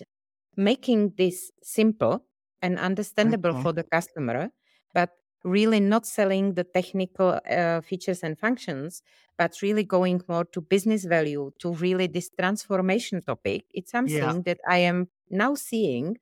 making 0.58 1.14
this 1.18 1.52
simple 1.64 2.26
and 2.62 2.78
understandable 2.78 3.52
okay. 3.52 3.64
for 3.64 3.74
the 3.74 3.84
customer 3.84 4.50
but 4.94 5.10
really 5.46 5.80
not 5.80 6.06
selling 6.06 6.56
the 6.56 6.64
technical 6.64 7.40
uh, 7.50 7.80
features 7.82 8.24
and 8.24 8.38
functions 8.38 9.02
but 9.38 9.62
really 9.62 9.84
going 9.84 10.22
more 10.28 10.46
to 10.46 10.62
business 10.62 11.06
value 11.06 11.52
to 11.60 11.74
really 11.74 12.08
this 12.08 12.30
transformation 12.40 13.22
topic. 13.22 13.66
It's 13.74 13.92
yeah. 13.92 14.32
something 14.32 14.44
that 14.44 14.60
i 14.68 14.78
am 14.78 15.08
now 15.30 15.56
seeing 15.56 16.18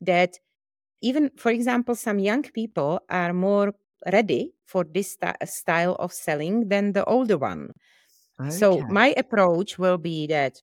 that 0.00 0.38
even 1.00 1.30
for 1.36 1.50
example 1.50 1.94
some 1.94 2.18
young 2.18 2.42
people 2.42 3.00
are 3.08 3.32
more 3.32 3.74
ready 4.12 4.52
for 4.66 4.84
this 4.84 5.12
sti- 5.12 5.36
style 5.44 5.94
of 5.96 6.12
selling 6.12 6.68
than 6.68 6.92
the 6.92 7.04
older 7.04 7.38
one. 7.38 7.72
So 8.48 8.82
my 8.90 9.14
approach 9.16 9.78
will 9.78 9.98
be 9.98 10.26
that 10.28 10.62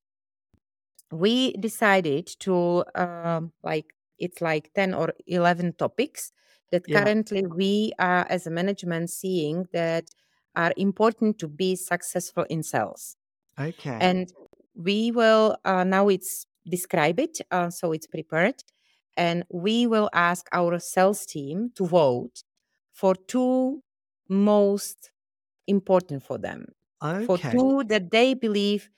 we 1.12 1.54
decided 1.54 2.28
to 2.40 2.84
um, 2.96 3.52
like 3.64 3.94
it's 4.20 4.42
like 4.42 4.72
10 4.74 4.94
or 4.94 5.14
11 5.28 5.74
topics 5.74 6.32
that 6.74 6.84
yeah. 6.88 7.04
currently 7.04 7.46
we 7.46 7.94
are 8.00 8.26
as 8.30 8.48
a 8.48 8.50
management 8.50 9.12
seeing 9.12 9.68
that 9.72 10.06
are 10.56 10.74
important 10.76 11.38
to 11.38 11.48
be 11.48 11.76
successful 11.76 12.46
in 12.50 12.64
sales. 12.64 13.16
Okay. 13.60 13.98
And 14.02 14.34
we 14.76 15.12
will 15.12 15.56
uh, 15.64 15.84
now 15.84 16.10
it's 16.10 16.48
describe 16.68 17.20
it 17.20 17.40
uh, 17.52 17.70
so 17.70 17.92
it's 17.92 18.08
prepared 18.08 18.64
and 19.16 19.44
we 19.52 19.86
will 19.86 20.10
ask 20.14 20.48
our 20.52 20.80
sales 20.80 21.26
team 21.26 21.72
to 21.76 21.86
vote 21.86 22.44
for 22.92 23.14
two 23.16 23.84
most 24.28 25.12
important 25.68 26.24
for 26.24 26.40
them 26.40 26.66
for 27.26 27.38
two 27.38 27.84
that 27.88 28.10
they 28.12 28.34
believe 28.34 28.90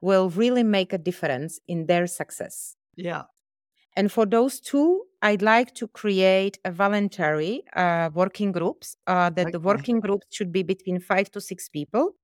will 0.00 0.28
really 0.30 0.64
make 0.64 0.92
a 0.92 0.98
difference 0.98 1.60
in 1.66 1.86
their 1.86 2.06
success. 2.06 2.76
yeah. 2.96 3.22
And 3.94 4.10
for 4.10 4.26
those 4.26 4.58
two, 4.58 5.04
I'd 5.22 5.42
like 5.42 5.74
to 5.76 5.88
create 5.88 6.58
a 6.64 6.72
voluntary 6.72 7.64
uh, 7.74 8.10
working 8.14 8.52
groups. 8.52 8.96
Uh, 9.06 9.30
that 9.30 9.52
the 9.52 9.60
working 9.60 10.00
groups 10.00 10.26
should 10.30 10.52
be 10.52 10.62
between 10.62 11.00
five 11.00 11.30
to 11.32 11.40
six 11.40 11.68
people, 11.68 12.16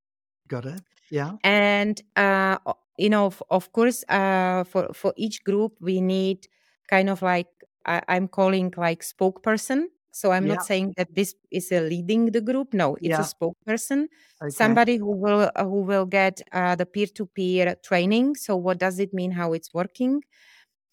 got 0.48 0.66
it 0.66 0.82
yeah 1.10 1.38
and 1.44 2.02
uh, 2.16 2.58
you 2.98 3.08
know, 3.08 3.26
of, 3.26 3.42
of 3.50 3.72
course, 3.72 4.04
uh, 4.08 4.64
for 4.64 4.92
for 4.92 5.12
each 5.16 5.44
group 5.44 5.72
we 5.80 6.00
need 6.00 6.48
kind 6.88 7.08
of 7.08 7.22
like 7.22 7.46
I, 7.86 8.02
I'm 8.08 8.28
calling 8.28 8.72
like 8.76 9.02
spokesperson. 9.02 9.86
So 10.10 10.32
I'm 10.32 10.46
yeah 10.46 10.46
not 10.46 10.62
saying 10.62 10.94
that 10.96 11.14
this 11.14 11.34
is 11.52 11.70
a 11.70 11.80
leading 11.80 12.32
the 12.32 12.40
group. 12.40 12.74
No, 12.74 12.96
it's 13.02 13.18
a 13.18 13.22
spokesperson, 13.22 14.06
okay 14.42 14.78
somebody 14.78 14.96
who 14.96 15.16
will 15.16 15.50
uh, 15.54 15.64
who 15.64 15.82
will 15.82 16.06
get 16.06 16.42
uh, 16.52 16.74
the 16.74 16.86
peer 16.86 17.06
to 17.14 17.26
peer 17.26 17.76
training. 17.84 18.34
So 18.36 18.56
what 18.56 18.78
does 18.78 18.98
it 18.98 19.14
mean? 19.14 19.30
How 19.32 19.52
it's 19.52 19.72
working? 19.72 20.22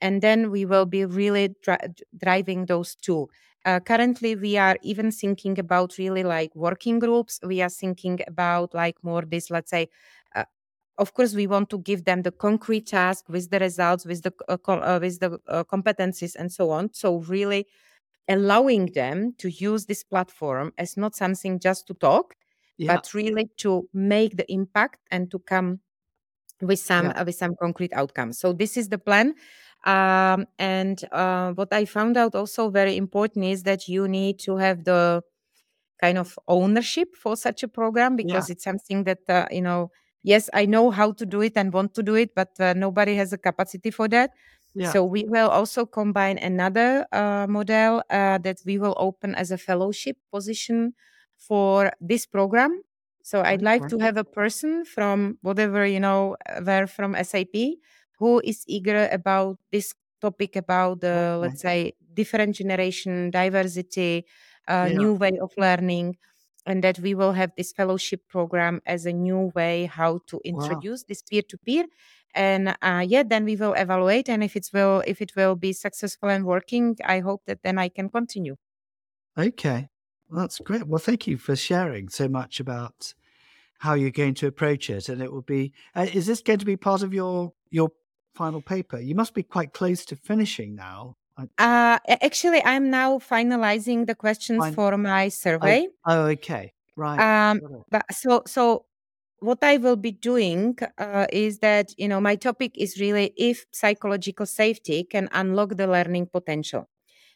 And 0.01 0.21
then 0.21 0.51
we 0.51 0.65
will 0.65 0.85
be 0.85 1.05
really 1.05 1.55
dri- 1.61 1.77
driving 2.17 2.65
those 2.65 2.95
two. 2.95 3.29
Uh, 3.65 3.79
currently, 3.79 4.35
we 4.35 4.57
are 4.57 4.77
even 4.83 5.11
thinking 5.11 5.57
about 5.59 5.97
really 5.97 6.23
like 6.23 6.55
working 6.55 6.99
groups. 6.99 7.39
We 7.43 7.61
are 7.61 7.69
thinking 7.69 8.19
about 8.27 8.73
like 8.75 8.97
more 9.03 9.23
this, 9.23 9.49
let's 9.49 9.71
say, 9.71 9.89
uh, 10.35 10.45
of 10.97 11.13
course, 11.13 11.35
we 11.35 11.47
want 11.47 11.69
to 11.71 11.79
give 11.79 12.05
them 12.05 12.23
the 12.23 12.31
concrete 12.31 12.87
task 12.87 13.29
with 13.29 13.49
the 13.51 13.59
results, 13.59 14.05
with 14.05 14.23
the 14.23 14.33
uh, 14.49 14.57
co- 14.57 14.81
uh, 14.81 14.99
with 15.01 15.19
the 15.19 15.39
uh, 15.47 15.63
competencies, 15.65 16.35
and 16.35 16.51
so 16.51 16.71
on. 16.71 16.93
So 16.93 17.19
really 17.19 17.67
allowing 18.27 18.87
them 18.87 19.33
to 19.39 19.49
use 19.49 19.85
this 19.85 20.03
platform 20.03 20.73
as 20.77 20.97
not 20.97 21.15
something 21.15 21.59
just 21.59 21.87
to 21.87 21.93
talk, 21.95 22.35
yeah 22.77 22.97
but 22.97 23.13
really 23.13 23.49
to 23.57 23.87
make 23.93 24.37
the 24.37 24.51
impact 24.51 24.99
and 25.11 25.31
to 25.31 25.39
come 25.39 25.79
with 26.61 26.79
some 26.79 27.07
yeah 27.07 27.13
uh, 27.15 27.23
with 27.25 27.35
some 27.35 27.55
concrete 27.61 27.91
outcomes 27.93 28.39
so 28.39 28.53
this 28.53 28.77
is 28.77 28.89
the 28.89 28.97
plan 28.97 29.33
um, 29.85 30.45
and 30.59 31.03
uh, 31.11 31.51
what 31.53 31.71
i 31.71 31.85
found 31.85 32.17
out 32.17 32.35
also 32.35 32.69
very 32.69 32.97
important 32.97 33.45
is 33.45 33.63
that 33.63 33.87
you 33.87 34.07
need 34.07 34.39
to 34.39 34.57
have 34.57 34.83
the 34.83 35.21
kind 36.01 36.17
of 36.17 36.37
ownership 36.47 37.15
for 37.15 37.35
such 37.35 37.63
a 37.63 37.67
program 37.67 38.13
yeah. 38.13 38.25
because 38.25 38.49
it's 38.49 38.63
something 38.63 39.03
that 39.03 39.19
uh, 39.29 39.45
you 39.51 39.61
know 39.61 39.89
yes 40.23 40.49
i 40.53 40.65
know 40.65 40.91
how 40.91 41.11
to 41.11 41.25
do 41.25 41.41
it 41.41 41.53
and 41.55 41.73
want 41.73 41.93
to 41.93 42.03
do 42.03 42.15
it 42.15 42.35
but 42.35 42.49
uh, 42.59 42.73
nobody 42.73 43.15
has 43.15 43.31
the 43.31 43.37
capacity 43.37 43.91
for 43.91 44.07
that. 44.07 44.31
Yeah. 44.77 44.91
So 44.91 45.05
we 45.05 45.23
will 45.23 45.47
also 45.47 45.85
combine 45.85 46.37
another 46.37 47.05
uh, 47.13 47.47
model 47.47 48.03
uh, 48.09 48.39
that 48.39 48.57
we 48.65 48.77
will 48.77 48.93
open 48.97 49.33
as 49.33 49.51
a 49.51 49.57
fellowship 49.57 50.17
position 50.33 50.93
for 51.37 51.93
this 52.01 52.25
program. 52.25 52.81
So 53.23 53.41
i'd 53.41 53.63
like 53.63 53.87
to 53.87 53.97
have 53.97 54.17
a 54.17 54.23
person 54.23 54.85
from 54.85 55.39
whatever 55.41 55.83
you 55.85 55.99
know 55.99 56.35
where 56.63 56.85
from 56.85 57.15
sap 57.23 57.55
who 58.19 58.41
is 58.43 58.63
eager 58.67 59.07
about 59.11 59.57
this 59.71 59.93
topic 60.21 60.55
about 60.55 61.01
the 61.01 61.07
okay. 61.07 61.37
let's 61.37 61.61
say 61.61 61.93
different 62.13 62.55
generation 62.55 63.29
diversity 63.31 64.25
a 64.67 64.89
yeah. 64.89 64.97
new 64.97 65.13
way 65.13 65.37
of 65.41 65.51
learning 65.57 66.17
and 66.65 66.83
that 66.83 66.97
we 66.99 67.13
will 67.13 67.33
have 67.33 67.51
this 67.55 67.71
fellowship 67.71 68.21
program 68.27 68.81
as 68.85 69.05
a 69.05 69.13
new 69.13 69.51
way 69.55 69.85
how 69.85 70.19
to 70.27 70.37
wow. 70.37 70.41
introduce 70.45 71.03
this 71.03 71.21
peer 71.21 71.43
to 71.47 71.57
peer 71.57 71.85
and 72.33 72.75
uh, 72.81 73.03
yeah 73.07 73.23
then 73.23 73.45
we 73.45 73.55
will 73.55 73.73
evaluate 73.73 74.29
and 74.29 74.43
if 74.43 74.55
it 74.55 74.67
will 74.73 75.03
if 75.07 75.21
it 75.21 75.35
will 75.35 75.55
be 75.55 75.73
successful 75.73 76.29
and 76.29 76.45
working 76.45 76.95
i 77.05 77.19
hope 77.19 77.41
that 77.45 77.59
then 77.63 77.77
i 77.77 77.89
can 77.89 78.09
continue. 78.09 78.55
Okay. 79.37 79.89
Well, 80.29 80.41
that's 80.41 80.59
great. 80.59 80.87
Well 80.87 80.99
thank 80.99 81.27
you 81.27 81.37
for 81.37 81.55
sharing 81.55 82.09
so 82.09 82.27
much 82.27 82.59
about 82.59 83.13
how 83.79 83.93
you're 83.93 84.11
going 84.11 84.33
to 84.35 84.47
approach 84.47 84.89
it 84.89 85.09
and 85.09 85.21
it 85.21 85.31
will 85.31 85.41
be 85.41 85.73
uh, 85.95 86.07
is 86.13 86.25
this 86.27 86.41
going 86.41 86.59
to 86.59 86.65
be 86.65 86.77
part 86.77 87.03
of 87.03 87.13
your 87.13 87.53
your 87.69 87.91
final 88.35 88.61
paper. 88.61 88.99
You 88.99 89.15
must 89.15 89.33
be 89.33 89.43
quite 89.43 89.73
close 89.73 90.05
to 90.05 90.15
finishing 90.15 90.75
now. 90.75 91.15
Uh, 91.57 91.99
actually 92.21 92.63
i'm 92.63 92.89
now 92.89 93.19
finalizing 93.19 94.07
the 94.07 94.15
questions 94.15 94.73
for 94.73 94.95
my 94.97 95.25
oh, 95.25 95.29
survey. 95.29 95.87
oh 96.05 96.27
okay. 96.27 96.71
Right. 96.95 97.19
Um 97.19 97.83
but 97.91 98.05
so 98.13 98.43
so 98.47 98.85
what 99.39 99.59
i 99.61 99.75
will 99.75 99.97
be 99.97 100.11
doing 100.11 100.77
uh, 100.97 101.27
is 101.33 101.59
that 101.59 101.91
you 101.97 102.07
know 102.07 102.21
my 102.21 102.37
topic 102.37 102.71
is 102.77 103.01
really 103.01 103.33
if 103.35 103.65
psychological 103.71 104.45
safety 104.45 105.03
can 105.03 105.27
unlock 105.33 105.75
the 105.75 105.87
learning 105.87 106.27
potential. 106.27 106.87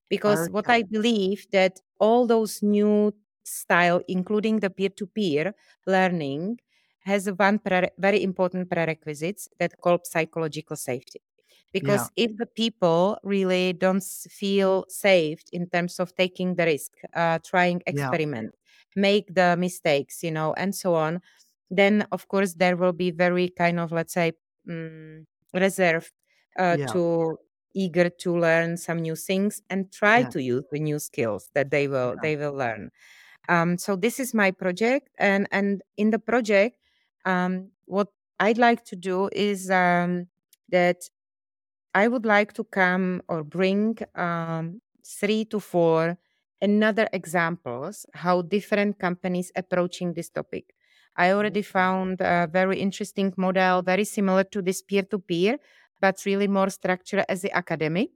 Because 0.07 0.49
what 0.49 0.69
i 0.69 0.81
believe 0.83 1.45
that 1.51 1.81
all 1.99 2.25
those 2.25 2.63
new 2.63 3.13
style 3.43 4.01
including 4.07 4.61
the 4.61 4.69
peer 4.69 4.89
to 4.89 5.07
peer 5.07 5.53
learning 5.85 6.59
has 7.11 7.23
one 7.45 7.59
pre- 7.59 7.89
very 7.97 8.21
important 8.23 8.69
prerequisite 8.71 9.41
that 9.59 9.73
called 9.81 10.05
psychological 10.05 10.75
safety 10.77 11.21
because 11.73 12.03
Yeah. 12.03 12.09
if 12.15 12.31
the 12.37 12.45
people 12.45 13.17
really 13.23 13.73
don't 13.73 14.03
feel 14.03 14.85
safe 14.89 15.41
in 15.51 15.69
terms 15.69 15.99
of 15.99 16.15
taking 16.15 16.55
the 16.55 16.65
risk 16.65 16.91
uh, 17.15 17.39
trying 17.45 17.81
Yeah. 17.89 18.15
experiment 18.15 18.55
make 18.95 19.25
the 19.33 19.55
mistakes 19.57 20.23
you 20.23 20.31
know 20.31 20.53
and 20.53 20.75
so 20.75 20.95
on 20.95 21.21
then 21.69 22.05
of 22.11 22.27
course 22.27 22.55
there 22.55 22.75
will 22.77 22.93
be 22.93 23.11
very 23.11 23.49
kind 23.49 23.79
of 23.79 23.91
let's 23.91 24.13
say 24.13 24.31
mm, 24.67 25.25
reserved 25.53 26.11
uh, 26.57 26.77
Yeah. 26.77 26.93
to 26.93 27.37
eager 27.75 28.09
to 28.09 28.35
learn 28.37 28.75
some 28.77 28.97
new 28.99 29.15
things 29.15 29.61
and 29.69 29.91
try 29.93 30.23
Yeah. 30.23 30.31
to 30.33 30.41
use 30.41 30.63
the 30.71 30.79
new 30.79 30.97
skills 30.97 31.49
that 31.53 31.69
they 31.69 31.87
will 31.87 32.15
Yeah. 32.15 32.21
they 32.21 32.35
will 32.35 32.53
learn 32.53 32.89
um, 33.49 33.77
so 33.77 33.95
this 33.95 34.19
is 34.19 34.33
my 34.33 34.51
project 34.51 35.09
and 35.19 35.47
and 35.51 35.81
in 35.97 36.11
the 36.11 36.19
project 36.19 36.77
um, 37.25 37.69
what 37.85 38.09
i'd 38.39 38.57
like 38.57 38.83
to 38.85 38.95
do 38.95 39.29
is 39.33 39.69
um, 39.71 40.27
that 40.69 41.09
i 41.93 42.07
would 42.07 42.25
like 42.25 42.53
to 42.53 42.63
come 42.63 43.21
or 43.27 43.43
bring 43.43 43.97
um, 44.15 44.81
three 45.05 45.45
to 45.45 45.59
four 45.59 46.17
another 46.61 47.07
examples 47.13 48.05
how 48.13 48.41
different 48.41 48.99
companies 48.99 49.51
approaching 49.55 50.13
this 50.13 50.29
topic. 50.29 50.75
I 51.15 51.31
already 51.31 51.61
found 51.61 52.21
a 52.21 52.49
very 52.51 52.79
interesting 52.79 53.33
model 53.37 53.81
very 53.81 54.03
similar 54.05 54.43
to 54.45 54.61
this 54.61 54.81
peer-to-peer 54.81 55.57
but 56.01 56.23
really 56.25 56.47
more 56.47 56.69
structured 56.69 57.25
as 57.29 57.41
the 57.41 57.51
academy 57.57 58.11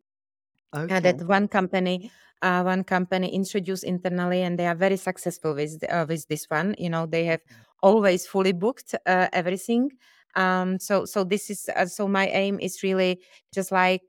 uh, 0.89 0.99
that 0.99 1.21
one 1.23 1.47
company 1.47 2.11
uh, 2.43 2.63
one 2.63 2.83
company 2.85 3.33
introduced 3.33 3.85
internally 3.85 4.43
and 4.43 4.59
they 4.59 4.67
are 4.67 4.75
very 4.75 4.97
successful 4.97 5.55
with 5.55 5.79
th- 5.81 5.91
uh, 5.91 6.05
with 6.09 6.27
this 6.29 6.45
one. 6.49 6.75
You 6.79 6.89
know 6.91 7.07
they 7.07 7.25
have 7.25 7.41
always 7.81 8.27
fully 8.27 8.53
booked 8.53 8.95
uh, 9.07 9.29
everything. 9.33 9.91
Um 10.35 10.79
so 10.79 11.05
so 11.05 11.23
this 11.25 11.49
is 11.49 11.69
uh, 11.75 11.87
so 11.87 12.07
my 12.07 12.27
aim 12.29 12.59
is 12.59 12.83
really 12.83 13.21
just 13.53 13.71
like 13.71 14.03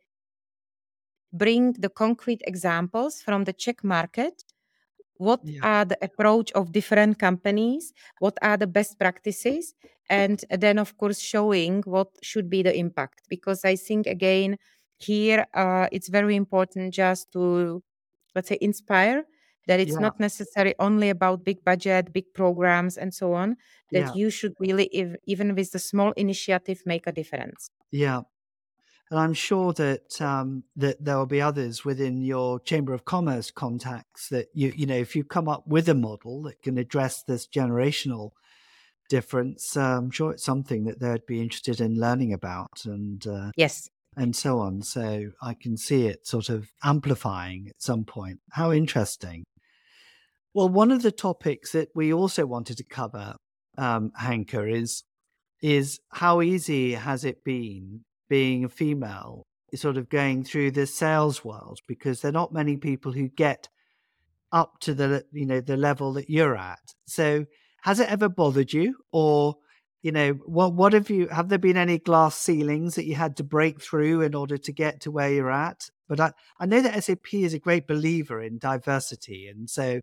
bring 1.33 1.73
the 1.73 1.89
concrete 1.89 2.43
examples 2.47 3.21
from 3.23 3.45
the 3.45 3.53
czech 3.53 3.83
market. 3.85 4.45
What 5.19 5.43
Yeah. 5.43 5.63
are 5.63 5.85
the 5.87 5.99
approach 6.03 6.53
of 6.53 6.73
different 6.73 7.19
companies? 7.19 7.93
What 8.19 8.39
are 8.43 8.57
the 8.59 8.67
best 8.69 8.99
practices? 8.99 9.75
And 10.11 10.45
then 10.51 10.79
of 10.79 10.97
course 10.99 11.21
showing 11.21 11.83
what 11.87 12.09
should 12.23 12.51
be 12.51 12.63
the 12.63 12.77
impact. 12.77 13.23
Because 13.29 13.65
i 13.65 13.77
think 13.77 14.07
again 14.07 14.59
here 14.99 15.47
uh, 15.55 15.89
it's 15.93 16.09
very 16.09 16.37
important 16.37 16.95
just 16.95 17.33
to 17.33 17.83
let's 18.35 18.49
say 18.49 18.59
inspire 18.61 19.25
that 19.67 19.81
it's 19.81 19.95
Yeah. 19.95 20.01
not 20.01 20.21
necessary 20.21 20.75
only 20.79 21.09
about 21.11 21.45
big 21.45 21.65
budget 21.65 22.13
big 22.13 22.27
programs 22.35 22.97
and 22.99 23.15
so 23.15 23.33
on 23.35 23.57
that 23.93 24.07
Yeah. 24.07 24.13
you 24.15 24.31
should 24.31 24.55
really 24.61 24.87
if, 24.93 25.17
even 25.27 25.55
with 25.55 25.73
the 25.73 25.79
small 25.79 26.13
initiative 26.13 26.83
make 26.87 27.07
a 27.07 27.13
difference 27.13 27.71
Yeah. 27.91 28.23
And 29.11 29.21
I'm 29.21 29.35
sure 29.35 29.73
that 29.75 30.21
um, 30.21 30.65
that 30.77 31.05
there 31.05 31.19
will 31.19 31.27
be 31.27 31.41
others 31.41 31.85
within 31.85 32.23
your 32.23 32.59
Chamber 32.61 32.95
of 32.95 33.05
Commerce 33.05 33.51
contacts 33.51 34.29
that 34.31 34.49
you 34.55 34.73
you 34.77 34.87
know 34.87 34.97
if 34.97 35.15
you 35.17 35.25
come 35.25 35.49
up 35.49 35.67
with 35.67 35.89
a 35.89 35.95
model 35.95 36.43
that 36.45 36.63
can 36.63 36.79
address 36.79 37.23
this 37.23 37.47
generational 37.47 38.33
difference, 39.11 39.77
uh, 39.77 39.99
I'm 39.99 40.11
sure 40.11 40.33
it's 40.33 40.45
something 40.45 40.85
that 40.85 41.01
they'd 41.01 41.27
be 41.27 41.41
interested 41.43 41.81
in 41.81 41.95
learning 41.97 42.33
about 42.33 42.85
and 42.87 43.27
uh, 43.27 43.51
yes 43.57 43.91
and 44.17 44.35
so 44.35 44.59
on. 44.59 44.83
So 44.83 45.31
I 45.43 45.55
can 45.55 45.77
see 45.77 46.07
it 46.07 46.27
sort 46.27 46.49
of 46.49 46.71
amplifying 46.83 47.67
at 47.69 47.83
some 47.83 48.05
point. 48.05 48.41
How 48.53 48.73
interesting. 48.73 49.45
Well, 50.53 50.69
one 50.69 50.93
of 50.93 51.03
the 51.03 51.13
topics 51.13 51.73
that 51.73 51.89
we 51.95 52.13
also 52.13 52.47
wanted 52.47 52.77
to 52.77 52.85
cover, 52.85 53.35
um, 53.77 54.13
Hanka, 54.21 54.73
is 54.73 55.03
is 55.61 55.99
how 56.13 56.43
easy 56.43 56.93
has 56.93 57.25
it 57.25 57.43
been 57.43 58.05
being 58.29 58.65
a 58.65 58.69
female, 58.69 59.45
sort 59.75 59.97
of 59.97 60.09
going 60.09 60.45
through 60.45 60.71
the 60.71 60.87
sales 60.87 61.45
world 61.45 61.79
because 61.89 62.21
there 62.21 62.29
are 62.29 62.33
not 62.33 62.53
many 62.53 62.77
people 62.77 63.13
who 63.13 63.29
get 63.29 63.69
up 64.53 64.79
to 64.81 64.95
the 64.95 65.25
you 65.33 65.47
know 65.47 65.61
the 65.61 65.77
level 65.77 66.13
that 66.13 66.31
you're 66.31 66.57
at. 66.57 66.95
So 67.07 67.47
has 67.83 67.99
it 68.01 68.09
ever 68.09 68.29
bothered 68.29 68.73
you, 68.73 68.97
or 69.13 69.57
you 70.05 70.13
know 70.13 70.35
what 70.47 70.75
what 70.75 70.93
have 70.93 71.11
you 71.11 71.29
have 71.29 71.49
there 71.49 71.59
been 71.59 71.79
any 71.79 71.99
glass 71.99 72.37
ceilings 72.37 72.95
that 72.97 73.07
you 73.07 73.17
had 73.17 73.37
to 73.39 73.45
break 73.45 73.83
through 73.83 74.23
in 74.23 74.35
order 74.35 74.59
to 74.59 74.73
get 74.73 75.01
to 75.03 75.11
where 75.11 75.33
you're 75.33 75.51
at? 75.51 75.91
But 76.09 76.21
I, 76.21 76.33
I 76.61 76.67
know 76.67 76.83
that 76.83 77.03
SAP 77.03 77.43
is 77.43 77.55
a 77.55 77.59
great 77.59 77.89
believer 77.89 78.43
in 78.43 78.59
diversity, 78.59 79.49
and 79.49 79.69
so 79.71 80.03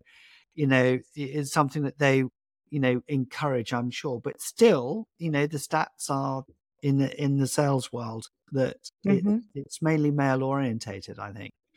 you 0.54 0.66
know 0.66 0.98
it's 1.14 1.52
something 1.52 1.84
that 1.84 1.98
they 1.98 2.24
you 2.70 2.80
know 2.80 3.02
encourage 3.08 3.72
i'm 3.72 3.90
sure 3.90 4.20
but 4.20 4.40
still 4.40 5.06
you 5.18 5.30
know 5.30 5.46
the 5.46 5.58
stats 5.58 6.10
are 6.10 6.44
in 6.82 6.98
the 6.98 7.22
in 7.22 7.38
the 7.38 7.46
sales 7.46 7.92
world 7.92 8.28
that 8.52 8.76
it, 9.04 9.24
Mhm. 9.24 9.44
it's 9.54 9.82
mainly 9.82 10.10
male 10.10 10.42
orientated 10.42 11.18
i 11.18 11.32
think 11.32 11.52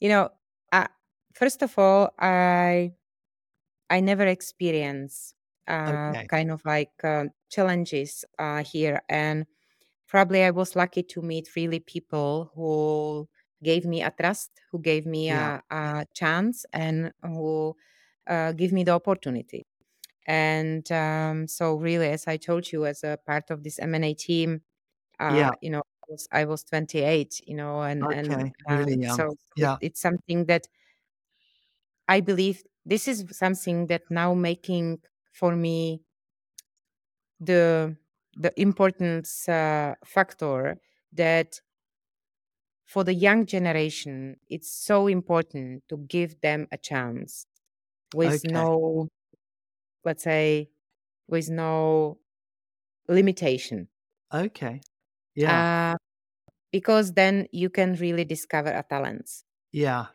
you 0.00 0.08
know 0.08 0.30
uh, 0.72 0.88
first 1.34 1.62
of 1.62 1.78
all 1.78 2.12
i 2.18 2.92
i 3.90 4.00
never 4.00 4.26
experience 4.26 5.34
uh, 5.68 6.12
okay. 6.14 6.26
kind 6.26 6.50
of 6.50 6.62
like 6.64 6.92
uh, 7.02 7.24
challenges 7.50 8.24
uh, 8.38 8.62
here 8.62 9.02
and 9.08 9.46
probably 10.06 10.44
i 10.44 10.50
was 10.50 10.76
lucky 10.76 11.02
to 11.02 11.22
meet 11.22 11.48
really 11.56 11.80
people 11.80 12.50
who 12.54 13.28
gave 13.62 13.84
me 13.84 14.02
a 14.02 14.10
trust 14.10 14.50
who 14.70 14.78
gave 14.78 15.06
me 15.06 15.26
yeah. 15.26 15.60
a, 15.70 15.76
a 15.76 16.06
chance 16.14 16.66
and 16.72 17.12
who 17.22 17.74
uh, 18.26 18.52
give 18.52 18.72
me 18.72 18.84
the 18.84 18.92
opportunity. 18.92 19.66
And 20.26 20.90
um, 20.90 21.46
so 21.46 21.74
really 21.74 22.08
as 22.08 22.26
i 22.26 22.38
told 22.38 22.72
you 22.72 22.86
as 22.86 23.04
a 23.04 23.18
part 23.26 23.50
of 23.50 23.62
this 23.62 23.78
m&a 23.78 24.14
team 24.14 24.62
uh, 25.20 25.34
yeah. 25.36 25.50
you 25.60 25.68
know 25.68 25.82
I 25.82 26.06
was, 26.08 26.28
I 26.32 26.44
was 26.46 26.64
28 26.64 27.42
you 27.46 27.54
know 27.54 27.82
and 27.82 28.02
and 28.04 28.32
okay. 28.32 28.52
Um, 28.66 28.78
really 28.78 29.02
young. 29.02 29.16
so 29.16 29.26
it, 29.32 29.38
yeah. 29.56 29.76
it's 29.82 30.00
something 30.00 30.46
that 30.46 30.66
i 32.08 32.20
believe 32.20 32.62
this 32.86 33.06
is 33.06 33.26
something 33.32 33.86
that 33.88 34.02
now 34.08 34.32
making 34.32 35.00
for 35.34 35.54
me 35.56 36.00
the 37.40 37.94
the 38.36 38.52
importance 38.60 39.48
uh, 39.48 39.94
factor 40.06 40.78
that 41.12 41.60
for 42.86 43.04
the 43.04 43.12
young 43.12 43.44
generation 43.44 44.36
it's 44.48 44.70
so 44.70 45.08
important 45.08 45.82
to 45.88 45.98
give 46.08 46.40
them 46.40 46.66
a 46.72 46.78
chance 46.78 47.46
with 48.14 48.44
okay. 48.46 48.54
no 48.54 49.08
let's 50.04 50.22
say 50.22 50.70
with 51.26 51.50
no 51.50 52.18
limitation. 53.08 53.88
Okay. 54.32 54.80
Yeah. 55.34 55.94
Uh, 55.94 55.96
because 56.70 57.12
then 57.12 57.48
you 57.50 57.70
can 57.70 57.94
really 57.94 58.24
discover 58.24 58.70
a 58.70 58.84
talents 58.88 59.44
yeah. 59.74 60.06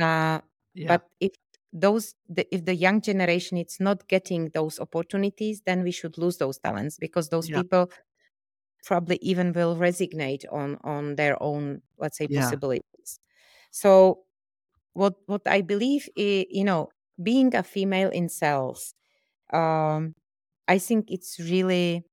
Uh, 0.00 0.40
yeah. 0.74 0.88
but 0.88 1.06
if 1.20 1.30
those 1.74 2.14
the, 2.28 2.46
if 2.54 2.64
the 2.66 2.76
young 2.76 3.00
generation 3.02 3.58
is 3.58 3.78
not 3.80 4.08
getting 4.08 4.50
those 4.54 4.80
opportunities 4.80 5.62
then 5.66 5.82
we 5.84 5.92
should 5.92 6.18
lose 6.18 6.38
those 6.38 6.58
talents 6.58 6.98
because 6.98 7.30
those 7.30 7.48
yeah. 7.48 7.60
people 7.60 7.90
probably 8.84 9.16
even 9.22 9.52
will 9.52 9.76
resignate 9.76 10.44
on 10.52 10.76
on 10.84 11.16
their 11.16 11.40
own 11.42 11.82
let's 11.98 12.18
say 12.18 12.28
yeah. 12.28 12.58
possibilities. 12.68 13.20
So 13.72 14.24
what 14.94 15.14
what 15.26 15.42
i 15.46 15.60
believe 15.62 16.08
i- 16.18 16.46
you 16.50 16.64
know 16.64 16.88
being 17.22 17.54
a 17.54 17.62
female 17.62 18.10
in 18.10 18.28
sales 18.28 18.94
um 19.52 20.14
i 20.68 20.78
think 20.78 21.10
it's 21.10 21.38
really 21.40 22.04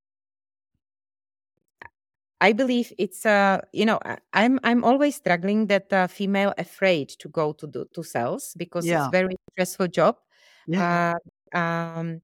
I 2.42 2.54
believe 2.54 2.94
it's 3.00 3.26
uh 3.26 3.62
you 3.74 3.86
know 3.86 4.00
I'm 4.34 4.60
I'm 4.64 4.84
always 4.84 5.16
struggling 5.18 5.68
that 5.68 5.94
uh, 5.94 6.08
female 6.08 6.54
afraid 6.58 7.10
to 7.20 7.30
go 7.30 7.54
to 7.54 7.68
do 7.68 7.86
to 7.94 8.04
sales 8.04 8.54
because 8.58 8.92
it's 8.92 9.06
yeah 9.06 9.12
very 9.12 9.36
stressful 9.52 9.88
job. 9.90 10.18
yeah 10.66 10.86
Uh, 10.86 11.16
um, 11.54 12.22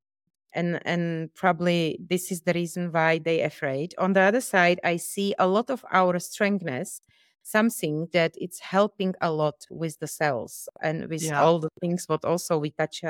and 0.53 0.79
and 0.85 1.33
probably 1.35 1.99
this 2.09 2.31
is 2.31 2.41
the 2.43 2.53
reason 2.53 2.91
why 2.91 3.19
they 3.19 3.41
afraid. 3.41 3.95
On 3.99 4.13
the 4.13 4.21
other 4.21 4.41
side, 4.41 4.79
I 4.83 4.97
see 4.97 5.35
a 5.39 5.47
lot 5.47 5.69
of 5.69 5.85
our 5.91 6.19
strengthness, 6.19 7.01
something 7.43 8.09
that 8.13 8.33
it's 8.37 8.59
helping 8.61 9.15
a 9.21 9.31
lot 9.31 9.65
with 9.71 9.99
the 9.99 10.07
sales 10.07 10.69
and 10.81 11.09
with 11.09 11.29
yeah 11.29 11.39
all 11.39 11.59
the 11.59 11.69
things 11.81 12.05
what 12.09 12.25
also 12.25 12.57
we 12.59 12.71
touch 12.71 13.03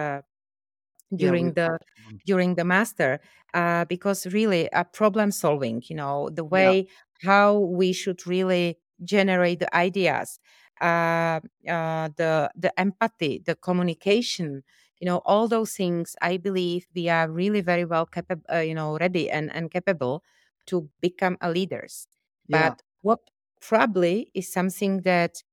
yeah 1.16 1.32
during 1.32 1.54
we've 1.54 1.54
the 1.54 1.80
during 2.26 2.56
the 2.56 2.66
master 2.66 3.20
uh, 3.54 3.86
because 3.86 4.26
really 4.28 4.72
uh, 4.74 4.84
problem 4.86 5.32
solving 5.32 5.82
you 5.88 5.96
know 5.96 6.30
the 6.30 6.44
yeah. 6.52 6.74
way 6.74 6.88
how 7.24 7.58
we 7.58 7.94
should 7.94 8.26
really 8.28 8.78
generate 9.04 9.60
the 9.60 9.76
ideas 9.76 10.40
uh, 10.82 11.40
uh, 11.68 12.10
the 12.18 12.52
the 12.56 12.72
empathy 12.80 13.42
the 13.46 13.56
communication 13.56 14.64
you 15.00 15.06
know 15.06 15.18
all 15.26 15.48
those 15.48 15.74
things 15.76 16.16
i 16.22 16.38
believe 16.38 16.88
we 16.96 17.10
are 17.10 17.30
really 17.30 17.62
very 17.62 17.86
well 17.86 18.06
capable 18.06 18.44
uh, 18.52 18.58
you 18.60 18.74
know 18.76 18.98
ready 19.00 19.30
and, 19.30 19.52
and 19.54 19.72
capable 19.72 20.24
to 20.66 20.90
become 21.00 21.38
a 21.40 21.50
leaders. 21.50 22.08
Yeah. 22.48 22.76
But 22.76 22.82
what 23.02 23.20
probably 23.62 24.32
is 24.34 24.52
something 24.52 25.02
that 25.04 25.44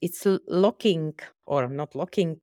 it's 0.00 0.26
locking 0.48 1.14
or 1.46 1.68
not 1.68 1.94
locking 1.94 2.40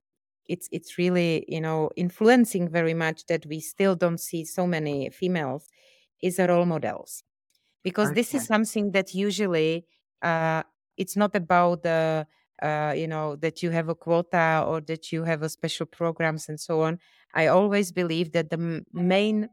it's 0.51 0.67
it's 0.71 0.97
really 0.97 1.45
you 1.47 1.61
know 1.61 1.89
influencing 1.95 2.69
very 2.69 2.93
much 2.93 3.25
that 3.27 3.45
we 3.45 3.59
still 3.59 3.95
don't 3.95 4.19
see 4.19 4.43
so 4.45 4.67
many 4.67 5.09
females 5.09 5.69
is 6.21 6.39
role 6.39 6.65
models 6.65 7.23
because 7.83 8.09
okay. 8.09 8.15
this 8.15 8.33
is 8.33 8.45
something 8.45 8.91
that 8.91 9.13
usually 9.13 9.85
uh, 10.21 10.63
it's 10.97 11.15
not 11.15 11.35
about 11.35 11.83
the 11.83 12.27
uh, 12.61 12.93
you 12.95 13.07
know 13.07 13.35
that 13.37 13.63
you 13.63 13.71
have 13.71 13.89
a 13.89 13.95
quota 13.95 14.63
or 14.67 14.81
that 14.81 15.11
you 15.11 15.23
have 15.23 15.41
a 15.41 15.49
special 15.49 15.85
programs 15.85 16.47
and 16.49 16.59
so 16.59 16.81
on 16.81 16.99
i 17.33 17.47
always 17.47 17.91
believe 17.91 18.31
that 18.33 18.49
the 18.51 18.83
main 18.93 19.49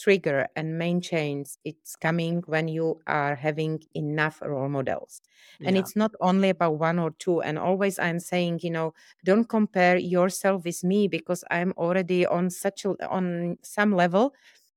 trigger 0.00 0.48
and 0.56 0.78
main 0.78 1.00
change 1.00 1.48
it's 1.64 1.94
coming 1.96 2.42
when 2.46 2.68
you 2.68 3.00
are 3.06 3.34
having 3.34 3.80
enough 3.94 4.40
role 4.42 4.68
models 4.68 5.20
and 5.64 5.76
yeah. 5.76 5.80
it's 5.80 5.94
not 5.96 6.12
only 6.20 6.48
about 6.48 6.78
one 6.78 6.98
or 6.98 7.10
two 7.18 7.40
and 7.42 7.58
always 7.58 7.98
i'm 7.98 8.18
saying 8.18 8.58
you 8.62 8.70
know 8.70 8.92
don't 9.24 9.48
compare 9.48 9.96
yourself 9.98 10.64
with 10.64 10.82
me 10.84 11.06
because 11.08 11.44
i'm 11.50 11.72
already 11.76 12.24
on 12.26 12.48
such 12.50 12.84
a 12.84 12.90
on 13.08 13.58
some 13.62 13.92
level 13.94 14.32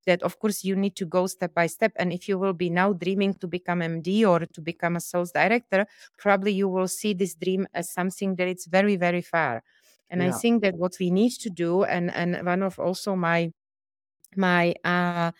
that 0.05 0.21
of 0.23 0.39
course 0.39 0.63
you 0.63 0.75
need 0.75 0.95
to 0.95 1.05
go 1.05 1.27
step 1.27 1.53
by 1.53 1.67
step 1.67 1.91
and 1.95 2.11
if 2.11 2.27
you 2.27 2.37
will 2.37 2.53
be 2.53 2.69
now 2.69 2.91
dreaming 2.93 3.33
to 3.33 3.47
become 3.47 3.79
md 3.79 4.27
or 4.27 4.45
to 4.45 4.61
become 4.61 4.95
a 4.95 4.99
sales 4.99 5.31
director 5.31 5.85
probably 6.17 6.51
you 6.51 6.67
will 6.67 6.87
see 6.87 7.13
this 7.13 7.35
dream 7.35 7.67
as 7.73 7.89
something 7.91 8.35
that 8.35 8.47
it's 8.47 8.65
very 8.67 8.95
very 8.95 9.21
far 9.21 9.63
and 10.09 10.21
yeah. 10.21 10.27
i 10.27 10.31
think 10.31 10.61
that 10.61 10.75
what 10.75 10.93
we 10.99 11.09
need 11.09 11.31
to 11.31 11.49
do 11.49 11.83
and 11.83 12.11
and 12.13 12.45
one 12.45 12.61
of 12.61 12.79
also 12.79 13.15
my 13.15 13.51
my 14.37 14.73
uh, 14.83 15.31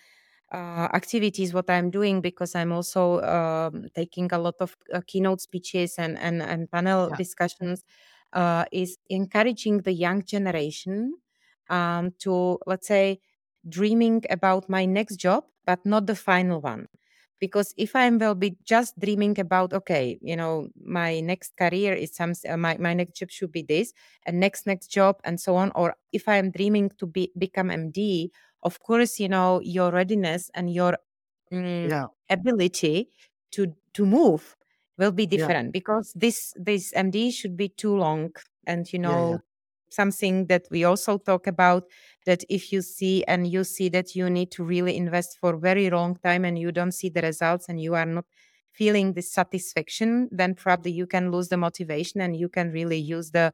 uh, 0.54 0.88
activities 0.94 1.54
what 1.54 1.70
i'm 1.70 1.90
doing 1.90 2.22
because 2.22 2.56
i'm 2.56 2.72
also 2.72 3.22
um, 3.22 3.88
taking 3.96 4.32
a 4.32 4.38
lot 4.38 4.56
of 4.60 4.76
uh, 4.94 5.02
keynote 5.08 5.42
speeches 5.42 5.96
and 5.98 6.18
and, 6.20 6.42
and 6.42 6.70
panel 6.72 7.10
yeah. 7.10 7.16
discussions 7.16 7.84
uh, 8.34 8.66
is 8.72 8.98
encouraging 9.10 9.80
the 9.82 9.94
young 9.94 10.24
generation 10.24 11.14
um, 11.70 12.12
to 12.20 12.60
let's 12.66 12.88
say 12.88 13.20
dreaming 13.68 14.24
about 14.30 14.70
my 14.70 14.86
next 14.86 15.18
job 15.18 15.44
but 15.66 15.80
not 15.86 16.06
the 16.06 16.16
final 16.16 16.62
one 16.62 16.88
because 17.40 17.74
if 17.78 17.96
i 17.96 18.10
will 18.10 18.36
be 18.36 18.56
just 18.64 18.98
dreaming 19.00 19.38
about 19.40 19.74
okay 19.74 20.18
you 20.22 20.36
know 20.36 20.68
my 20.84 21.20
next 21.20 21.56
career 21.58 21.94
is 21.94 22.16
some 22.16 22.34
uh, 22.48 22.58
my, 22.58 22.78
my 22.78 22.94
next 22.94 23.16
job 23.16 23.30
should 23.30 23.52
be 23.52 23.62
this 23.62 23.94
and 24.26 24.40
next 24.40 24.68
next 24.68 24.88
job 24.88 25.20
and 25.24 25.40
so 25.40 25.56
on 25.56 25.72
or 25.76 25.96
if 26.12 26.28
i 26.28 26.38
am 26.38 26.52
dreaming 26.52 26.92
to 26.98 27.06
be 27.06 27.32
become 27.38 27.70
md 27.70 28.30
of 28.64 28.80
course 28.80 29.20
you 29.20 29.30
know 29.30 29.62
your 29.64 29.92
readiness 29.92 30.50
and 30.54 30.74
your 30.74 30.98
mm, 31.52 31.90
yeah. 31.90 32.08
ability 32.30 33.10
to 33.52 33.74
to 33.94 34.06
move 34.06 34.56
will 34.98 35.12
be 35.12 35.26
different 35.26 35.68
yeah. 35.68 35.72
because 35.72 36.14
this 36.16 36.54
this 36.56 36.94
md 36.94 37.34
should 37.34 37.56
be 37.58 37.70
too 37.70 37.96
long 37.96 38.32
and 38.66 38.92
you 38.94 39.00
know 39.00 39.32
yeah, 39.32 39.38
something 39.90 40.48
that 40.48 40.64
we 40.72 40.84
also 40.84 41.18
talk 41.18 41.48
about 41.48 41.84
that 42.26 42.44
if 42.50 42.72
you 42.72 42.82
see 42.82 43.24
and 43.26 43.48
you 43.48 43.64
see 43.64 43.90
that 43.90 44.16
you 44.16 44.30
need 44.30 44.52
to 44.52 44.64
really 44.64 44.98
invest 44.98 45.38
for 45.40 45.56
very 45.58 45.90
long 45.90 46.16
time 46.24 46.46
and 46.46 46.58
you 46.58 46.72
don't 46.72 46.94
see 46.94 47.10
the 47.10 47.22
results 47.22 47.70
and 47.70 47.80
you 47.82 47.94
are 47.94 48.06
not 48.06 48.26
feeling 48.72 49.14
this 49.14 49.32
satisfaction 49.32 50.28
then 50.32 50.56
probably 50.56 50.92
you 50.92 51.06
can 51.06 51.32
lose 51.32 51.50
the 51.50 51.58
motivation 51.58 52.22
and 52.22 52.36
you 52.36 52.50
can 52.50 52.72
really 52.72 52.98
use 52.98 53.32
the 53.32 53.54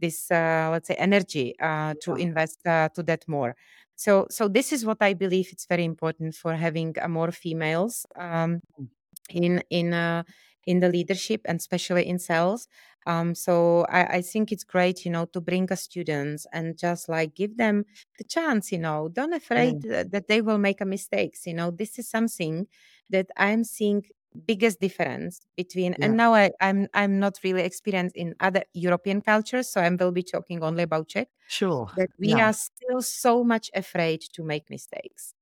this 0.00 0.30
uh, 0.30 0.68
let's 0.70 0.88
say 0.88 0.94
energy 0.94 1.54
uh, 1.60 1.94
to 2.00 2.14
invest 2.14 2.64
uh, 2.66 2.88
to 2.94 3.02
that 3.02 3.26
more 3.26 3.56
so 3.98 4.26
so 4.30 4.46
this 4.46 4.72
is 4.72 4.86
what 4.86 4.98
i 5.00 5.12
believe 5.12 5.48
it's 5.50 5.66
very 5.66 5.84
important 5.84 6.34
for 6.34 6.54
having 6.54 6.94
uh, 7.02 7.08
more 7.08 7.32
females 7.32 8.06
um, 8.16 8.62
mm. 8.80 8.86
in 9.30 9.62
in 9.70 9.92
uh, 9.92 10.22
in 10.66 10.80
the 10.80 10.88
leadership 10.88 11.40
and 11.46 11.58
especially 11.58 12.06
in 12.06 12.18
sales 12.18 12.68
um, 13.06 13.34
so 13.34 13.86
I, 13.88 14.18
I, 14.18 14.22
think 14.22 14.52
it's 14.52 14.64
great 14.64 15.04
you 15.04 15.10
know 15.10 15.24
to 15.26 15.40
bring 15.40 15.72
us 15.72 15.82
students 15.82 16.46
and 16.52 16.76
just 16.76 17.08
like 17.08 17.34
give 17.34 17.56
them 17.56 17.86
the 18.18 18.24
chance 18.24 18.70
you 18.70 18.78
know 18.78 19.08
don't 19.08 19.32
afraid 19.32 19.82
mm. 19.82 20.10
that 20.12 20.28
they 20.28 20.42
will 20.42 20.58
make 20.58 20.80
a 20.80 20.84
mistakes 20.84 21.46
you 21.46 21.54
know 21.54 21.70
this 21.70 21.98
is 21.98 22.08
something 22.08 22.68
that 23.10 23.26
i'm 23.36 23.64
seeing 23.64 24.04
biggest 24.46 24.80
difference 24.80 25.40
between 25.56 25.96
yeah. 25.98 26.06
and 26.06 26.16
now 26.16 26.34
I, 26.34 26.50
I'm 26.60 26.88
I'm 26.94 27.18
not 27.18 27.38
really 27.42 27.62
experienced 27.62 28.16
in 28.16 28.34
other 28.40 28.62
European 28.74 29.20
cultures, 29.20 29.68
so 29.68 29.80
I 29.80 29.88
will 29.90 30.12
be 30.12 30.22
talking 30.22 30.62
only 30.62 30.82
about 30.82 31.08
Czech. 31.08 31.28
Sure. 31.48 31.88
That 31.96 32.10
we 32.18 32.28
yeah. 32.28 32.50
are 32.50 32.52
still 32.52 33.02
so 33.02 33.42
much 33.44 33.70
afraid 33.74 34.20
to 34.34 34.42
make 34.42 34.70
mistakes, 34.70 35.34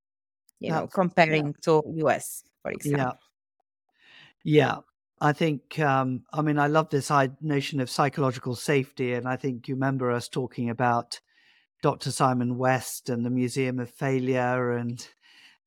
you 0.60 0.70
That's, 0.70 0.82
know, 0.82 0.86
comparing 0.86 1.46
yeah. 1.46 1.52
to 1.62 1.82
US, 2.06 2.44
for 2.62 2.70
example. 2.70 3.00
Yeah. 3.00 3.12
Yeah. 4.46 4.76
I 5.20 5.32
think, 5.32 5.78
um, 5.80 6.24
I 6.32 6.42
mean, 6.42 6.58
I 6.58 6.66
love 6.66 6.90
this 6.90 7.10
notion 7.40 7.80
of 7.80 7.90
psychological 7.90 8.54
safety. 8.54 9.14
And 9.14 9.26
I 9.26 9.36
think 9.36 9.66
you 9.66 9.74
remember 9.74 10.10
us 10.10 10.28
talking 10.28 10.70
about 10.70 11.20
Dr. 11.82 12.10
Simon 12.10 12.58
West 12.58 13.08
and 13.08 13.24
the 13.24 13.30
Museum 13.30 13.80
of 13.80 13.90
Failure 13.90 14.72
and 14.72 15.06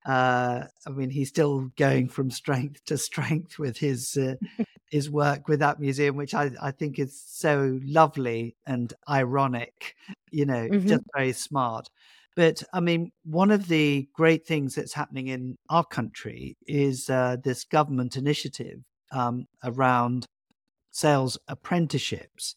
uh, 0.06 0.64
I 0.86 0.90
mean, 0.90 1.10
he's 1.10 1.30
still 1.30 1.72
going 1.78 2.10
from 2.10 2.32
strength 2.32 2.86
to 2.86 2.98
strength 2.98 3.60
with 3.60 3.78
his 3.78 4.18
uh, 4.18 4.36
his 4.90 5.10
work 5.10 5.48
with 5.48 5.60
that 5.60 5.80
museum, 5.80 6.16
which 6.16 6.34
I, 6.34 6.52
I 6.62 6.72
think 6.72 7.00
is 7.00 7.22
so 7.22 7.80
lovely 7.84 8.56
and 8.66 8.94
ironic. 9.10 9.96
You 10.32 10.46
know, 10.46 10.68
mm-hmm. 10.68 10.88
just 10.88 11.04
very 11.16 11.34
smart. 11.34 11.90
But 12.36 12.64
I 12.74 12.80
mean, 12.80 13.12
one 13.26 13.52
of 13.52 13.68
the 13.68 14.08
great 14.14 14.46
things 14.46 14.76
that's 14.76 14.94
happening 14.94 15.28
in 15.28 15.58
our 15.70 15.84
country 15.84 16.56
is 16.66 17.10
uh, 17.10 17.38
this 17.44 17.66
government 17.66 18.16
initiative 18.16 18.80
um, 19.12 19.48
around 19.64 20.26
sales 20.92 21.38
apprenticeships. 21.48 22.56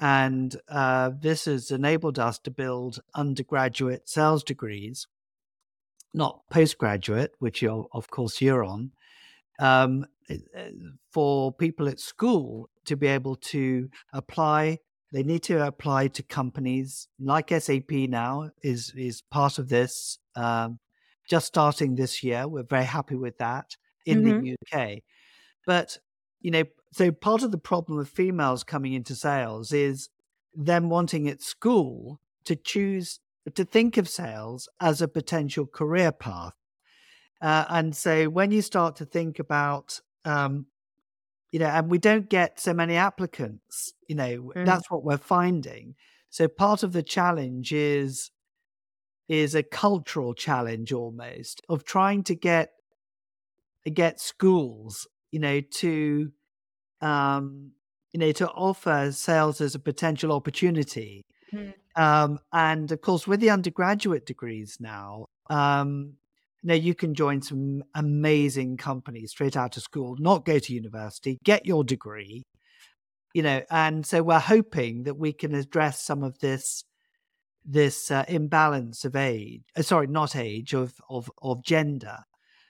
And 0.00 0.56
uh, 0.68 1.10
this 1.20 1.44
has 1.44 1.70
enabled 1.70 2.18
us 2.18 2.38
to 2.40 2.50
build 2.50 3.00
undergraduate 3.14 4.08
sales 4.08 4.42
degrees 4.42 5.06
not 6.14 6.40
postgraduate, 6.50 7.32
which 7.40 7.60
you're, 7.60 7.86
of 7.92 8.08
course 8.10 8.40
you're 8.40 8.64
on, 8.64 8.92
um, 9.58 10.06
eh, 10.30 10.38
for 11.12 11.52
people 11.52 11.88
at 11.88 12.00
school 12.00 12.70
to 12.86 12.96
be 12.96 13.08
able 13.08 13.36
to 13.36 13.88
apply. 14.12 14.78
They 15.12 15.22
need 15.22 15.42
to 15.44 15.66
apply 15.66 16.08
to 16.08 16.22
companies 16.22 17.08
like 17.20 17.50
SAP 17.50 17.90
now 17.90 18.50
is 18.62 18.92
is 18.96 19.22
part 19.22 19.58
of 19.58 19.68
this. 19.68 20.18
Um, 20.34 20.78
just 21.28 21.46
starting 21.46 21.94
this 21.94 22.22
year, 22.22 22.46
we're 22.48 22.64
very 22.64 22.84
happy 22.84 23.14
with 23.14 23.38
that 23.38 23.76
in 24.04 24.24
mm-hmm. 24.24 24.40
the 24.40 24.56
UK. 24.76 24.98
But 25.66 25.98
you 26.40 26.50
know, 26.50 26.64
so 26.92 27.10
part 27.10 27.42
of 27.42 27.50
the 27.50 27.58
problem 27.58 27.98
of 27.98 28.08
females 28.08 28.64
coming 28.64 28.92
into 28.92 29.14
sales 29.14 29.72
is 29.72 30.10
them 30.54 30.88
wanting 30.88 31.28
at 31.28 31.42
school 31.42 32.20
to 32.44 32.54
choose 32.54 33.20
to 33.54 33.64
think 33.64 33.96
of 33.96 34.08
sales 34.08 34.68
as 34.80 35.02
a 35.02 35.08
potential 35.08 35.66
career 35.66 36.12
path. 36.12 36.54
Uh, 37.40 37.64
and 37.68 37.94
so 37.94 38.26
when 38.26 38.50
you 38.50 38.62
start 38.62 38.96
to 38.96 39.04
think 39.04 39.38
about, 39.38 40.00
um, 40.24 40.66
you 41.52 41.58
know, 41.58 41.66
and 41.66 41.90
we 41.90 41.98
don't 41.98 42.28
get 42.28 42.58
so 42.58 42.72
many 42.72 42.96
applicants, 42.96 43.92
you 44.08 44.14
know, 44.14 44.52
mm. 44.56 44.64
that's 44.64 44.90
what 44.90 45.04
we're 45.04 45.18
finding. 45.18 45.94
So 46.30 46.48
part 46.48 46.82
of 46.82 46.92
the 46.92 47.02
challenge 47.02 47.72
is 47.72 48.30
is 49.26 49.54
a 49.54 49.62
cultural 49.62 50.34
challenge 50.34 50.92
almost 50.92 51.62
of 51.68 51.84
trying 51.84 52.22
to 52.24 52.34
get 52.34 52.72
get 53.92 54.20
schools, 54.20 55.06
you 55.30 55.38
know, 55.38 55.60
to 55.60 56.32
um, 57.00 57.72
you 58.12 58.20
know, 58.20 58.32
to 58.32 58.48
offer 58.50 59.12
sales 59.12 59.60
as 59.60 59.74
a 59.74 59.78
potential 59.78 60.32
opportunity 60.32 61.24
Mm. 61.54 61.74
Um, 61.96 62.40
and 62.52 62.90
of 62.90 63.00
course, 63.00 63.26
with 63.26 63.40
the 63.40 63.50
undergraduate 63.50 64.26
degrees 64.26 64.78
now, 64.80 65.26
um, 65.48 66.14
you 66.62 66.68
know, 66.68 66.74
you 66.74 66.94
can 66.94 67.14
join 67.14 67.42
some 67.42 67.84
amazing 67.94 68.76
companies 68.76 69.30
straight 69.30 69.56
out 69.56 69.76
of 69.76 69.82
school, 69.82 70.16
not 70.18 70.44
go 70.44 70.58
to 70.58 70.72
university, 70.72 71.38
get 71.44 71.66
your 71.66 71.84
degree, 71.84 72.42
you 73.34 73.42
know, 73.42 73.62
and 73.70 74.06
so 74.06 74.22
we're 74.22 74.38
hoping 74.38 75.02
that 75.04 75.18
we 75.18 75.32
can 75.32 75.54
address 75.54 76.00
some 76.00 76.22
of 76.22 76.38
this 76.38 76.84
this 77.66 78.10
uh, 78.10 78.24
imbalance 78.28 79.04
of 79.04 79.16
age, 79.16 79.62
uh, 79.76 79.82
sorry, 79.82 80.06
not 80.06 80.36
age 80.36 80.74
of 80.74 80.94
of 81.08 81.30
of 81.42 81.62
gender, 81.62 82.18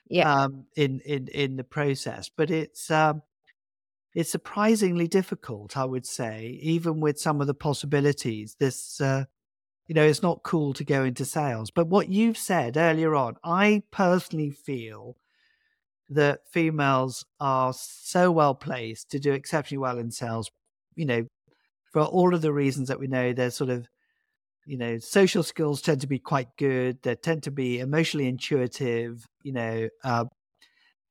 yeah, 0.09 0.43
um, 0.43 0.65
in 0.75 0.99
in 1.01 1.27
in 1.27 1.55
the 1.55 1.63
process. 1.63 2.29
But 2.35 2.51
it's 2.51 2.89
um, 2.91 3.21
it's 4.15 4.31
surprisingly 4.31 5.07
difficult, 5.09 5.75
I 5.75 5.83
would 5.83 6.05
say, 6.05 6.57
even 6.61 7.01
with 7.01 7.19
some 7.19 7.41
of 7.41 7.47
the 7.47 7.53
possibilities. 7.53 8.55
This, 8.57 9.01
uh, 9.01 9.25
you 9.87 9.93
know, 9.93 10.05
it's 10.05 10.23
not 10.23 10.43
cool 10.43 10.73
to 10.73 10.85
go 10.85 11.03
into 11.03 11.25
sales. 11.25 11.69
But 11.69 11.89
what 11.89 12.07
you've 12.09 12.37
said 12.37 12.77
earlier 12.77 13.13
on, 13.13 13.35
I 13.43 13.83
personally 13.91 14.51
feel 14.51 15.17
that 16.09 16.47
females 16.49 17.25
are 17.41 17.73
so 17.73 18.31
well 18.31 18.55
placed 18.55 19.11
to 19.11 19.19
do 19.19 19.33
exceptionally 19.33 19.79
well 19.79 19.99
in 19.99 20.11
sales, 20.11 20.49
you 20.95 21.05
know, 21.05 21.27
for 21.91 22.03
all 22.03 22.33
of 22.33 22.41
the 22.41 22.53
reasons 22.53 22.87
that 22.87 22.99
we 22.99 23.07
know. 23.07 23.33
They're 23.33 23.51
sort 23.51 23.69
of, 23.69 23.85
you 24.65 24.77
know, 24.77 24.97
social 24.97 25.43
skills 25.43 25.81
tend 25.81 25.99
to 26.01 26.07
be 26.07 26.19
quite 26.19 26.47
good. 26.57 27.01
They 27.03 27.15
tend 27.15 27.43
to 27.43 27.51
be 27.51 27.79
emotionally 27.79 28.29
intuitive, 28.29 29.25
you 29.43 29.51
know, 29.51 29.89
uh, 30.05 30.25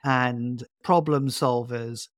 and 0.05 0.65
problem 0.83 1.29
solvers 1.29 2.09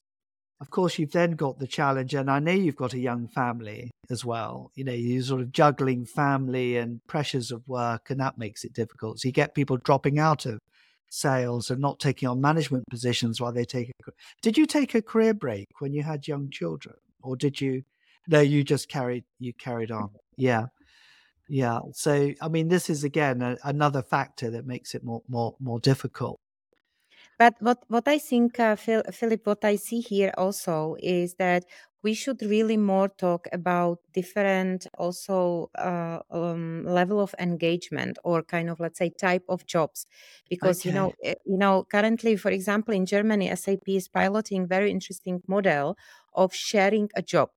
of 0.60 0.70
course, 0.70 0.98
you've 0.98 1.12
then 1.12 1.32
got 1.32 1.58
the 1.58 1.66
challenge, 1.66 2.14
and 2.14 2.30
I 2.30 2.38
know 2.38 2.52
you've 2.52 2.76
got 2.76 2.94
a 2.94 2.98
young 2.98 3.28
family 3.28 3.90
as 4.08 4.24
well. 4.24 4.70
You 4.74 4.84
know, 4.84 4.92
you're 4.92 5.22
sort 5.22 5.42
of 5.42 5.52
juggling 5.52 6.06
family 6.06 6.78
and 6.78 7.06
pressures 7.06 7.50
of 7.50 7.68
work, 7.68 8.08
and 8.08 8.20
that 8.20 8.38
makes 8.38 8.64
it 8.64 8.72
difficult. 8.72 9.20
So 9.20 9.28
you 9.28 9.32
get 9.32 9.54
people 9.54 9.76
dropping 9.76 10.18
out 10.18 10.46
of 10.46 10.58
sales 11.10 11.70
and 11.70 11.80
not 11.80 12.00
taking 12.00 12.28
on 12.28 12.40
management 12.40 12.84
positions 12.90 13.40
while 13.40 13.52
they 13.52 13.64
take 13.64 13.90
a 13.90 14.10
did 14.42 14.58
you 14.58 14.66
take 14.66 14.94
a 14.94 15.02
career 15.02 15.34
break 15.34 15.68
when 15.78 15.92
you 15.92 16.02
had 16.02 16.26
young 16.26 16.50
children? 16.50 16.96
Or 17.22 17.36
did 17.36 17.60
you 17.60 17.84
no 18.26 18.40
you 18.40 18.64
just 18.64 18.88
carried 18.88 19.24
you 19.38 19.52
carried 19.54 19.90
on. 19.90 20.10
Yeah. 20.36 20.66
Yeah. 21.48 21.80
So 21.92 22.32
i 22.42 22.48
mean 22.48 22.68
this 22.68 22.90
is 22.90 23.04
again 23.04 23.42
a, 23.42 23.56
another 23.64 24.02
factor 24.02 24.50
that 24.50 24.66
makes 24.66 24.94
it 24.94 25.04
more 25.04 25.22
more 25.28 25.54
more 25.60 25.80
difficult 25.80 26.40
but 27.38 27.54
what 27.60 27.84
what 27.88 28.08
I 28.08 28.18
think, 28.18 28.58
uh, 28.58 28.76
Phil, 28.76 29.02
Philip, 29.12 29.46
what 29.46 29.64
I 29.64 29.76
see 29.76 30.00
here 30.00 30.32
also 30.36 30.96
is 31.00 31.34
that 31.34 31.64
we 32.06 32.14
should 32.14 32.40
really 32.42 32.76
more 32.76 33.08
talk 33.08 33.48
about 33.52 33.98
different 34.14 34.86
also 34.96 35.70
uh, 35.76 36.20
um, 36.30 36.84
level 36.84 37.18
of 37.20 37.34
engagement 37.38 38.16
or 38.22 38.42
kind 38.42 38.70
of 38.70 38.78
let's 38.78 38.98
say 38.98 39.10
type 39.10 39.44
of 39.48 39.66
jobs 39.66 40.06
because 40.48 40.80
okay. 40.80 40.88
you 40.88 40.94
know 40.94 41.12
eh, 41.24 41.34
you 41.44 41.58
know 41.58 41.84
currently 41.94 42.36
for 42.36 42.52
example 42.52 42.94
in 42.94 43.06
germany 43.06 43.46
sap 43.56 43.88
is 43.88 44.06
piloting 44.06 44.68
very 44.68 44.90
interesting 44.90 45.42
model 45.48 45.96
of 46.34 46.54
sharing 46.54 47.08
a 47.16 47.22
job 47.22 47.48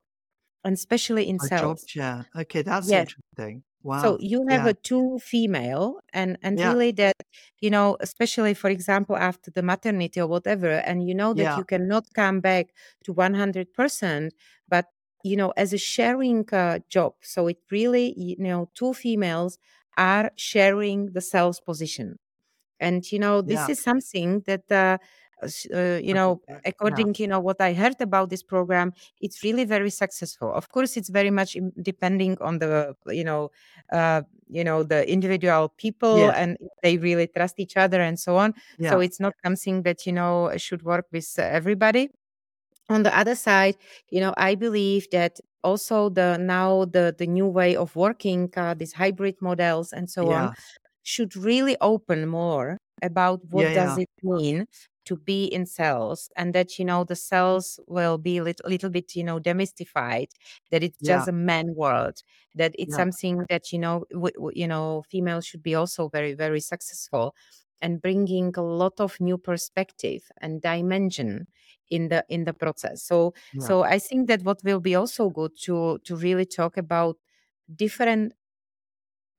and 0.64 0.74
especially 0.74 1.30
in 1.30 1.36
a 1.36 1.48
sales 1.48 1.62
job 1.62 1.78
share 1.94 2.26
okay 2.36 2.64
that's 2.64 2.90
yes. 2.90 3.02
interesting 3.08 3.62
Wow. 3.82 4.02
So 4.02 4.18
you 4.20 4.46
have 4.50 4.66
yeah. 4.66 4.72
a 4.72 4.74
two 4.74 5.20
female 5.20 6.02
and 6.12 6.38
and 6.44 6.60
yeah. 6.60 6.68
really 6.68 6.92
that 6.92 7.16
you 7.60 7.70
know 7.70 7.96
especially 8.02 8.54
for 8.54 8.70
example 8.70 9.16
after 9.16 9.52
the 9.52 9.64
maternity 9.64 10.20
or 10.20 10.28
whatever 10.28 10.70
and 10.70 11.08
you 11.08 11.16
know 11.16 11.34
that 11.34 11.42
yeah. 11.42 11.58
you 11.58 11.64
cannot 11.64 12.06
come 12.14 12.42
back 12.42 12.74
to 13.06 13.14
100% 13.14 14.32
but 14.68 14.88
you 15.24 15.38
know 15.38 15.54
as 15.56 15.72
a 15.72 15.78
sharing 15.78 16.46
uh, 16.52 16.80
job 16.90 17.14
so 17.22 17.48
it 17.48 17.60
really 17.72 18.14
you 18.18 18.36
know 18.40 18.70
two 18.76 18.94
females 18.94 19.58
are 19.98 20.32
sharing 20.36 21.12
the 21.14 21.22
sales 21.22 21.62
position 21.62 22.20
and 22.80 23.10
you 23.12 23.20
know 23.20 23.42
this 23.42 23.70
is 23.70 23.82
something 23.82 24.42
that 24.46 24.70
uh, 24.72 24.98
uh, 25.74 26.00
you 26.02 26.14
know 26.14 26.42
according 26.66 27.08
yeah. 27.08 27.22
you 27.22 27.28
know 27.28 27.40
what 27.40 27.60
i 27.62 27.74
heard 27.74 28.00
about 28.02 28.30
this 28.30 28.44
program 28.44 28.94
it's 29.22 29.44
really 29.44 29.66
very 29.66 29.90
successful 29.90 30.54
of 30.54 30.70
course 30.70 30.98
it's 30.98 31.10
very 31.10 31.32
much 31.32 31.58
depending 31.82 32.38
on 32.42 32.60
the 32.60 32.96
you 33.08 33.24
know 33.24 33.52
uh, 33.92 34.22
you 34.50 34.64
know 34.64 34.84
the 34.84 35.10
individual 35.10 35.70
people 35.78 36.18
yeah. 36.18 36.32
and 36.36 36.58
they 36.84 36.98
really 36.98 37.28
trust 37.28 37.60
each 37.60 37.78
other 37.78 38.02
and 38.02 38.20
so 38.20 38.36
on 38.36 38.54
yeah. 38.78 38.90
so 38.90 39.00
it's 39.00 39.20
not 39.20 39.34
something 39.44 39.84
that 39.84 40.06
you 40.06 40.14
know 40.14 40.52
should 40.58 40.84
work 40.84 41.06
with 41.12 41.38
everybody 41.40 42.10
on 42.90 43.04
the 43.04 43.18
other 43.18 43.36
side 43.36 43.76
you 44.10 44.20
know 44.20 44.34
i 44.38 44.56
believe 44.56 45.08
that 45.12 45.40
also 45.64 46.10
the 46.10 46.38
now 46.38 46.86
the 46.86 47.14
the 47.18 47.28
new 47.28 47.46
way 47.46 47.76
of 47.76 47.96
working 47.96 48.50
uh, 48.56 48.74
these 48.74 48.94
hybrid 48.94 49.36
models 49.42 49.94
and 49.94 50.10
so 50.10 50.32
on 50.32 50.54
should 51.04 51.36
really 51.36 51.76
open 51.82 52.28
more 52.28 52.78
about 53.02 53.42
what 53.50 53.64
yeah, 53.64 53.74
does 53.74 53.98
yeah. 53.98 54.04
it 54.04 54.10
mean 54.24 54.66
to 55.10 55.18
be 55.18 55.46
in 55.46 55.66
cells 55.66 56.30
and 56.38 56.54
that 56.54 56.78
you 56.80 56.86
know 56.86 57.04
the 57.04 57.16
cells 57.16 57.80
will 57.88 58.18
be 58.18 58.38
a 58.38 58.44
little, 58.44 58.70
little 58.70 58.90
bit 58.92 59.16
you 59.16 59.24
know 59.24 59.40
demystified 59.40 60.30
that 60.72 60.84
it's 60.84 61.00
just 61.02 61.28
a 61.28 61.32
man 61.32 61.74
world 61.76 62.22
that 62.56 62.74
it's 62.78 62.94
yeah. 62.94 62.98
something 62.98 63.46
that 63.50 63.72
you 63.74 63.80
know 63.80 64.06
w- 64.12 64.34
w- 64.36 64.54
you 64.62 64.68
know 64.68 65.04
females 65.10 65.46
should 65.48 65.64
be 65.64 65.76
also 65.76 66.10
very 66.10 66.34
very 66.34 66.60
successful 66.60 67.36
and 67.82 68.02
bringing 68.02 68.54
a 68.58 68.62
lot 68.62 68.94
of 69.00 69.20
new 69.20 69.38
perspective 69.38 70.24
and 70.42 70.62
dimension 70.62 71.48
in 71.90 72.10
the 72.10 72.24
in 72.30 72.44
the 72.46 72.54
process 72.54 73.02
so 73.04 73.34
yeah. 73.54 73.62
so 73.68 73.84
i 73.84 73.98
think 73.98 74.28
that 74.28 74.44
what 74.44 74.62
will 74.64 74.80
be 74.80 74.96
also 74.96 75.30
good 75.30 75.52
to 75.58 75.98
to 76.06 76.16
really 76.16 76.46
talk 76.46 76.78
about 76.78 77.18
different 77.76 78.34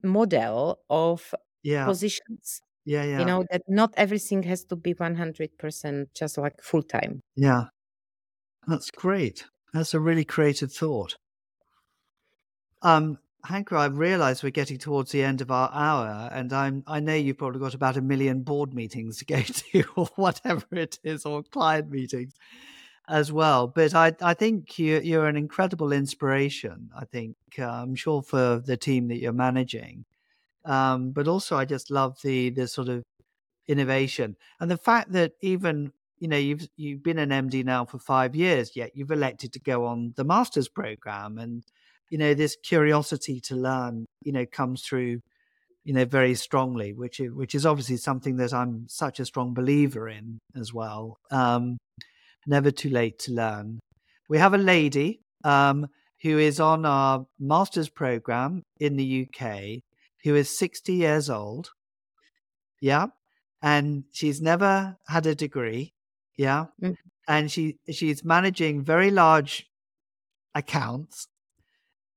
model 0.03 0.81
of 0.89 1.35
yeah 1.63 1.85
positions 1.87 2.63
yeah, 2.85 3.05
yeah. 3.05 3.19
You 3.21 3.25
know, 3.25 3.45
that 3.51 3.63
not 3.69 3.95
everything 3.97 4.43
has 4.45 4.65
to 4.65 4.77
be 4.77 4.95
100% 4.95 6.07
just 6.15 6.39
like 6.39 6.63
full 6.63 6.83
time. 6.83 7.21
Yeah. 7.37 7.65
That's 8.67 8.91
great. 8.91 9.47
That's 9.73 9.95
a 9.95 10.01
really 10.01 10.25
creative 10.25 10.73
thought. 10.73 11.17
Um, 12.83 13.19
Hanka, 13.47 13.77
I 13.77 13.87
realise 13.87 14.43
we're 14.43 14.51
getting 14.51 14.79
towards 14.79 15.13
the 15.13 15.23
end 15.23 15.41
of 15.41 15.51
our 15.51 15.71
hour, 15.73 16.29
and 16.33 16.53
I'm 16.53 16.83
I 16.87 17.01
know 17.01 17.15
you've 17.15 17.39
probably 17.39 17.61
got 17.61 17.75
about 17.75 17.97
a 17.97 18.03
million 18.03 18.43
board 18.43 18.75
meetings 18.75 19.19
to 19.19 19.25
go 19.25 19.41
to, 19.43 19.85
or 19.97 20.07
whatever 20.17 20.65
it 20.73 20.99
is, 21.05 21.25
or 21.25 21.43
client 21.43 21.91
meetings 21.91 22.35
as 23.09 23.33
well. 23.33 23.67
But 23.67 23.95
I 23.95 24.15
I 24.21 24.35
think 24.35 24.79
you 24.79 25.01
you're 25.01 25.27
an 25.27 25.37
incredible 25.37 25.93
inspiration. 25.93 26.91
I 26.97 27.05
think 27.07 27.37
uh, 27.59 27.65
I'm 27.65 27.95
sure 27.95 28.23
for 28.23 28.63
the 28.65 28.77
team 28.77 29.09
that 29.09 29.19
you're 29.19 29.33
managing, 29.33 30.05
um, 30.65 31.13
but 31.13 31.29
also, 31.29 31.57
I 31.57 31.65
just 31.65 31.91
love 31.91 32.19
the 32.23 32.51
the 32.51 32.69
sort 32.69 32.89
of 32.89 33.03
innovation 33.69 34.37
and 34.59 34.71
the 34.71 34.77
fact 34.77 35.13
that 35.13 35.33
even 35.43 35.93
you 36.19 36.29
know 36.29 36.37
you've 36.37 36.67
you've 36.77 37.03
been 37.03 37.19
an 37.19 37.31
MD 37.31 37.65
now 37.65 37.85
for 37.85 37.99
five 37.99 38.35
years, 38.35 38.77
yet 38.77 38.93
you've 38.95 39.11
elected 39.11 39.53
to 39.55 39.61
go 39.61 39.87
on 39.87 40.13
the 40.17 40.25
master's 40.25 40.69
program, 40.69 41.39
and 41.39 41.65
you 42.11 42.19
know 42.19 42.35
this 42.35 42.57
curiosity 42.63 43.41
to 43.41 43.57
learn, 43.57 44.07
you 44.23 44.33
know, 44.33 44.45
comes 44.47 44.83
through, 44.83 45.21
you 45.85 45.95
know, 45.95 46.05
very 46.05 46.35
strongly, 46.35 46.93
which 46.93 47.21
is, 47.21 47.33
which 47.33 47.55
is 47.55 47.65
obviously 47.65 47.97
something 47.97 48.37
that 48.37 48.53
I'm 48.53 48.87
such 48.89 49.19
a 49.21 49.25
strong 49.25 49.55
believer 49.55 50.09
in 50.09 50.39
as 50.57 50.75
well. 50.75 51.17
Um, 51.31 51.79
never 52.47 52.71
too 52.71 52.91
late 52.91 53.19
to 53.21 53.33
learn. 53.33 53.81
We 54.29 54.39
have 54.39 54.55
a 54.55 54.59
lady 54.59 55.21
um, 55.45 55.87
who 56.23 56.39
is 56.39 56.61
on 56.61 56.85
our 56.85 57.27
master's 57.39 57.89
program 57.89 58.63
in 58.79 58.97
the 58.97 59.27
UK 59.27 59.81
who 60.25 60.35
is 60.35 60.57
60 60.57 60.93
years 60.93 61.31
old. 61.31 61.71
Yeah. 62.81 63.07
And 63.63 64.05
she's 64.13 64.41
never 64.41 64.97
had 65.07 65.27
a 65.27 65.35
degree. 65.35 65.95
Yeah. 66.37 66.67
Mm. 66.83 66.97
And 67.29 67.51
she 67.51 67.77
she's 67.91 68.25
managing 68.25 68.83
very 68.83 69.11
large 69.11 69.67
accounts 70.55 71.29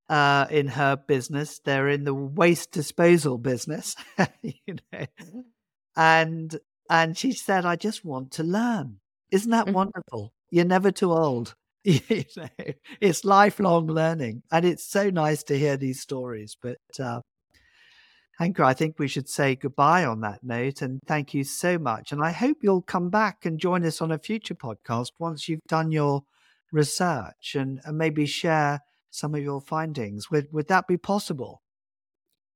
uh, 0.10 0.48
in 0.50 0.68
her 0.68 0.96
business. 0.96 1.60
They're 1.64 1.90
in 1.90 2.04
the 2.04 2.14
waste 2.14 2.72
disposal 2.72 3.38
business, 3.38 3.96
you 4.42 4.76
know. 4.92 5.06
And 5.96 6.58
and 6.90 7.18
she 7.18 7.32
said, 7.32 7.66
I 7.66 7.76
just 7.76 8.06
want 8.06 8.32
to 8.34 8.44
learn. 8.44 9.00
Isn't 9.32 9.52
that 9.52 9.66
mm-hmm. 9.66 9.76
wonderful? 9.76 10.34
You're 10.52 10.66
never 10.66 10.92
too 10.92 11.12
old. 11.12 11.56
you 11.84 12.24
know, 12.38 12.48
it's 13.02 13.26
lifelong 13.26 13.88
learning. 13.88 14.44
And 14.52 14.66
it's 14.66 14.86
so 14.86 15.10
nice 15.10 15.44
to 15.44 15.58
hear 15.58 15.76
these 15.76 16.00
stories. 16.00 16.56
But 16.62 16.78
uh, 17.00 17.22
Hanka, 18.40 18.62
I 18.62 18.74
think 18.74 18.98
we 18.98 19.08
should 19.08 19.30
say 19.30 19.56
goodbye 19.56 20.06
on 20.06 20.22
that 20.22 20.44
note 20.44 20.82
and 20.82 21.00
thank 21.06 21.34
you 21.34 21.44
so 21.44 21.78
much. 21.78 22.12
And 22.12 22.24
I 22.24 22.32
hope 22.32 22.58
you'll 22.62 22.82
come 22.82 23.10
back 23.10 23.46
and 23.46 23.60
join 23.60 23.86
us 23.86 24.02
on 24.02 24.12
a 24.12 24.18
future 24.18 24.56
podcast 24.56 25.12
once 25.20 25.48
you've 25.48 25.62
done 25.68 25.92
your 25.92 26.24
research 26.72 27.56
and, 27.56 27.80
and 27.86 27.98
maybe 27.98 28.26
share 28.26 28.82
some 29.12 29.36
of 29.36 29.44
your 29.44 29.62
findings. 29.62 30.32
Would 30.32 30.52
would 30.52 30.68
that 30.70 30.88
be 30.88 30.98
possible? 30.98 31.62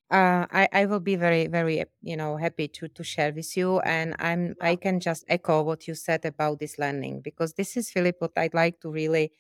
Uh, 0.10 0.48
I, 0.52 0.70
I 0.72 0.86
will 0.86 1.02
be 1.02 1.16
very 1.16 1.48
very 1.48 1.84
you 2.02 2.18
know 2.18 2.38
happy 2.38 2.68
to 2.70 2.88
to 2.88 3.04
share 3.04 3.32
with 3.34 3.56
you 3.56 3.80
and 3.82 4.16
I'm 4.20 4.56
I 4.62 4.78
can 4.78 5.00
just 5.00 5.26
echo 5.28 5.62
what 5.62 5.88
you 5.88 5.94
said 5.96 6.26
about 6.26 6.60
this 6.60 6.80
learning 6.80 7.22
because 7.22 7.54
this 7.54 7.78
is 7.78 7.92
Philip 7.92 8.16
what 8.20 8.32
I'd 8.38 8.54
like 8.54 8.80
to 8.82 8.90
really 8.90 9.32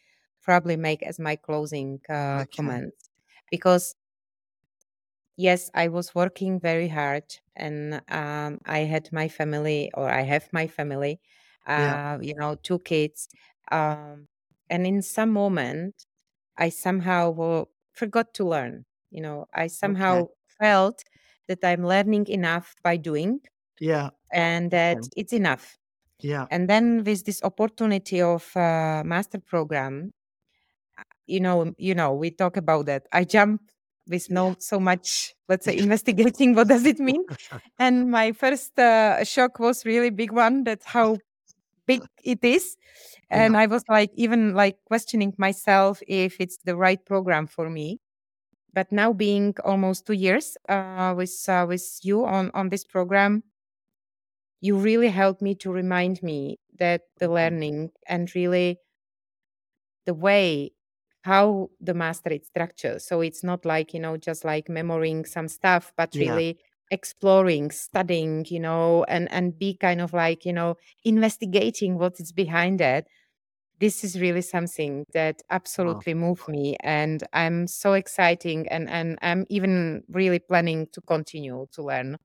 probably 0.43 0.75
make 0.75 1.01
as 1.03 1.19
my 1.19 1.35
closing 1.37 2.01
uh, 2.09 2.41
okay. 2.41 2.57
comments 2.57 3.09
because 3.49 3.95
yes, 5.37 5.69
I 5.73 5.87
was 5.89 6.15
working 6.15 6.59
very 6.59 6.87
hard 6.89 7.25
and 7.55 8.01
um, 8.09 8.59
I 8.65 8.79
had 8.79 9.11
my 9.13 9.27
family, 9.29 9.91
or 9.95 10.09
I 10.09 10.21
have 10.23 10.49
my 10.53 10.67
family, 10.67 11.21
Yeah. 11.75 11.97
uh, 12.05 12.19
you 12.21 12.35
know, 12.35 12.55
two 12.55 12.79
kids. 12.79 13.27
Um, 13.71 14.27
and 14.69 14.85
in 14.87 15.01
some 15.01 15.31
moment, 15.31 16.05
I 16.57 16.69
somehow 16.69 17.65
forgot 17.93 18.33
to 18.35 18.45
learn. 18.45 18.85
You 19.11 19.21
know, 19.21 19.47
I 19.53 19.67
Okay. 19.83 20.21
somehow 20.21 20.27
felt 20.59 21.03
that 21.47 21.59
I'm 21.63 21.85
learning 21.85 22.27
enough 22.27 22.75
by 22.83 22.97
doing 22.97 23.41
Yeah. 23.79 24.09
and 24.33 24.71
that 24.71 24.99
Okay. 24.99 25.09
it's 25.15 25.33
enough. 25.33 25.77
Yeah. 26.19 26.49
And 26.49 26.69
then 26.69 27.03
with 27.05 27.25
this 27.25 27.43
opportunity 27.43 28.21
of 28.21 28.55
uh, 28.57 29.03
master 29.05 29.39
program, 29.39 30.13
you 31.25 31.39
know, 31.39 31.73
you 31.77 31.93
know, 31.95 32.13
we 32.13 32.31
talk 32.31 32.57
about 32.57 32.85
that. 32.87 33.07
I 33.11 33.23
jump 33.23 33.61
with 34.09 34.29
no 34.29 34.55
so 34.59 34.79
much 34.79 35.35
let's 35.49 35.65
say 35.65 35.77
investigating 35.85 36.55
what 36.55 36.67
does 36.67 36.85
it 36.85 36.99
mean? 36.99 37.23
And 37.79 38.11
my 38.11 38.31
first 38.31 38.77
uh, 38.79 39.23
shock 39.23 39.59
was 39.59 39.85
really 39.85 40.09
big 40.09 40.31
one 40.31 40.63
that's 40.63 40.85
how 40.85 41.17
big 41.85 42.01
it 42.23 42.43
is. 42.43 42.75
And 43.29 43.53
yeah. 43.53 43.61
i 43.61 43.65
was 43.65 43.83
like 43.89 44.11
even 44.15 44.53
like 44.53 44.77
questioning 44.85 45.33
myself 45.37 46.01
if 46.07 46.39
it's 46.39 46.57
the 46.65 46.75
right 46.75 47.03
program 47.05 47.47
for 47.47 47.69
me. 47.69 47.99
But 48.73 48.91
now 48.91 49.11
being 49.13 49.55
almost 49.63 50.05
two 50.05 50.13
years 50.13 50.57
uh, 50.69 51.13
with 51.17 51.33
uh, 51.47 51.65
with 51.67 51.99
you 52.03 52.25
on 52.25 52.51
on 52.53 52.69
this 52.69 52.83
program 52.83 53.43
you 54.61 54.77
really 54.77 55.09
helped 55.09 55.41
me 55.41 55.55
to 55.55 55.71
remind 55.71 56.21
me 56.23 56.59
that 56.79 57.01
the 57.19 57.29
learning 57.29 57.91
and 58.07 58.33
really 58.35 58.77
the 60.05 60.13
way 60.13 60.71
how 61.27 61.69
the 61.81 61.93
master 61.93 62.31
is 62.31 62.47
structured. 62.47 63.01
So 63.01 63.21
it's 63.21 63.43
not 63.43 63.65
like, 63.65 63.93
you 63.93 63.99
know, 63.99 64.17
just 64.17 64.45
like 64.45 64.69
memorizing 64.69 65.25
some 65.25 65.47
stuff, 65.49 65.93
but 65.97 66.11
Yeah. 66.13 66.17
really 66.19 66.59
exploring, 66.91 67.71
studying, 67.71 68.45
you 68.49 68.59
know, 68.61 69.03
and 69.05 69.25
and 69.31 69.57
be 69.59 69.75
kind 69.75 70.01
of 70.01 70.13
like, 70.13 70.45
you 70.45 70.53
know, 70.53 70.75
investigating 71.05 71.97
what 71.99 72.19
is 72.19 72.31
behind 72.33 72.81
it. 72.81 73.07
This 73.79 74.03
is 74.03 74.19
really 74.19 74.41
something 74.41 75.03
that 75.13 75.41
absolutely 75.51 76.15
moved 76.15 76.47
me 76.47 76.75
and 76.81 77.23
I'm 77.33 77.67
so 77.67 77.93
exciting 77.93 78.67
and 78.69 78.89
and 78.89 79.19
I'm 79.21 79.45
even 79.49 80.03
really 80.09 80.39
planning 80.39 80.87
to 80.93 81.01
continue 81.01 81.67
to 81.73 81.83
learn 81.83 82.17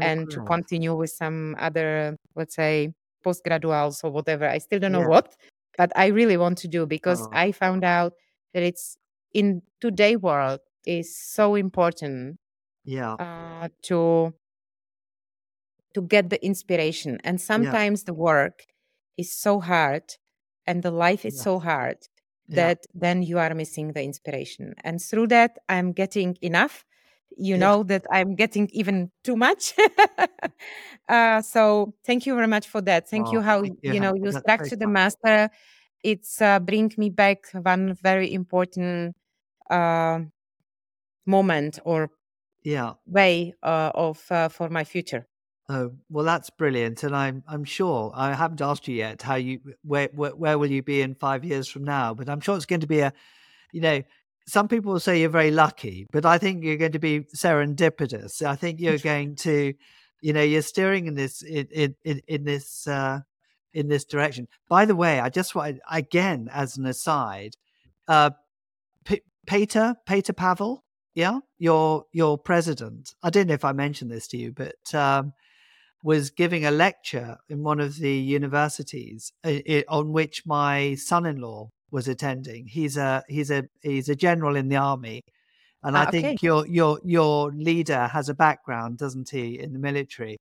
and 0.00 0.30
to 0.32 0.40
continue 0.42 0.94
with 0.96 1.10
some 1.10 1.56
other, 1.58 2.16
let's 2.36 2.54
say, 2.56 2.94
postgraduates 3.24 4.04
or 4.04 4.10
whatever. 4.12 4.46
I 4.48 4.58
still 4.58 4.78
don't 4.80 4.92
know 4.92 5.02
Yeah. 5.02 5.10
what, 5.14 5.36
but 5.78 5.92
I 5.96 6.06
really 6.08 6.36
want 6.38 6.58
to 6.58 6.68
do 6.68 6.86
because 6.86 7.28
Oh, 7.28 7.32
I 7.32 7.52
found 7.52 7.84
out 7.84 8.14
that 8.54 8.62
it's 8.62 8.98
in 9.34 9.62
today 9.80 10.16
world 10.16 10.60
is 10.86 11.16
so 11.18 11.54
important 11.56 12.38
yeah. 12.84 13.18
uh, 13.18 13.68
to 13.82 14.34
to 15.94 16.02
get 16.02 16.30
the 16.30 16.44
inspiration. 16.44 17.18
And 17.24 17.40
Yeah. 17.54 17.76
sometimes 17.76 18.04
the 18.04 18.14
work 18.14 18.64
is 19.16 19.32
so 19.32 19.60
hard 19.60 20.04
and 20.66 20.82
the 20.82 20.90
life 20.90 21.24
is 21.24 21.36
Yeah. 21.36 21.42
so 21.42 21.58
hard 21.58 21.98
Yeah. 22.48 22.74
that 22.74 22.86
then 22.94 23.22
you 23.22 23.38
are 23.38 23.54
missing 23.54 23.92
the 23.92 24.02
inspiration. 24.02 24.74
And 24.84 25.00
through 25.00 25.28
that, 25.28 25.58
I'm 25.68 25.92
getting 25.92 26.36
enough. 26.42 26.84
You 27.36 27.56
Yeah. 27.56 27.58
know 27.58 27.82
that 27.84 28.06
I'm 28.12 28.34
getting 28.36 28.68
even 28.72 29.10
too 29.24 29.36
much. 29.36 29.74
uh, 31.08 31.42
so 31.42 31.94
thank 32.04 32.26
you 32.26 32.34
very 32.34 32.46
much 32.48 32.68
for 32.68 32.80
that. 32.82 33.08
Thank 33.08 33.32
you 33.32 33.40
Oh, 33.40 33.42
how 33.42 33.62
thank 33.62 33.78
you. 33.82 33.94
you 33.94 34.00
know 34.00 34.14
you 34.14 34.32
structure 34.32 34.76
the 34.76 34.86
master. 34.86 35.50
It's 36.04 36.40
uh, 36.42 36.60
bring 36.60 36.92
me 36.98 37.10
back 37.10 37.46
one 37.52 37.94
very 37.94 38.32
important 38.32 39.16
uh, 39.70 40.20
moment 41.26 41.80
or 41.84 42.10
Yeah. 42.62 42.94
way 43.06 43.54
uh, 43.62 43.90
of 43.94 44.24
uh, 44.30 44.48
for 44.48 44.68
my 44.68 44.84
future. 44.84 45.26
Oh, 45.68 45.92
well, 46.10 46.26
that's 46.26 46.50
brilliant, 46.50 47.02
and 47.04 47.16
I'm 47.16 47.42
I'm 47.48 47.64
sure 47.64 48.12
I 48.14 48.34
haven't 48.34 48.60
asked 48.60 48.86
you 48.86 48.96
yet 48.96 49.22
how 49.22 49.36
you 49.36 49.60
where 49.82 50.10
where, 50.14 50.36
where 50.36 50.58
will 50.58 50.70
you 50.70 50.82
be 50.82 51.00
in 51.00 51.14
five 51.14 51.42
years 51.42 51.68
from 51.68 51.84
now, 51.84 52.12
but 52.12 52.28
I'm 52.28 52.40
sure 52.40 52.54
it's 52.56 52.66
going 52.66 52.80
to 52.82 52.86
be 52.86 53.00
a, 53.00 53.12
you 53.72 53.80
know, 53.80 54.02
some 54.46 54.68
people 54.68 54.92
will 54.92 55.00
say 55.00 55.20
you're 55.20 55.30
very 55.30 55.50
lucky, 55.50 56.06
but 56.12 56.26
I 56.26 56.36
think 56.36 56.64
you're 56.64 56.76
going 56.76 56.92
to 56.92 56.98
be 56.98 57.20
serendipitous. 57.34 58.42
I 58.44 58.56
think 58.56 58.78
you're 58.78 58.98
going 59.12 59.36
to, 59.36 59.72
you 60.20 60.32
know, 60.34 60.42
you're 60.42 60.60
steering 60.62 61.06
in 61.06 61.14
this 61.14 61.40
in 61.42 61.66
in 61.72 61.96
in, 62.04 62.20
in 62.28 62.44
this 62.44 62.86
uh, 62.86 63.20
in 63.74 63.88
this 63.88 64.04
direction. 64.04 64.46
By 64.68 64.84
the 64.86 64.96
way, 64.96 65.20
I 65.20 65.28
just 65.28 65.54
want 65.54 65.80
again 65.90 66.48
as 66.52 66.76
an 66.78 66.86
aside, 66.86 67.54
uh, 68.08 68.30
P- 69.04 69.22
Peter 69.46 69.96
Peter 70.06 70.32
Pavel, 70.32 70.84
yeah, 71.14 71.40
your 71.58 72.04
your 72.12 72.38
president. 72.38 73.14
I 73.22 73.30
don't 73.30 73.48
know 73.48 73.54
if 73.54 73.64
I 73.64 73.72
mentioned 73.72 74.10
this 74.10 74.28
to 74.28 74.36
you, 74.38 74.52
but. 74.52 74.94
Um, 74.94 75.32
was 76.02 76.30
giving 76.30 76.66
a 76.66 76.70
lecture 76.70 77.38
in 77.48 77.62
one 77.62 77.80
of 77.80 77.96
the 77.96 78.12
universities 78.12 79.32
i 79.42 79.62
i 79.66 79.84
on 79.88 80.12
which 80.12 80.42
my 80.44 80.94
son-in-law 80.96 81.70
was 81.90 82.08
attending. 82.08 82.66
He's 82.66 82.96
a 82.98 83.22
he's 83.28 83.50
a 83.50 83.64
he's 83.82 84.08
a 84.10 84.14
general 84.16 84.56
in 84.56 84.68
the 84.68 84.76
army, 84.76 85.22
and 85.82 85.96
I 85.96 86.04
Ah, 86.04 86.08
okay. 86.08 86.20
think 86.22 86.42
your 86.42 86.66
your 86.66 87.00
your 87.04 87.52
leader 87.52 88.06
has 88.08 88.28
a 88.28 88.34
background, 88.34 88.98
doesn't 88.98 89.30
he, 89.30 89.58
in 89.58 89.72
the 89.72 89.78
military? 89.78 90.36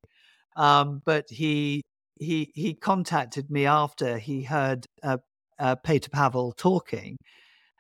Um, 0.57 1.01
but 1.05 1.25
he 1.29 1.81
he 2.15 2.51
he 2.53 2.73
contacted 2.73 3.49
me 3.49 3.65
after 3.65 4.17
he 4.17 4.43
heard 4.43 4.85
uh, 5.01 5.17
uh, 5.59 5.75
Peter 5.75 6.09
Pavel 6.09 6.53
talking, 6.53 7.17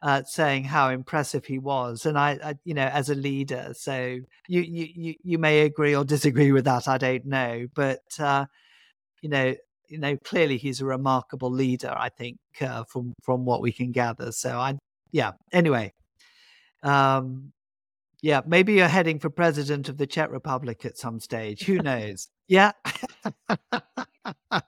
uh, 0.01 0.23
saying 0.23 0.65
how 0.65 0.89
impressive 0.89 1.45
he 1.45 1.59
was, 1.59 2.05
and 2.05 2.17
I, 2.17 2.39
I, 2.43 2.55
you 2.65 2.73
know, 2.73 2.85
as 2.85 3.09
a 3.09 3.15
leader. 3.15 3.73
So 3.75 4.19
you, 4.47 4.61
you, 4.61 5.15
you, 5.23 5.37
may 5.37 5.61
agree 5.61 5.95
or 5.95 6.03
disagree 6.03 6.51
with 6.51 6.65
that. 6.65 6.87
I 6.87 6.97
don't 6.97 7.25
know, 7.25 7.67
but 7.73 8.01
uh, 8.19 8.45
you 9.21 9.29
know, 9.29 9.55
you 9.87 9.97
know, 9.97 10.17
clearly 10.17 10.57
he's 10.57 10.81
a 10.81 10.85
remarkable 10.85 11.51
leader. 11.51 11.93
I 11.95 12.09
think 12.09 12.37
uh, 12.61 12.83
from 12.85 13.13
from 13.21 13.45
what 13.45 13.61
we 13.61 13.71
can 13.71 13.91
gather. 13.91 14.31
So 14.31 14.57
I, 14.57 14.77
yeah. 15.11 15.31
Anyway, 15.51 15.93
um, 16.83 17.53
yeah, 18.21 18.41
maybe 18.45 18.73
you're 18.73 18.87
heading 18.87 19.19
for 19.19 19.29
president 19.29 19.89
of 19.89 19.97
the 19.97 20.07
Czech 20.07 20.31
Republic 20.31 20.85
at 20.85 20.97
some 20.97 21.19
stage. 21.19 21.63
Who 21.63 21.77
knows? 21.79 22.27
Yeah. 22.47 22.71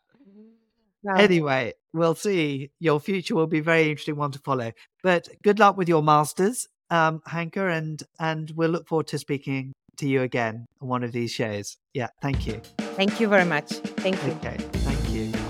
Wow. 1.06 1.18
anyway, 1.18 1.74
we'll 1.94 2.16
see. 2.16 2.72
Your 2.80 3.00
future 3.00 3.36
will 3.36 3.46
be 3.46 3.60
very 3.60 3.92
interesting 3.92 4.16
one 4.16 4.32
to 4.32 4.40
follow. 4.40 4.72
But 5.04 5.30
good 5.44 5.60
luck 5.60 5.78
with 5.78 5.88
your 5.88 6.02
masters, 6.02 6.68
um, 6.90 7.22
Hanka, 7.28 7.78
and 7.78 8.02
and 8.20 8.52
we'll 8.56 8.72
look 8.72 8.88
forward 8.88 9.06
to 9.10 9.20
speaking 9.20 9.72
to 9.98 10.10
you 10.10 10.24
again 10.24 10.66
on 10.82 10.88
one 10.88 11.04
of 11.04 11.12
these 11.12 11.32
shows. 11.32 11.78
Yeah, 11.94 12.08
thank 12.24 12.48
you. 12.48 12.60
Thank 12.96 13.20
you 13.20 13.28
very 13.28 13.46
much. 13.46 13.74
Thank 14.02 14.16
you. 14.26 14.32
Okay, 14.32 14.58
thank 14.58 15.10
you. 15.12 15.45